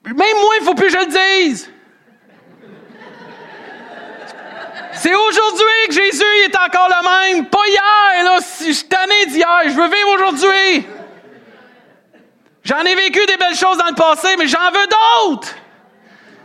Même 0.04 0.16
moi, 0.16 0.54
il 0.60 0.64
faut 0.64 0.74
plus 0.74 0.86
que 0.86 0.92
je 0.92 0.98
le 0.98 1.46
dise. 1.46 1.70
C'est 4.94 5.14
aujourd'hui 5.14 5.86
que 5.88 5.92
Jésus 5.92 6.24
est 6.44 6.56
encore 6.56 6.88
le 6.88 7.32
même. 7.32 7.46
Pas 7.46 7.66
hier, 7.66 8.24
là. 8.24 8.38
Je 8.40 8.72
suis 8.72 8.88
d'hier. 9.28 9.60
Je 9.66 9.70
veux 9.70 9.88
vivre 9.88 10.08
aujourd'hui. 10.14 10.86
J'en 12.64 12.80
ai 12.80 12.94
vécu 12.94 13.24
des 13.26 13.36
belles 13.36 13.54
choses 13.54 13.76
dans 13.76 13.88
le 13.88 13.94
passé, 13.94 14.36
mais 14.38 14.46
j'en 14.46 14.70
veux 14.70 14.86
d'autres. 14.86 15.54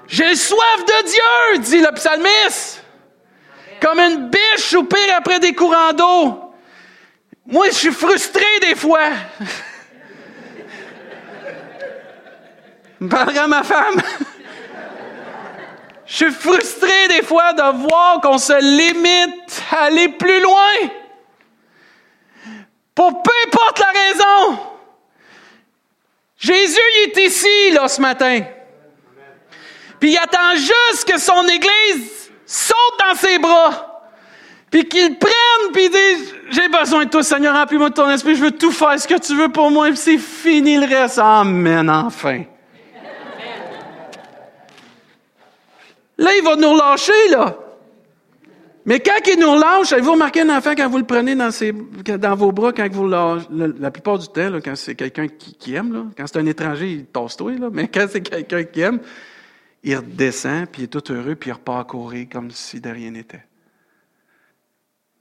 J'ai 0.08 0.36
soif 0.36 0.86
de 0.86 1.06
Dieu, 1.08 1.60
dit 1.60 1.80
le 1.80 1.92
psalmiste. 1.94 2.84
Comme 3.82 4.00
une 4.00 4.30
biche 4.30 4.74
ou 4.74 4.84
pire 4.84 5.16
après 5.16 5.40
des 5.40 5.56
courants 5.56 5.94
d'eau. 5.94 6.54
Moi, 7.46 7.68
je 7.68 7.76
suis 7.76 7.92
frustré 7.92 8.46
des 8.62 8.76
fois. 8.76 9.08
Je 13.00 13.08
parlerai 13.08 13.38
à 13.38 13.48
ma 13.48 13.64
femme. 13.64 14.02
Je 16.06 16.16
suis 16.16 16.32
frustré 16.32 17.08
des 17.08 17.22
fois 17.22 17.54
de 17.54 17.88
voir 17.88 18.20
qu'on 18.20 18.38
se 18.38 18.60
limite 18.62 19.64
à 19.72 19.84
aller 19.84 20.10
plus 20.10 20.42
loin. 20.42 20.74
Pour 22.94 23.24
peu 23.24 23.32
importe 23.48 23.80
la 23.80 23.92
raison. 23.92 24.69
Jésus 26.40 26.80
il 26.96 27.10
est 27.10 27.26
ici, 27.26 27.72
là, 27.72 27.88
ce 27.90 28.00
matin. 28.00 28.42
Puis 30.00 30.12
il 30.12 30.18
attend 30.18 30.56
juste 30.56 31.06
que 31.06 31.20
son 31.20 31.46
Église 31.48 32.32
saute 32.46 32.76
dans 33.06 33.16
ses 33.16 33.38
bras. 33.38 33.86
Puis 34.72 34.88
qu'il 34.88 35.18
prenne, 35.18 35.72
puis 35.74 35.86
il 35.86 36.18
j'ai 36.52 36.68
besoin 36.68 37.06
de 37.06 37.10
toi, 37.10 37.24
Seigneur, 37.24 37.56
remplis-moi 37.56 37.90
de 37.90 37.94
ton 37.94 38.10
esprit, 38.10 38.36
je 38.36 38.44
veux 38.44 38.52
tout 38.52 38.72
faire 38.72 39.00
ce 39.00 39.08
que 39.08 39.20
tu 39.20 39.36
veux 39.36 39.50
pour 39.50 39.70
moi, 39.70 39.88
puis 39.88 39.98
c'est 39.98 40.18
fini 40.18 40.78
le 40.78 40.88
reste. 40.88 41.20
Amen, 41.20 41.90
enfin. 41.90 42.44
Là, 46.18 46.32
il 46.36 46.44
va 46.44 46.56
nous 46.56 46.72
relâcher, 46.72 47.30
là. 47.30 47.56
Mais 48.86 49.00
quand 49.00 49.20
il 49.28 49.40
nous 49.40 49.52
relâche, 49.52 49.92
avez-vous 49.92 50.14
remarqué 50.14 50.42
un 50.42 50.50
enfant 50.50 50.74
quand 50.76 50.90
vous 50.90 50.98
le 50.98 51.06
prenez 51.06 51.36
dans, 51.36 52.36
vos 52.36 52.52
bras, 52.52 52.72
quand 52.72 52.88
vous 52.92 53.08
le 53.08 53.76
la, 53.80 53.92
plupart 53.92 54.18
du 54.18 54.28
temps, 54.28 54.52
quand 54.64 54.76
c'est 54.76 54.96
quelqu'un 54.96 55.28
qui, 55.28 55.74
aime, 55.74 56.12
quand 56.18 56.26
c'est 56.26 56.40
un 56.40 56.46
étranger, 56.46 56.92
il 56.92 57.06
tasse 57.06 57.36
toi, 57.36 57.52
là, 57.52 57.70
mais 57.72 57.88
quand 57.88 58.08
c'est 58.10 58.22
quelqu'un 58.22 58.64
qui 58.64 58.82
aime, 58.82 59.00
il 59.84 59.96
redescend, 59.96 60.68
puis 60.68 60.84
il 60.84 60.86
est 60.86 60.88
tout 60.88 61.12
heureux, 61.12 61.36
puis 61.36 61.50
il 61.50 61.54
repart 61.54 61.90
courir 61.90 62.28
comme 62.32 62.52
si 62.52 62.80
de 62.80 62.90
rien 62.90 63.12
n'était. 63.12 63.44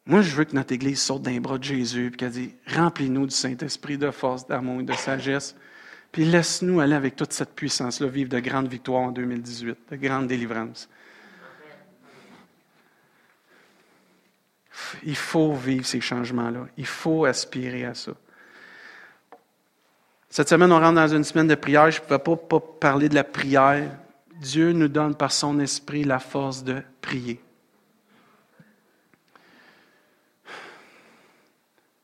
Moi, 0.07 0.23
je 0.23 0.35
veux 0.35 0.45
que 0.45 0.55
notre 0.55 0.73
Église 0.73 1.01
sorte 1.01 1.23
d'un 1.23 1.39
bras 1.39 1.59
de 1.59 1.65
Jésus, 1.65 2.09
puis 2.11 2.17
qu'elle 2.17 2.31
dit 2.31 2.55
Remplis-nous 2.75 3.27
du 3.27 3.35
Saint-Esprit, 3.35 3.99
de 3.99 4.11
force, 4.11 4.47
d'amour 4.47 4.81
et 4.81 4.85
de 4.85 4.95
sagesse. 4.95 5.55
Puis 6.13 6.25
laisse-nous 6.25 6.81
aller 6.81 6.95
avec 6.95 7.15
toute 7.15 7.35
cette 7.35 7.55
puissance-là, 7.55 8.07
vivre 8.07 8.31
de 8.31 8.41
grandes 8.41 8.69
victoires 8.69 9.03
en 9.03 9.11
2018, 9.11 9.77
de 9.91 9.97
grandes 9.97 10.27
délivrances. 10.27 10.89
Il 15.05 15.17
faut 15.17 15.55
vivre 15.55 15.87
ces 15.87 16.01
changements-là. 16.01 16.67
Il 16.77 16.87
faut 16.87 17.25
aspirer 17.25 17.85
à 17.85 17.95
ça. 17.95 18.13
Cette 20.31 20.49
semaine, 20.49 20.73
on 20.73 20.81
rentre 20.81 20.95
dans 20.95 21.09
une 21.09 21.25
semaine 21.25 21.49
de 21.49 21.55
prière. 21.55 21.91
Je 21.91 22.01
ne 22.01 22.05
pouvais 22.05 22.37
pas, 22.37 22.61
parler 22.61 23.09
de 23.09 23.15
la 23.15 23.25
prière. 23.25 23.91
Dieu 24.41 24.73
nous 24.73 24.89
donne 24.89 25.15
par 25.15 25.33
son 25.33 25.59
esprit 25.59 26.05
la 26.05 26.19
force 26.19 26.63
de 26.63 26.83
prier. 27.01 27.41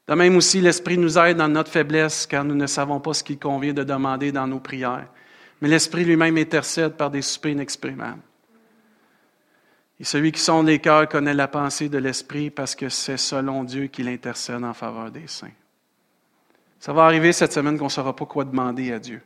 De 0.07 0.15
même 0.15 0.37
aussi, 0.37 0.61
l'Esprit 0.61 0.99
nous 0.99 1.19
aide 1.19 1.39
dans 1.39 1.49
notre 1.49 1.71
faiblesse, 1.71 2.27
car 2.27 2.45
nous 2.45 2.55
ne 2.55 2.67
savons 2.67 3.01
pas 3.01 3.15
ce 3.15 3.25
qu'il 3.25 3.39
convient 3.39 3.73
de 3.73 3.85
demander 3.85 4.33
dans 4.33 4.47
nos 4.47 4.61
prières. 4.61 5.09
Mais 5.61 5.69
l'Esprit 5.69 6.05
lui-même 6.05 6.37
intercède 6.37 6.95
par 6.95 7.11
des 7.11 7.23
soupers 7.23 7.53
inexprimables. 7.53 8.21
Et 10.01 10.05
celui 10.05 10.33
qui 10.33 10.41
sonde 10.41 10.67
les 10.67 10.81
cœurs 10.81 11.09
connaît 11.09 11.35
la 11.35 11.49
pensée 11.49 11.89
de 11.89 11.99
l'Esprit 11.99 12.51
parce 12.51 12.75
que 12.75 12.89
c'est 12.89 13.17
selon 13.17 13.65
Dieu 13.65 13.87
qu'il 13.87 14.09
intercède 14.09 14.65
en 14.65 14.75
faveur 14.75 15.11
des 15.11 15.27
saints. 15.27 15.53
Ça 16.81 16.93
va 16.93 17.05
arriver 17.05 17.33
cette 17.33 17.53
semaine 17.53 17.79
qu'on 17.79 17.85
ne 17.85 17.91
saura 17.91 18.15
pas 18.15 18.27
quoi 18.27 18.45
demander 18.45 18.93
à 18.93 18.99
Dieu. 18.99 19.23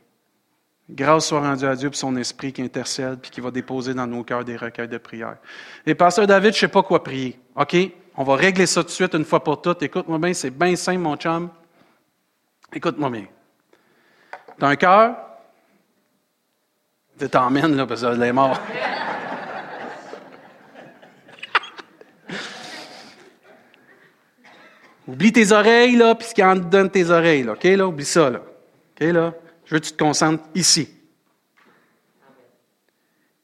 Grâce 0.89 1.27
soit 1.27 1.41
rendue 1.41 1.65
à 1.65 1.75
Dieu 1.75 1.89
pour 1.89 1.97
son 1.97 2.15
esprit 2.15 2.53
qui 2.53 2.61
intercède 2.61 3.19
puis 3.19 3.29
qui 3.29 3.41
va 3.41 3.51
déposer 3.51 3.93
dans 3.93 4.07
nos 4.07 4.23
cœurs 4.23 4.45
des 4.45 4.57
recueils 4.57 4.87
de 4.87 4.97
prière. 4.97 5.37
Et 5.85 5.93
pasteur 5.93 6.25
David, 6.25 6.53
je 6.53 6.57
ne 6.57 6.59
sais 6.61 6.67
pas 6.67 6.83
quoi 6.83 7.03
prier. 7.03 7.39
OK? 7.55 7.75
On 8.15 8.23
va 8.23 8.35
régler 8.35 8.65
ça 8.65 8.81
tout 8.81 8.87
de 8.87 8.93
suite 8.93 9.13
une 9.13 9.25
fois 9.25 9.43
pour 9.43 9.61
toutes. 9.61 9.83
Écoute-moi 9.83 10.17
bien, 10.17 10.33
c'est 10.33 10.49
bien 10.49 10.75
simple, 10.75 10.99
mon 10.99 11.15
chum. 11.15 11.49
Écoute-moi 12.73 13.09
bien. 13.09 13.25
Tu 14.57 14.65
as 14.65 14.67
un 14.67 14.75
cœur? 14.75 15.15
T'emmènes, 17.31 17.75
là, 17.75 17.85
parce 17.85 18.01
qu'elle 18.01 18.23
est 18.23 18.33
mort. 18.33 18.57
Oublie 25.09 25.31
tes 25.31 25.51
oreilles, 25.51 25.95
là, 25.95 26.13
puis 26.13 26.27
ce 26.27 26.41
en 26.43 26.55
donne 26.55 26.91
tes 26.91 27.09
oreilles. 27.09 27.47
OK, 27.49 27.63
là? 27.63 27.87
Oublie 27.87 28.05
ça, 28.05 28.29
là. 28.29 28.39
OK, 28.39 29.07
là? 29.11 29.33
Je 29.65 29.73
veux 29.73 29.79
que 29.79 29.85
tu 29.85 29.93
te 29.93 30.03
concentres 30.03 30.43
ici. 30.53 30.87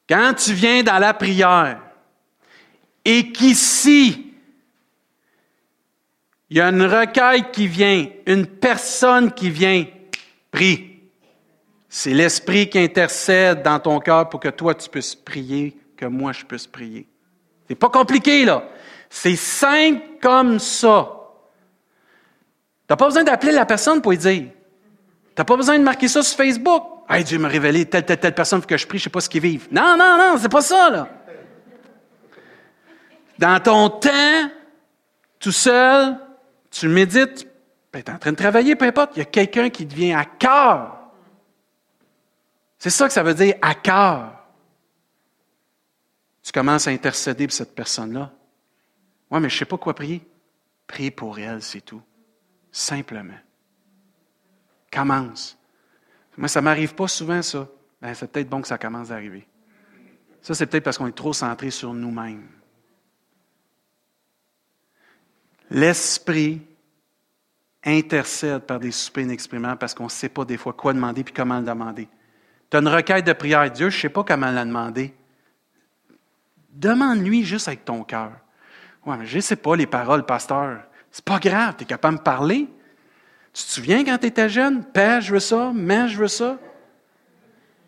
Quand 0.08 0.34
tu 0.36 0.54
viens 0.54 0.84
dans 0.84 1.00
la 1.00 1.16
prière 1.16 1.82
et 3.04 3.32
qu'ici, 3.32 4.34
il 6.52 6.58
y 6.58 6.62
a 6.62 6.70
une 6.70 6.84
requête 6.84 7.52
qui 7.52 7.68
vient, 7.68 8.06
une 8.28 8.46
personne 8.46 9.32
qui 9.32 9.50
vient, 9.50 9.86
prie. 10.52 11.00
C'est 11.90 12.14
l'Esprit 12.14 12.70
qui 12.70 12.78
intercède 12.78 13.64
dans 13.64 13.80
ton 13.80 14.00
cœur 14.00 14.30
pour 14.30 14.40
que 14.40 14.50
toi 14.50 14.76
tu 14.76 14.88
puisses 14.88 15.16
prier, 15.16 15.76
que 15.98 16.06
moi 16.06 16.32
je 16.32 16.46
puisse 16.46 16.68
prier. 16.68 17.08
C'est 17.68 17.76
pas 17.76 17.90
compliqué, 17.90 18.46
là. 18.46 18.70
C'est 19.10 19.36
simple 19.36 20.02
comme 20.22 20.60
ça. 20.60 21.15
Tu 22.88 22.92
n'as 22.94 22.98
pas 22.98 23.06
besoin 23.06 23.24
d'appeler 23.24 23.52
la 23.52 23.66
personne 23.66 24.02
pour 24.02 24.12
lui 24.12 24.20
dire. 24.20 24.44
Tu 24.44 24.52
n'as 25.38 25.44
pas 25.44 25.58
besoin 25.58 25.80
de 25.80 25.84
marquer 25.84 26.08
ça 26.08 26.22
sur 26.22 26.38
Facebook. 26.38 26.84
Hey, 27.10 27.24
Dieu 27.24 27.40
m'a 27.40 27.48
révélé 27.48 27.86
telle, 27.86 28.06
telle, 28.06 28.20
telle 28.20 28.36
personne, 28.36 28.64
que 28.64 28.78
je 28.78 28.86
prie, 28.86 29.00
je 29.00 29.06
sais 29.06 29.10
pas 29.10 29.22
ce 29.22 29.30
qu'ils 29.30 29.42
vivent. 29.42 29.68
Non, 29.72 29.96
non, 29.98 30.18
non, 30.18 30.38
c'est 30.40 30.50
pas 30.50 30.62
ça, 30.62 30.90
là. 30.90 31.08
Dans 33.38 33.60
ton 33.60 33.90
temps, 33.90 34.50
tout 35.40 35.52
seul, 35.52 36.18
tu 36.72 36.88
médites, 36.88 37.48
ben, 37.92 38.04
tu 38.04 38.12
es 38.12 38.14
en 38.14 38.18
train 38.18 38.32
de 38.32 38.38
travailler, 38.38 38.76
peu 38.76 38.86
importe, 38.86 39.12
il 39.16 39.20
y 39.20 39.22
a 39.24 39.26
quelqu'un 39.26 39.70
qui 39.70 39.86
devient 39.86 40.14
à 40.14 40.26
cœur. 40.26 40.98
C'est 42.78 42.90
ça 42.90 43.08
que 43.08 43.14
ça 43.14 43.24
veut 43.24 43.34
dire 43.34 43.56
à 43.62 43.74
cœur. 43.74 44.32
Tu 46.44 46.52
commences 46.52 46.88
à 46.88 46.92
intercéder 46.92 47.48
pour 47.48 47.56
cette 47.56 47.74
personne-là. 47.74 48.32
Oui, 49.32 49.40
mais 49.40 49.50
je 49.50 49.56
ne 49.56 49.60
sais 49.60 49.66
pas 49.66 49.78
quoi 49.78 49.96
prier. 49.96 50.22
Prie 50.88 51.12
pour 51.12 51.40
elle, 51.40 51.62
c'est 51.62 51.82
tout. 51.82 52.02
Simplement. 52.78 53.40
Commence. 54.92 55.58
Moi, 56.36 56.50
ça 56.50 56.60
ne 56.60 56.66
m'arrive 56.66 56.94
pas 56.94 57.08
souvent, 57.08 57.42
ça. 57.42 57.70
Ben, 58.02 58.14
c'est 58.14 58.30
peut-être 58.30 58.50
bon 58.50 58.62
que 58.62 58.68
ça 58.68 58.78
commence 58.78 59.12
à 59.12 59.14
arriver. 59.14 59.48
Ça, 60.42 60.54
c'est 60.54 60.66
peut-être 60.66 60.84
parce 60.84 60.98
qu'on 60.98 61.08
est 61.08 61.16
trop 61.16 61.32
centré 61.32 61.72
sur 61.72 61.94
nous-mêmes. 61.94 62.46
L'Esprit 65.70 66.68
intercède 67.82 68.64
par 68.64 68.82
des 68.82 68.92
soupers 68.92 69.24
inexprimables 69.24 69.78
parce 69.78 69.94
qu'on 69.94 70.04
ne 70.04 70.10
sait 70.10 70.28
pas 70.28 70.44
des 70.44 70.58
fois 70.58 70.74
quoi 70.74 70.92
demander 70.92 71.24
puis 71.24 71.34
comment 71.34 71.60
le 71.60 71.66
demander. 71.66 72.10
Tu 72.70 72.76
as 72.76 72.82
une 72.82 72.90
requête 72.90 73.26
de 73.26 73.32
prière. 73.32 73.72
Dieu, 73.72 73.90
je 73.90 73.96
ne 73.96 74.02
sais 74.02 74.10
pas 74.10 74.26
comment 74.26 74.52
la 74.52 74.66
demander. 74.66 75.16
Demande-lui 76.72 77.46
juste 77.46 77.70
avec 77.70 77.86
ton 77.86 78.04
cœur. 78.04 78.34
Ouais, 79.06 79.16
mais 79.16 79.26
je 79.26 79.38
ne 79.38 79.42
sais 79.42 79.56
pas 79.56 79.78
les 79.78 79.88
paroles, 79.88 80.26
pasteur. 80.26 80.82
C'est 81.16 81.24
pas 81.24 81.40
grave, 81.40 81.76
tu 81.78 81.84
es 81.84 81.88
capable 81.88 82.16
de 82.16 82.20
me 82.20 82.24
parler. 82.26 82.68
Tu 83.54 83.64
te 83.64 83.70
souviens 83.70 84.04
quand 84.04 84.18
tu 84.18 84.28
étais 84.28 84.50
jeune? 84.50 84.84
Père, 84.84 85.22
je 85.22 85.32
veux 85.32 85.40
ça. 85.40 85.72
Mère, 85.74 86.10
je 86.10 86.18
veux 86.18 86.28
ça. 86.28 86.58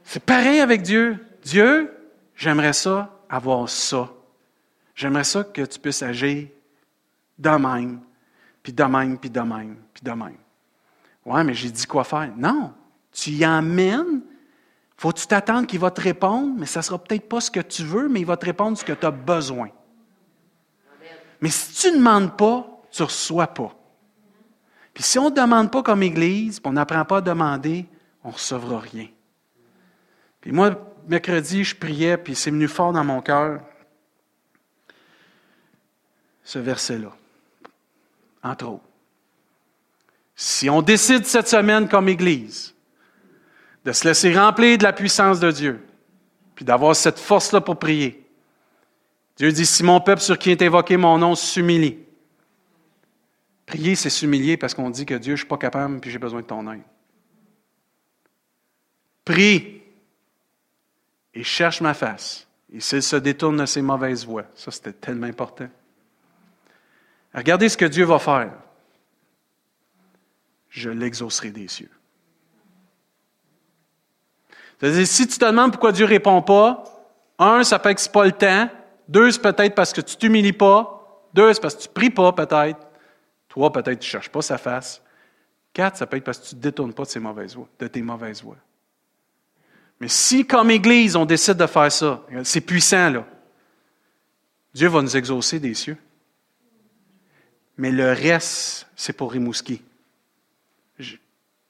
C'est 0.06 0.24
pareil 0.24 0.62
avec 0.62 0.82
Dieu. 0.82 1.20
Dieu, 1.44 1.94
j'aimerais 2.38 2.72
ça, 2.72 3.20
avoir 3.28 3.68
ça. 3.68 4.10
J'aimerais 4.96 5.26
ça 5.26 5.44
que 5.44 5.62
tu 5.64 5.78
puisses 5.78 6.02
agir 6.04 6.48
de 7.38 7.50
même, 7.50 8.00
puis 8.64 8.72
de 8.72 8.84
même, 8.86 9.18
puis 9.18 9.30
de 9.30 9.42
même, 9.42 9.76
puis 9.94 10.04
de 10.04 10.12
même. 10.12 10.38
Ouais, 11.26 11.44
mais 11.44 11.54
j'ai 11.54 11.70
dit 11.70 11.86
quoi 11.86 12.06
faire. 12.06 12.32
Non, 12.38 12.74
tu 13.12 13.32
y 13.32 13.46
emmènes. 13.46 14.22
Faut-tu 14.96 15.28
t'attendre 15.28 15.68
qu'il 15.68 15.82
va 15.82 15.92
te 15.92 16.00
répondre, 16.00 16.56
mais 16.58 16.66
ça 16.66 16.80
ne 16.80 16.84
sera 16.84 16.98
peut-être 16.98 17.28
pas 17.28 17.42
ce 17.42 17.52
que 17.52 17.60
tu 17.60 17.84
veux, 17.84 18.08
mais 18.08 18.22
il 18.22 18.26
va 18.26 18.38
te 18.38 18.46
répondre 18.46 18.78
ce 18.78 18.86
que 18.86 18.94
tu 18.94 19.06
as 19.06 19.12
besoin. 19.12 19.68
Mais 21.42 21.50
si 21.50 21.74
tu 21.74 21.92
ne 21.92 21.98
demandes 21.98 22.38
pas, 22.38 22.77
tu 22.92 23.02
ne 23.02 23.08
reçois 23.08 23.48
pas. 23.48 23.76
Puis 24.94 25.04
si 25.04 25.20
on 25.20 25.30
ne 25.30 25.36
demande 25.36 25.72
pas 25.72 25.84
comme 25.84 26.04
Église, 26.04 26.60
puis 26.60 26.70
on 26.70 26.74
n'apprend 26.74 27.06
pas 27.06 27.18
à 27.18 27.22
demander, 27.22 27.86
on 28.24 28.30
ne 28.30 28.34
recevra 28.34 28.80
rien. 28.80 29.08
Puis 30.42 30.52
moi, 30.52 30.72
mercredi, 31.08 31.64
je 31.64 31.76
priais, 31.76 32.18
puis 32.18 32.36
c'est 32.36 32.52
venu 32.52 32.68
fort 32.68 32.94
dans 32.94 33.04
mon 33.04 33.22
cœur, 33.22 33.62
ce 36.44 36.60
verset-là, 36.60 37.12
entre 38.44 38.68
autres. 38.68 38.84
Si 40.36 40.70
on 40.70 40.82
décide 40.82 41.26
cette 41.26 41.48
semaine 41.48 41.90
comme 41.90 42.10
Église 42.10 42.74
de 43.84 43.92
se 43.92 44.08
laisser 44.08 44.38
remplir 44.38 44.78
de 44.78 44.84
la 44.84 44.94
puissance 44.94 45.40
de 45.40 45.52
Dieu, 45.52 45.86
puis 46.56 46.66
d'avoir 46.66 46.96
cette 46.96 47.20
force-là 47.20 47.62
pour 47.62 47.78
prier. 47.78 48.26
Dieu 49.38 49.52
dit, 49.52 49.66
si 49.66 49.84
mon 49.84 50.02
peuple 50.02 50.22
sur 50.22 50.40
qui 50.40 50.50
est 50.50 50.62
évoqué 50.64 50.98
mon 50.98 51.20
nom 51.20 51.36
s'humilie. 51.36 52.00
Prier, 53.68 53.96
c'est 53.96 54.10
s'humilier 54.10 54.56
parce 54.56 54.74
qu'on 54.74 54.90
dit 54.90 55.06
que 55.06 55.14
Dieu, 55.14 55.36
je 55.36 55.42
ne 55.42 55.46
suis 55.46 55.48
pas 55.48 55.58
capable, 55.58 56.00
puis 56.00 56.10
j'ai 56.10 56.18
besoin 56.18 56.42
de 56.42 56.48
ton 56.48 56.72
aide. 56.72 56.82
Prie 59.26 59.82
et 61.34 61.44
cherche 61.44 61.82
ma 61.82 61.94
face. 61.94 62.48
Et 62.74 62.80
s'il 62.80 63.04
se 63.04 63.18
détourne 63.18 63.58
de 63.58 63.66
ses 63.66 63.82
mauvaises 63.82 64.26
voies, 64.26 64.46
ça 64.56 64.72
c'était 64.72 64.94
tellement 64.94 65.28
important. 65.28 65.68
Regardez 67.34 67.68
ce 67.68 67.78
que 67.78 67.86
Dieu 67.86 68.06
va 68.06 68.20
faire. 68.20 68.54
Je 70.70 70.90
l'exaucerai 70.90 71.52
des 71.52 71.68
cieux. 71.68 71.92
C'est-à-dire, 74.80 75.08
si 75.08 75.28
tu 75.28 75.38
te 75.38 75.46
demandes 75.46 75.72
pourquoi 75.72 75.92
Dieu 75.92 76.06
ne 76.06 76.10
répond 76.10 76.42
pas, 76.42 76.84
un, 77.38 77.64
ça 77.64 77.80
peut 77.80 77.90
être 77.90 77.98
que 77.98 78.02
ce 78.02 78.10
pas 78.10 78.26
le 78.26 78.32
temps. 78.32 78.70
Deux, 79.10 79.32
c'est 79.32 79.42
peut-être 79.42 79.76
parce 79.76 79.92
que 79.92 80.02
tu 80.02 80.16
ne 80.16 80.20
t'humilies 80.20 80.54
pas. 80.54 81.28
Deux, 81.34 81.54
c'est 81.54 81.62
parce 81.62 81.76
que 81.76 81.82
tu 81.82 81.90
ne 81.90 81.94
pries 81.94 82.10
pas, 82.10 82.32
peut-être. 82.32 82.87
Trois, 83.58 83.74
peut-être 83.74 84.02
tu 84.02 84.06
ne 84.06 84.12
cherches 84.12 84.30
pas 84.30 84.44
sa 84.44 84.60
face. 84.60 85.02
Quatre, 85.74 85.98
ça 85.98 86.06
peut 86.06 86.18
être 86.18 86.24
parce 86.24 86.38
que 86.38 86.50
tu 86.50 86.54
ne 86.54 86.60
te 86.60 86.64
détournes 86.64 86.94
pas 86.94 87.06
de, 87.06 87.10
ses 87.10 87.20
mauvaises 87.20 87.56
voies, 87.56 87.68
de 87.80 87.88
tes 87.88 88.04
mauvaises 88.04 88.44
voies. 88.44 88.56
Mais 90.00 90.08
si, 90.08 90.46
comme 90.46 90.70
Église, 90.70 91.16
on 91.16 91.26
décide 91.26 91.56
de 91.56 91.66
faire 91.66 91.92
ça, 91.92 92.24
c'est 92.44 92.62
puissant, 92.62 93.10
là. 93.10 93.26
Dieu 94.76 94.88
va 94.90 95.02
nous 95.02 95.18
exaucer 95.18 95.60
des 95.60 95.74
cieux. 95.74 95.98
Mais 97.78 97.90
le 97.90 98.12
reste, 98.12 98.86
c'est 98.96 99.14
pour 99.14 99.32
Rimouski 99.32 99.82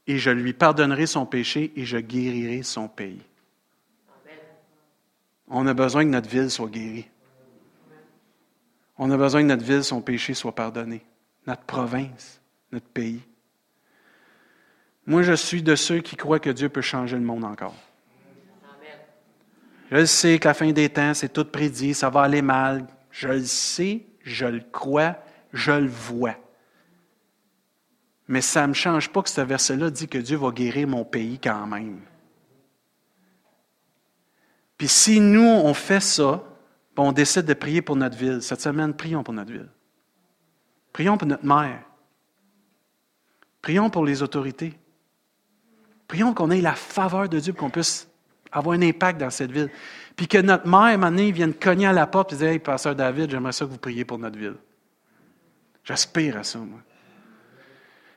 et 0.07 0.17
je 0.17 0.29
lui 0.29 0.51
pardonnerai 0.51 1.07
son 1.07 1.25
péché 1.25 1.71
et 1.77 1.85
je 1.85 1.97
guérirai 1.99 2.63
son 2.63 2.89
pays. 2.89 3.21
On 5.47 5.65
a 5.67 5.73
besoin 5.73 6.03
que 6.03 6.09
notre 6.09 6.29
ville 6.29 6.51
soit 6.51 6.67
guérie. 6.67 7.07
On 8.97 9.09
a 9.09 9.15
besoin 9.15 9.41
que 9.41 9.47
notre 9.47 9.63
ville, 9.63 9.85
son 9.85 10.01
péché 10.01 10.33
soit 10.33 10.53
pardonné. 10.53 11.01
Notre 11.47 11.63
province, 11.63 12.41
notre 12.71 12.87
pays. 12.87 13.21
Moi, 15.05 15.23
je 15.23 15.33
suis 15.33 15.63
de 15.63 15.75
ceux 15.75 15.99
qui 15.99 16.17
croient 16.17 16.39
que 16.39 16.49
Dieu 16.49 16.67
peut 16.67 16.81
changer 16.81 17.15
le 17.15 17.23
monde 17.23 17.45
encore. 17.45 17.75
Je 19.89 19.95
le 19.95 20.05
sais 20.05 20.37
que 20.37 20.49
la 20.49 20.53
fin 20.53 20.69
des 20.73 20.89
temps, 20.89 21.13
c'est 21.13 21.31
tout 21.31 21.45
prédit, 21.45 21.93
ça 21.93 22.09
va 22.09 22.23
aller 22.23 22.41
mal. 22.41 22.85
Je 23.09 23.29
le 23.29 23.45
sais, 23.45 24.05
je 24.21 24.45
le 24.45 24.59
crois, 24.59 25.15
je 25.53 25.71
le 25.71 25.87
vois. 25.87 26.35
Mais 28.27 28.41
ça 28.41 28.63
ne 28.63 28.67
me 28.67 28.73
change 28.73 29.09
pas 29.09 29.21
que 29.21 29.29
ce 29.29 29.39
verset-là 29.39 29.89
dit 29.89 30.09
que 30.09 30.17
Dieu 30.17 30.35
va 30.35 30.51
guérir 30.51 30.89
mon 30.89 31.05
pays 31.05 31.39
quand 31.39 31.65
même. 31.65 32.01
Puis 34.77 34.89
si 34.89 35.21
nous, 35.21 35.47
on 35.47 35.73
fait 35.73 36.01
ça, 36.01 36.43
on 36.97 37.13
décide 37.13 37.45
de 37.45 37.53
prier 37.53 37.81
pour 37.81 37.95
notre 37.95 38.17
ville, 38.17 38.41
cette 38.41 38.61
semaine, 38.61 38.93
prions 38.93 39.23
pour 39.23 39.33
notre 39.33 39.53
ville. 39.53 39.69
Prions 40.97 41.15
pour 41.15 41.27
notre 41.27 41.45
mère. 41.45 41.83
Prions 43.61 43.91
pour 43.91 44.03
les 44.03 44.23
autorités. 44.23 44.73
Prions 46.07 46.33
qu'on 46.33 46.49
ait 46.49 46.59
la 46.59 46.73
faveur 46.73 47.29
de 47.29 47.39
Dieu, 47.39 47.53
qu'on 47.53 47.69
puisse 47.69 48.09
avoir 48.51 48.75
un 48.75 48.81
impact 48.81 49.19
dans 49.19 49.29
cette 49.29 49.51
ville. 49.51 49.69
Puis 50.15 50.27
que 50.27 50.39
notre 50.39 50.67
mère, 50.67 50.97
maintenant, 50.97 51.29
vienne 51.29 51.53
cogner 51.53 51.85
à 51.85 51.93
la 51.93 52.07
porte 52.07 52.33
et 52.33 52.37
dire 52.37 52.47
Hey, 52.47 52.57
Pasteur 52.57 52.95
David, 52.95 53.29
j'aimerais 53.29 53.51
ça 53.51 53.65
que 53.65 53.69
vous 53.69 53.77
priez 53.77 54.05
pour 54.05 54.17
notre 54.17 54.39
ville. 54.39 54.55
J'aspire 55.83 56.37
à 56.37 56.43
ça, 56.43 56.57
moi. 56.57 56.79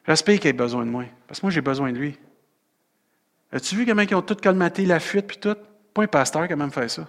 J'espère 0.06 0.38
qu'il 0.40 0.48
ait 0.48 0.54
besoin 0.54 0.86
de 0.86 0.90
moi. 0.90 1.04
Parce 1.28 1.38
que 1.38 1.44
moi, 1.44 1.50
j'ai 1.50 1.60
besoin 1.60 1.92
de 1.92 1.98
lui. 1.98 2.18
As-tu 3.52 3.76
vu 3.76 3.84
comment 3.84 4.00
ils 4.00 4.14
ont 4.14 4.22
tout 4.22 4.36
colmaté 4.36 4.86
la 4.86 5.00
fuite 5.00 5.26
puis 5.26 5.36
tout? 5.36 5.56
Pas 5.92 6.04
un 6.04 6.06
pasteur 6.06 6.46
qui 6.46 6.54
a 6.54 6.56
même 6.56 6.72
fait 6.72 6.88
ça. 6.88 7.06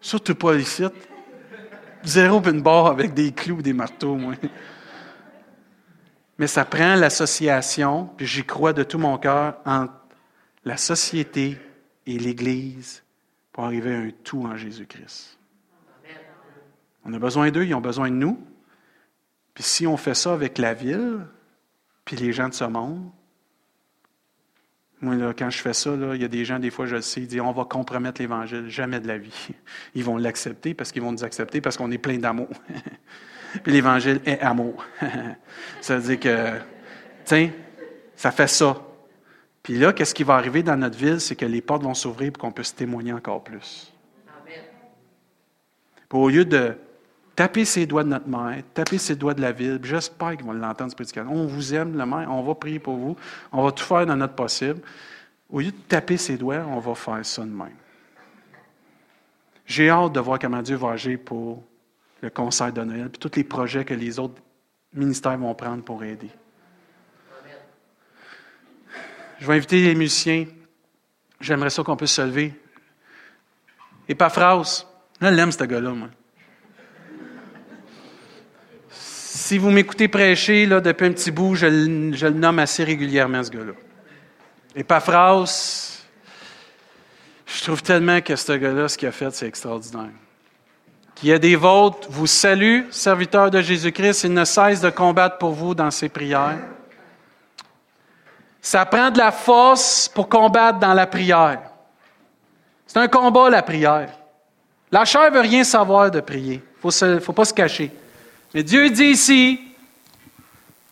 Surtout 0.00 0.36
pas 0.36 0.54
ici. 0.54 0.84
Zéro 2.04 2.42
une 2.42 2.62
barre 2.62 2.86
avec 2.86 3.14
des 3.14 3.32
clous 3.32 3.56
ou 3.56 3.62
des 3.62 3.72
marteaux, 3.72 4.16
moi. 4.16 4.34
Mais 6.38 6.46
ça 6.46 6.64
prend 6.64 6.94
l'association, 6.94 8.06
puis 8.16 8.26
j'y 8.26 8.44
crois 8.44 8.72
de 8.72 8.82
tout 8.82 8.98
mon 8.98 9.18
cœur, 9.18 9.60
entre 9.66 9.92
la 10.64 10.76
société 10.76 11.58
et 12.06 12.18
l'Église 12.18 13.02
pour 13.52 13.64
arriver 13.64 13.94
à 13.94 13.98
un 13.98 14.10
tout 14.24 14.44
en 14.46 14.56
Jésus-Christ. 14.56 15.38
On 17.04 17.12
a 17.12 17.18
besoin 17.18 17.50
d'eux, 17.50 17.64
ils 17.64 17.74
ont 17.74 17.80
besoin 17.80 18.10
de 18.10 18.16
nous. 18.16 18.38
Puis 19.54 19.64
si 19.64 19.86
on 19.86 19.96
fait 19.96 20.14
ça 20.14 20.32
avec 20.32 20.58
la 20.58 20.74
ville, 20.74 21.26
puis 22.04 22.16
les 22.16 22.32
gens 22.32 22.48
de 22.48 22.54
ce 22.54 22.64
monde, 22.64 23.10
moi, 25.02 25.14
là, 25.14 25.32
quand 25.36 25.48
je 25.48 25.58
fais 25.58 25.72
ça, 25.72 25.96
là, 25.96 26.14
il 26.14 26.20
y 26.20 26.24
a 26.24 26.28
des 26.28 26.44
gens, 26.44 26.58
des 26.58 26.70
fois, 26.70 26.84
je 26.84 26.96
le 26.96 27.02
sais, 27.02 27.22
ils 27.22 27.26
disent 27.26 27.40
on 27.40 27.52
va 27.52 27.64
compromettre 27.64 28.20
l'Évangile. 28.20 28.68
Jamais 28.68 29.00
de 29.00 29.08
la 29.08 29.16
vie. 29.16 29.48
Ils 29.94 30.04
vont 30.04 30.18
l'accepter 30.18 30.74
parce 30.74 30.92
qu'ils 30.92 31.02
vont 31.02 31.12
nous 31.12 31.24
accepter 31.24 31.60
parce 31.60 31.76
qu'on 31.76 31.90
est 31.90 31.98
plein 31.98 32.18
d'amour. 32.18 32.50
Puis 33.62 33.72
l'Évangile 33.72 34.20
est 34.26 34.40
amour. 34.40 34.84
ça 35.80 35.96
veut 35.96 36.16
dire 36.16 36.20
que, 36.20 36.58
tiens, 37.24 37.50
ça 38.14 38.30
fait 38.30 38.46
ça. 38.46 38.80
Puis 39.62 39.78
là, 39.78 39.92
qu'est-ce 39.92 40.14
qui 40.14 40.22
va 40.22 40.34
arriver 40.34 40.62
dans 40.62 40.76
notre 40.76 40.98
ville? 40.98 41.20
C'est 41.20 41.36
que 41.36 41.46
les 41.46 41.62
portes 41.62 41.82
vont 41.82 41.94
s'ouvrir 41.94 42.32
pour 42.32 42.42
qu'on 42.42 42.52
puisse 42.52 42.74
témoigner 42.74 43.12
encore 43.12 43.42
plus. 43.42 43.92
Amen. 44.28 44.62
au 46.12 46.28
lieu 46.28 46.44
de 46.44 46.76
taper 47.40 47.64
ses 47.64 47.86
doigts 47.86 48.04
de 48.04 48.10
notre 48.10 48.28
mère, 48.28 48.62
taper 48.74 48.98
ses 48.98 49.16
doigts 49.16 49.32
de 49.32 49.40
la 49.40 49.50
ville. 49.50 49.80
J'espère 49.82 50.36
qu'ils 50.36 50.44
vont 50.44 50.52
l'entendre, 50.52 50.90
ce 50.90 50.94
prédicateur. 50.94 51.32
On 51.32 51.46
vous 51.46 51.74
aime, 51.74 51.96
le 51.96 52.04
maire, 52.04 52.28
on 52.30 52.42
va 52.42 52.54
prier 52.54 52.78
pour 52.78 52.96
vous, 52.96 53.16
on 53.50 53.64
va 53.64 53.72
tout 53.72 53.82
faire 53.82 54.04
dans 54.04 54.14
notre 54.14 54.34
possible. 54.34 54.82
Au 55.48 55.60
lieu 55.60 55.70
de 55.70 55.76
taper 55.88 56.18
ses 56.18 56.36
doigts, 56.36 56.62
on 56.68 56.80
va 56.80 56.94
faire 56.94 57.24
ça 57.24 57.40
de 57.40 57.48
même. 57.48 57.72
J'ai 59.64 59.88
hâte 59.88 60.12
de 60.12 60.20
voir 60.20 60.38
comment 60.38 60.60
Dieu 60.60 60.76
va 60.76 60.90
agir 60.90 61.18
pour 61.24 61.64
le 62.20 62.28
concert 62.28 62.74
de 62.74 62.82
Noël, 62.82 63.08
puis 63.08 63.18
tous 63.18 63.38
les 63.38 63.44
projets 63.44 63.86
que 63.86 63.94
les 63.94 64.18
autres 64.18 64.42
ministères 64.92 65.38
vont 65.38 65.54
prendre 65.54 65.82
pour 65.82 66.04
aider. 66.04 66.30
Je 69.38 69.46
vais 69.46 69.54
inviter 69.54 69.80
les 69.80 69.94
musiciens. 69.94 70.44
J'aimerais 71.40 71.70
ça 71.70 71.82
qu'on 71.82 71.96
puisse 71.96 72.12
se 72.12 72.20
lever. 72.20 72.52
Et 74.06 74.14
pas 74.14 74.28
phrase. 74.28 74.86
Là, 75.22 75.30
l'aime, 75.30 75.50
ce 75.52 75.64
gars-là, 75.64 75.92
moi. 75.92 76.10
Si 79.50 79.58
vous 79.58 79.72
m'écoutez 79.72 80.06
prêcher 80.06 80.64
là, 80.64 80.80
depuis 80.80 81.06
un 81.06 81.12
petit 81.12 81.32
bout, 81.32 81.56
je, 81.56 81.66
le 81.66 82.30
nomme 82.30 82.60
assez 82.60 82.84
régulièrement, 82.84 83.42
ce 83.42 83.50
gars-là. 83.50 83.72
Et 84.76 84.84
phrase, 84.84 86.04
je 87.46 87.64
trouve 87.64 87.82
tellement 87.82 88.20
que 88.20 88.36
ce 88.36 88.52
gars-là, 88.52 88.86
ce 88.86 88.96
qu'il 88.96 89.08
a 89.08 89.10
fait, 89.10 89.28
c'est 89.32 89.48
extraordinaire. 89.48 90.12
Qui 91.16 91.32
a 91.32 91.38
des 91.40 91.56
vôtres 91.56 92.06
vous 92.08 92.28
salue, 92.28 92.82
serviteur 92.92 93.50
de 93.50 93.60
Jésus-Christ, 93.60 94.22
il 94.22 94.34
ne 94.34 94.44
cesse 94.44 94.82
de 94.82 94.90
combattre 94.90 95.38
pour 95.38 95.50
vous 95.50 95.74
dans 95.74 95.90
ses 95.90 96.08
prières. 96.08 96.60
Ça 98.62 98.86
prend 98.86 99.10
de 99.10 99.18
la 99.18 99.32
force 99.32 100.08
pour 100.14 100.28
combattre 100.28 100.78
dans 100.78 100.94
la 100.94 101.08
prière. 101.08 101.60
C'est 102.86 103.00
un 103.00 103.08
combat, 103.08 103.50
la 103.50 103.62
prière. 103.62 104.10
La 104.92 105.04
chair 105.04 105.28
veut 105.32 105.40
rien 105.40 105.64
savoir 105.64 106.08
de 106.08 106.20
prier. 106.20 106.62
Il 106.84 107.06
ne 107.08 107.18
faut 107.18 107.32
pas 107.32 107.44
se 107.44 107.52
cacher. 107.52 107.90
Mais 108.54 108.62
Dieu 108.62 108.90
dit 108.90 109.04
ici 109.04 109.60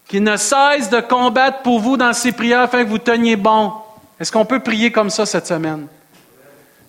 qu'il 0.07 0.23
ne 0.23 0.37
cesse 0.37 0.89
de 0.91 1.01
combattre 1.01 1.63
pour 1.63 1.81
vous 1.81 1.97
dans 1.97 2.13
ses 2.13 2.33
prières 2.33 2.63
afin 2.63 2.85
que 2.85 2.89
vous 2.89 2.99
teniez 2.99 3.37
bon. 3.37 3.73
Est-ce 4.19 4.33
qu'on 4.33 4.45
peut 4.45 4.61
prier 4.61 4.91
comme 4.91 5.11
ça 5.11 5.27
cette 5.27 5.47
semaine? 5.47 5.87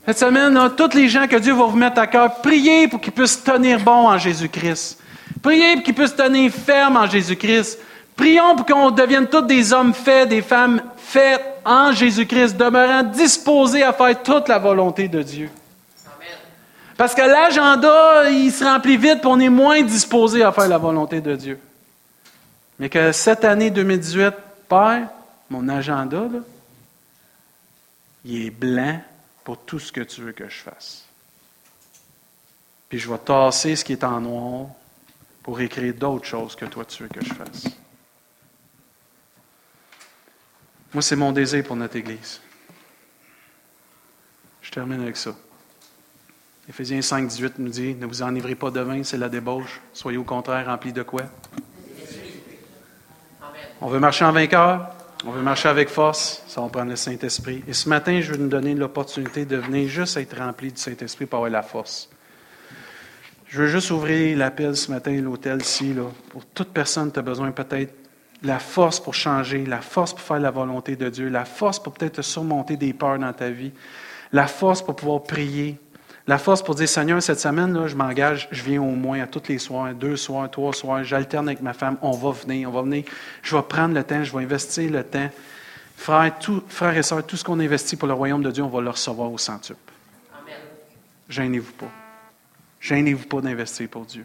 Cette 0.06 0.20
semaine, 0.20 0.54
là, 0.54 0.70
tous 0.70 0.96
les 0.96 1.10
gens 1.10 1.28
que 1.28 1.36
Dieu 1.36 1.54
va 1.54 1.66
vous 1.66 1.78
mettre 1.78 2.00
à 2.00 2.08
cœur, 2.08 2.36
priez 2.42 2.88
pour 2.88 3.00
qu'ils 3.00 3.14
puissent 3.14 3.44
tenir 3.44 3.80
bon 3.80 4.08
en 4.08 4.18
Jésus-Christ. 4.18 5.00
Priez 5.42 5.76
pour 5.76 5.84
qu'ils 5.84 5.94
puissent 5.94 6.16
tenir 6.16 6.52
ferme 6.52 6.98
en 6.98 7.06
Jésus-Christ. 7.06 7.78
Prions 8.16 8.56
pour 8.56 8.66
qu'on 8.66 8.92
devienne 8.92 9.28
tous 9.28 9.42
des 9.42 9.72
hommes 9.72 9.94
faits, 9.94 10.30
des 10.30 10.42
femmes 10.42 10.82
faites 10.98 11.46
en 11.64 11.92
Jésus-Christ, 11.92 12.58
demeurant 12.58 13.04
disposés 13.04 13.84
à 13.84 13.94
faire 13.94 14.22
toute 14.24 14.48
la 14.48 14.58
volonté 14.58 15.08
de 15.08 15.22
Dieu. 15.22 15.50
Parce 17.00 17.16
que 17.16 17.22
l'agenda, 17.22 18.30
il 18.30 18.52
se 18.52 18.62
remplit 18.62 18.98
vite, 18.98 19.24
et 19.24 19.26
on 19.26 19.40
est 19.40 19.48
moins 19.48 19.82
disposé 19.84 20.44
à 20.44 20.52
faire 20.52 20.68
la 20.68 20.78
volonté 20.78 21.22
de 21.22 21.34
Dieu. 21.34 21.58
Mais 22.78 22.90
que 22.90 23.14
cette 23.14 23.46
année 23.46 23.72
2018, 23.72 24.34
Père, 24.68 25.08
mon 25.50 25.70
agenda, 25.70 26.18
là, 26.18 26.40
il 28.26 28.48
est 28.48 28.50
blanc 28.50 29.02
pour 29.46 29.60
tout 29.60 29.80
ce 29.80 29.94
que 29.94 30.02
tu 30.02 30.20
veux 30.20 30.34
que 30.34 30.50
je 30.50 30.58
fasse. 30.58 31.06
Puis 32.90 33.00
je 33.00 33.10
vais 33.10 33.18
tasser 33.20 33.78
ce 33.78 33.86
qui 33.86 33.94
est 33.94 34.04
en 34.04 34.20
noir 34.20 34.68
pour 35.42 35.62
écrire 35.62 35.94
d'autres 35.94 36.26
choses 36.26 36.54
que 36.54 36.66
toi 36.66 36.84
tu 36.84 37.04
veux 37.04 37.10
que 37.10 37.24
je 37.24 37.34
fasse. 37.34 37.64
Moi, 40.94 41.02
c'est 41.02 41.16
mon 41.16 41.32
désir 41.32 41.64
pour 41.64 41.78
notre 41.78 41.96
Église. 41.96 42.42
Je 44.62 44.70
termine 44.70 45.00
avec 45.00 45.16
ça. 45.16 45.32
Éphésiens 46.70 47.02
5, 47.02 47.28
18 47.28 47.58
nous 47.58 47.70
dit 47.70 47.96
Ne 47.96 48.06
vous 48.06 48.22
enivrez 48.22 48.54
pas 48.54 48.70
de 48.70 48.80
vin, 48.80 49.02
c'est 49.04 49.18
la 49.18 49.28
débauche. 49.28 49.82
Soyez 49.92 50.20
au 50.20 50.24
contraire 50.24 50.68
remplis 50.68 50.94
de 50.94 51.02
quoi 51.02 51.24
On 53.82 53.88
veut 53.88 54.00
marcher 54.00 54.24
en 54.24 54.32
vainqueur 54.32 54.88
On 55.26 55.32
veut 55.32 55.42
marcher 55.42 55.68
avec 55.68 55.90
force, 55.90 56.44
ça 56.48 56.62
va 56.62 56.68
prendre 56.68 56.92
le 56.92 56.96
Saint-Esprit. 56.96 57.64
Et 57.68 57.74
ce 57.74 57.90
matin, 57.90 58.22
je 58.22 58.34
veux 58.34 58.38
nous 58.38 58.50
donner 58.50 58.76
l'opportunité 58.76 59.46
de 59.46 59.56
venir 59.56 59.90
juste 59.90 60.16
être 60.18 60.38
rempli 60.38 60.72
du 60.72 60.80
Saint-Esprit 60.80 61.26
pour 61.26 61.38
avoir 61.38 61.50
la 61.50 61.64
force. 61.64 62.08
Je 63.48 63.64
veux 63.64 63.68
juste 63.68 63.90
ouvrir 63.90 64.38
l'appel 64.38 64.76
ce 64.76 64.92
matin, 64.92 65.12
l'hôtel-ci, 65.20 65.96
pour 66.30 66.46
toute 66.46 66.70
personne 66.70 67.12
qui 67.12 67.18
a 67.18 67.24
besoin 67.24 67.50
peut-être 67.50 67.96
la 68.44 68.60
force 68.60 69.00
pour 69.00 69.16
changer, 69.16 69.66
la 69.66 69.82
force 69.82 70.14
pour 70.14 70.22
faire 70.22 70.40
la 70.40 70.52
volonté 70.52 70.96
de 70.96 71.10
Dieu, 71.10 71.30
la 71.30 71.46
force 71.46 71.80
pour 71.80 71.94
peut-être 71.94 72.22
surmonter 72.22 72.78
des 72.78 72.94
peurs 72.94 73.18
dans 73.18 73.34
ta 73.34 73.50
vie, 73.50 73.72
la 74.32 74.46
force 74.46 74.84
pour 74.84 74.96
pouvoir 74.96 75.24
prier, 75.24 75.80
la 76.30 76.38
force 76.38 76.62
pour 76.62 76.76
dire, 76.76 76.88
Seigneur, 76.88 77.24
cette 77.24 77.40
semaine, 77.40 77.74
là, 77.74 77.88
je 77.88 77.96
m'engage, 77.96 78.48
je 78.52 78.62
viens 78.62 78.80
au 78.80 78.92
moins 78.92 79.20
à 79.20 79.26
tous 79.26 79.42
les 79.50 79.58
soirs, 79.58 79.96
deux 79.96 80.16
soirs, 80.16 80.48
trois 80.52 80.74
soirs, 80.74 81.04
j'alterne 81.04 81.48
avec 81.48 81.60
ma 81.60 81.74
femme, 81.74 81.98
on 82.04 82.12
va 82.12 82.30
venir, 82.30 82.70
on 82.70 82.72
va 82.72 82.84
venir, 82.84 83.04
je 83.42 83.56
vais 83.56 83.64
prendre 83.64 83.96
le 83.96 84.04
temps, 84.04 84.24
je 84.24 84.32
vais 84.38 84.44
investir 84.44 84.92
le 84.92 85.04
temps. 85.04 85.28
Frères, 85.96 86.38
tout, 86.38 86.62
frères 86.68 86.96
et 86.96 87.02
sœurs, 87.02 87.26
tout 87.26 87.36
ce 87.36 87.44
qu'on 87.44 87.60
investit 87.60 87.96
pour 87.96 88.08
le 88.08 88.14
royaume 88.14 88.44
de 88.44 88.52
Dieu, 88.52 88.62
on 88.62 88.68
va 88.70 88.80
le 88.80 88.92
recevoir 88.92 89.32
au 89.32 89.40
centuple. 89.40 89.80
Amen. 90.32 90.54
Gênez-vous 91.28 91.72
pas. 91.72 91.92
Gênez-vous 92.80 93.26
pas 93.26 93.42
d'investir 93.42 93.90
pour 93.90 94.06
Dieu. 94.06 94.24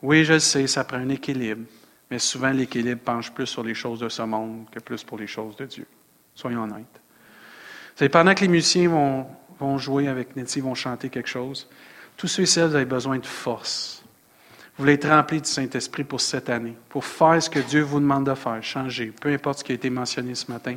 Oui, 0.00 0.24
je 0.24 0.32
le 0.32 0.38
sais, 0.38 0.66
ça 0.66 0.82
prend 0.82 0.96
un 0.96 1.10
équilibre, 1.10 1.66
mais 2.10 2.18
souvent 2.18 2.52
l'équilibre 2.52 3.02
penche 3.04 3.30
plus 3.32 3.46
sur 3.46 3.62
les 3.62 3.74
choses 3.74 4.00
de 4.00 4.08
ce 4.08 4.22
monde 4.22 4.64
que 4.72 4.80
plus 4.80 5.04
pour 5.04 5.18
les 5.18 5.26
choses 5.26 5.56
de 5.56 5.66
Dieu. 5.66 5.86
Soyons 6.34 6.62
honnêtes. 6.62 7.02
C'est 7.96 8.08
pendant 8.08 8.34
que 8.34 8.40
les 8.40 8.48
musiciens 8.48 8.88
vont 8.88 9.26
vont 9.60 9.78
jouer 9.78 10.08
avec 10.08 10.36
Nettie, 10.36 10.60
vont 10.60 10.74
chanter 10.74 11.08
quelque 11.08 11.28
chose. 11.28 11.68
Tous 12.16 12.28
ceux 12.28 12.42
et 12.42 12.46
celles, 12.46 12.68
vous 12.68 12.74
avez 12.74 12.84
besoin 12.84 13.18
de 13.18 13.26
force. 13.26 14.02
Vous 14.76 14.84
voulez 14.84 14.94
être 14.94 15.08
remplis 15.08 15.40
du 15.40 15.48
Saint-Esprit 15.48 16.04
pour 16.04 16.20
cette 16.20 16.48
année, 16.48 16.76
pour 16.88 17.04
faire 17.04 17.42
ce 17.42 17.50
que 17.50 17.58
Dieu 17.58 17.82
vous 17.82 17.98
demande 17.98 18.26
de 18.26 18.34
faire, 18.34 18.62
changer, 18.62 19.12
peu 19.20 19.32
importe 19.32 19.60
ce 19.60 19.64
qui 19.64 19.72
a 19.72 19.74
été 19.74 19.90
mentionné 19.90 20.34
ce 20.34 20.50
matin. 20.50 20.76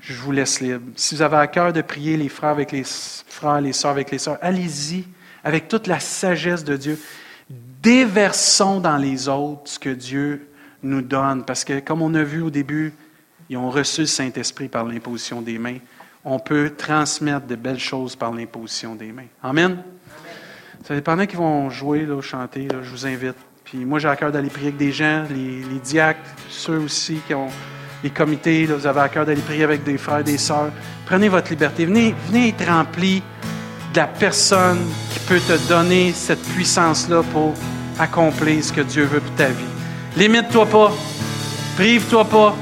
Je 0.00 0.14
vous 0.14 0.32
laisse 0.32 0.60
libre. 0.60 0.86
Si 0.96 1.14
vous 1.14 1.22
avez 1.22 1.36
à 1.36 1.46
cœur 1.46 1.72
de 1.72 1.82
prier 1.82 2.16
les 2.16 2.30
frères 2.30 2.50
avec 2.50 2.72
les 2.72 2.84
frères, 2.84 3.60
les 3.60 3.74
sœurs 3.74 3.90
avec 3.90 4.10
les 4.10 4.18
sœurs, 4.18 4.38
allez-y 4.40 5.04
avec 5.44 5.68
toute 5.68 5.86
la 5.86 6.00
sagesse 6.00 6.64
de 6.64 6.76
Dieu. 6.76 6.98
Déversons 7.82 8.80
dans 8.80 8.96
les 8.96 9.28
autres 9.28 9.62
ce 9.64 9.78
que 9.78 9.90
Dieu 9.90 10.48
nous 10.82 11.02
donne. 11.02 11.44
Parce 11.44 11.64
que, 11.64 11.80
comme 11.80 12.00
on 12.00 12.14
a 12.14 12.22
vu 12.22 12.40
au 12.40 12.50
début, 12.50 12.94
ils 13.50 13.58
ont 13.58 13.70
reçu 13.70 14.02
le 14.02 14.06
Saint-Esprit 14.06 14.68
par 14.68 14.84
l'imposition 14.84 15.42
des 15.42 15.58
mains 15.58 15.78
on 16.24 16.38
peut 16.38 16.72
transmettre 16.76 17.46
de 17.46 17.56
belles 17.56 17.78
choses 17.78 18.16
par 18.16 18.32
l'imposition 18.32 18.94
des 18.94 19.12
mains. 19.12 19.28
Amen. 19.42 19.82
Ça 20.86 21.00
pendant 21.02 21.26
qu'ils 21.26 21.38
vont 21.38 21.70
jouer, 21.70 22.06
là, 22.06 22.20
chanter, 22.20 22.68
je 22.82 22.90
vous 22.90 23.06
invite. 23.06 23.36
Puis 23.64 23.84
moi, 23.84 23.98
j'ai 23.98 24.08
à 24.08 24.16
cœur 24.16 24.32
d'aller 24.32 24.48
prier 24.48 24.68
avec 24.68 24.78
des 24.78 24.92
gens, 24.92 25.24
les, 25.30 25.62
diacres, 25.78 26.20
ceux 26.48 26.78
aussi 26.78 27.20
qui 27.26 27.34
ont 27.34 27.48
les 28.02 28.10
comités, 28.10 28.66
vous 28.66 28.86
avez 28.86 29.00
à 29.00 29.08
cœur 29.08 29.26
d'aller 29.26 29.42
prier 29.42 29.62
avec 29.62 29.84
des 29.84 29.98
frères, 29.98 30.24
des 30.24 30.38
sœurs. 30.38 30.72
Prenez 31.06 31.28
votre 31.28 31.50
liberté. 31.50 31.84
Venez, 31.84 32.14
venez 32.28 32.48
être 32.48 32.66
rempli 32.66 33.22
de 33.92 33.98
la 33.98 34.06
personne 34.06 34.78
qui 35.12 35.20
peut 35.20 35.40
te 35.40 35.68
donner 35.68 36.12
cette 36.12 36.42
puissance-là 36.42 37.22
pour 37.30 37.54
accomplir 37.98 38.64
ce 38.64 38.72
que 38.72 38.80
Dieu 38.80 39.04
veut 39.04 39.20
pour 39.20 39.34
ta 39.34 39.48
vie. 39.48 39.64
Limite-toi 40.16 40.66
pas. 40.66 40.92
Prive-toi 41.76 42.24
pas. 42.24 42.56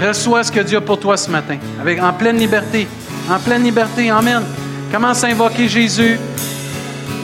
Reçois 0.00 0.44
ce 0.44 0.52
que 0.52 0.60
Dieu 0.60 0.78
a 0.78 0.80
pour 0.80 0.98
toi 0.98 1.16
ce 1.16 1.30
matin, 1.30 1.58
avec, 1.80 2.02
en 2.02 2.12
pleine 2.12 2.38
liberté. 2.38 2.86
En 3.30 3.38
pleine 3.38 3.62
liberté, 3.62 4.10
Amen. 4.10 4.42
Commence 4.90 5.24
à 5.24 5.28
invoquer 5.28 5.68
Jésus? 5.68 6.18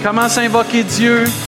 Commence 0.02 0.38
à 0.38 0.42
invoquer 0.42 0.82
Dieu? 0.84 1.24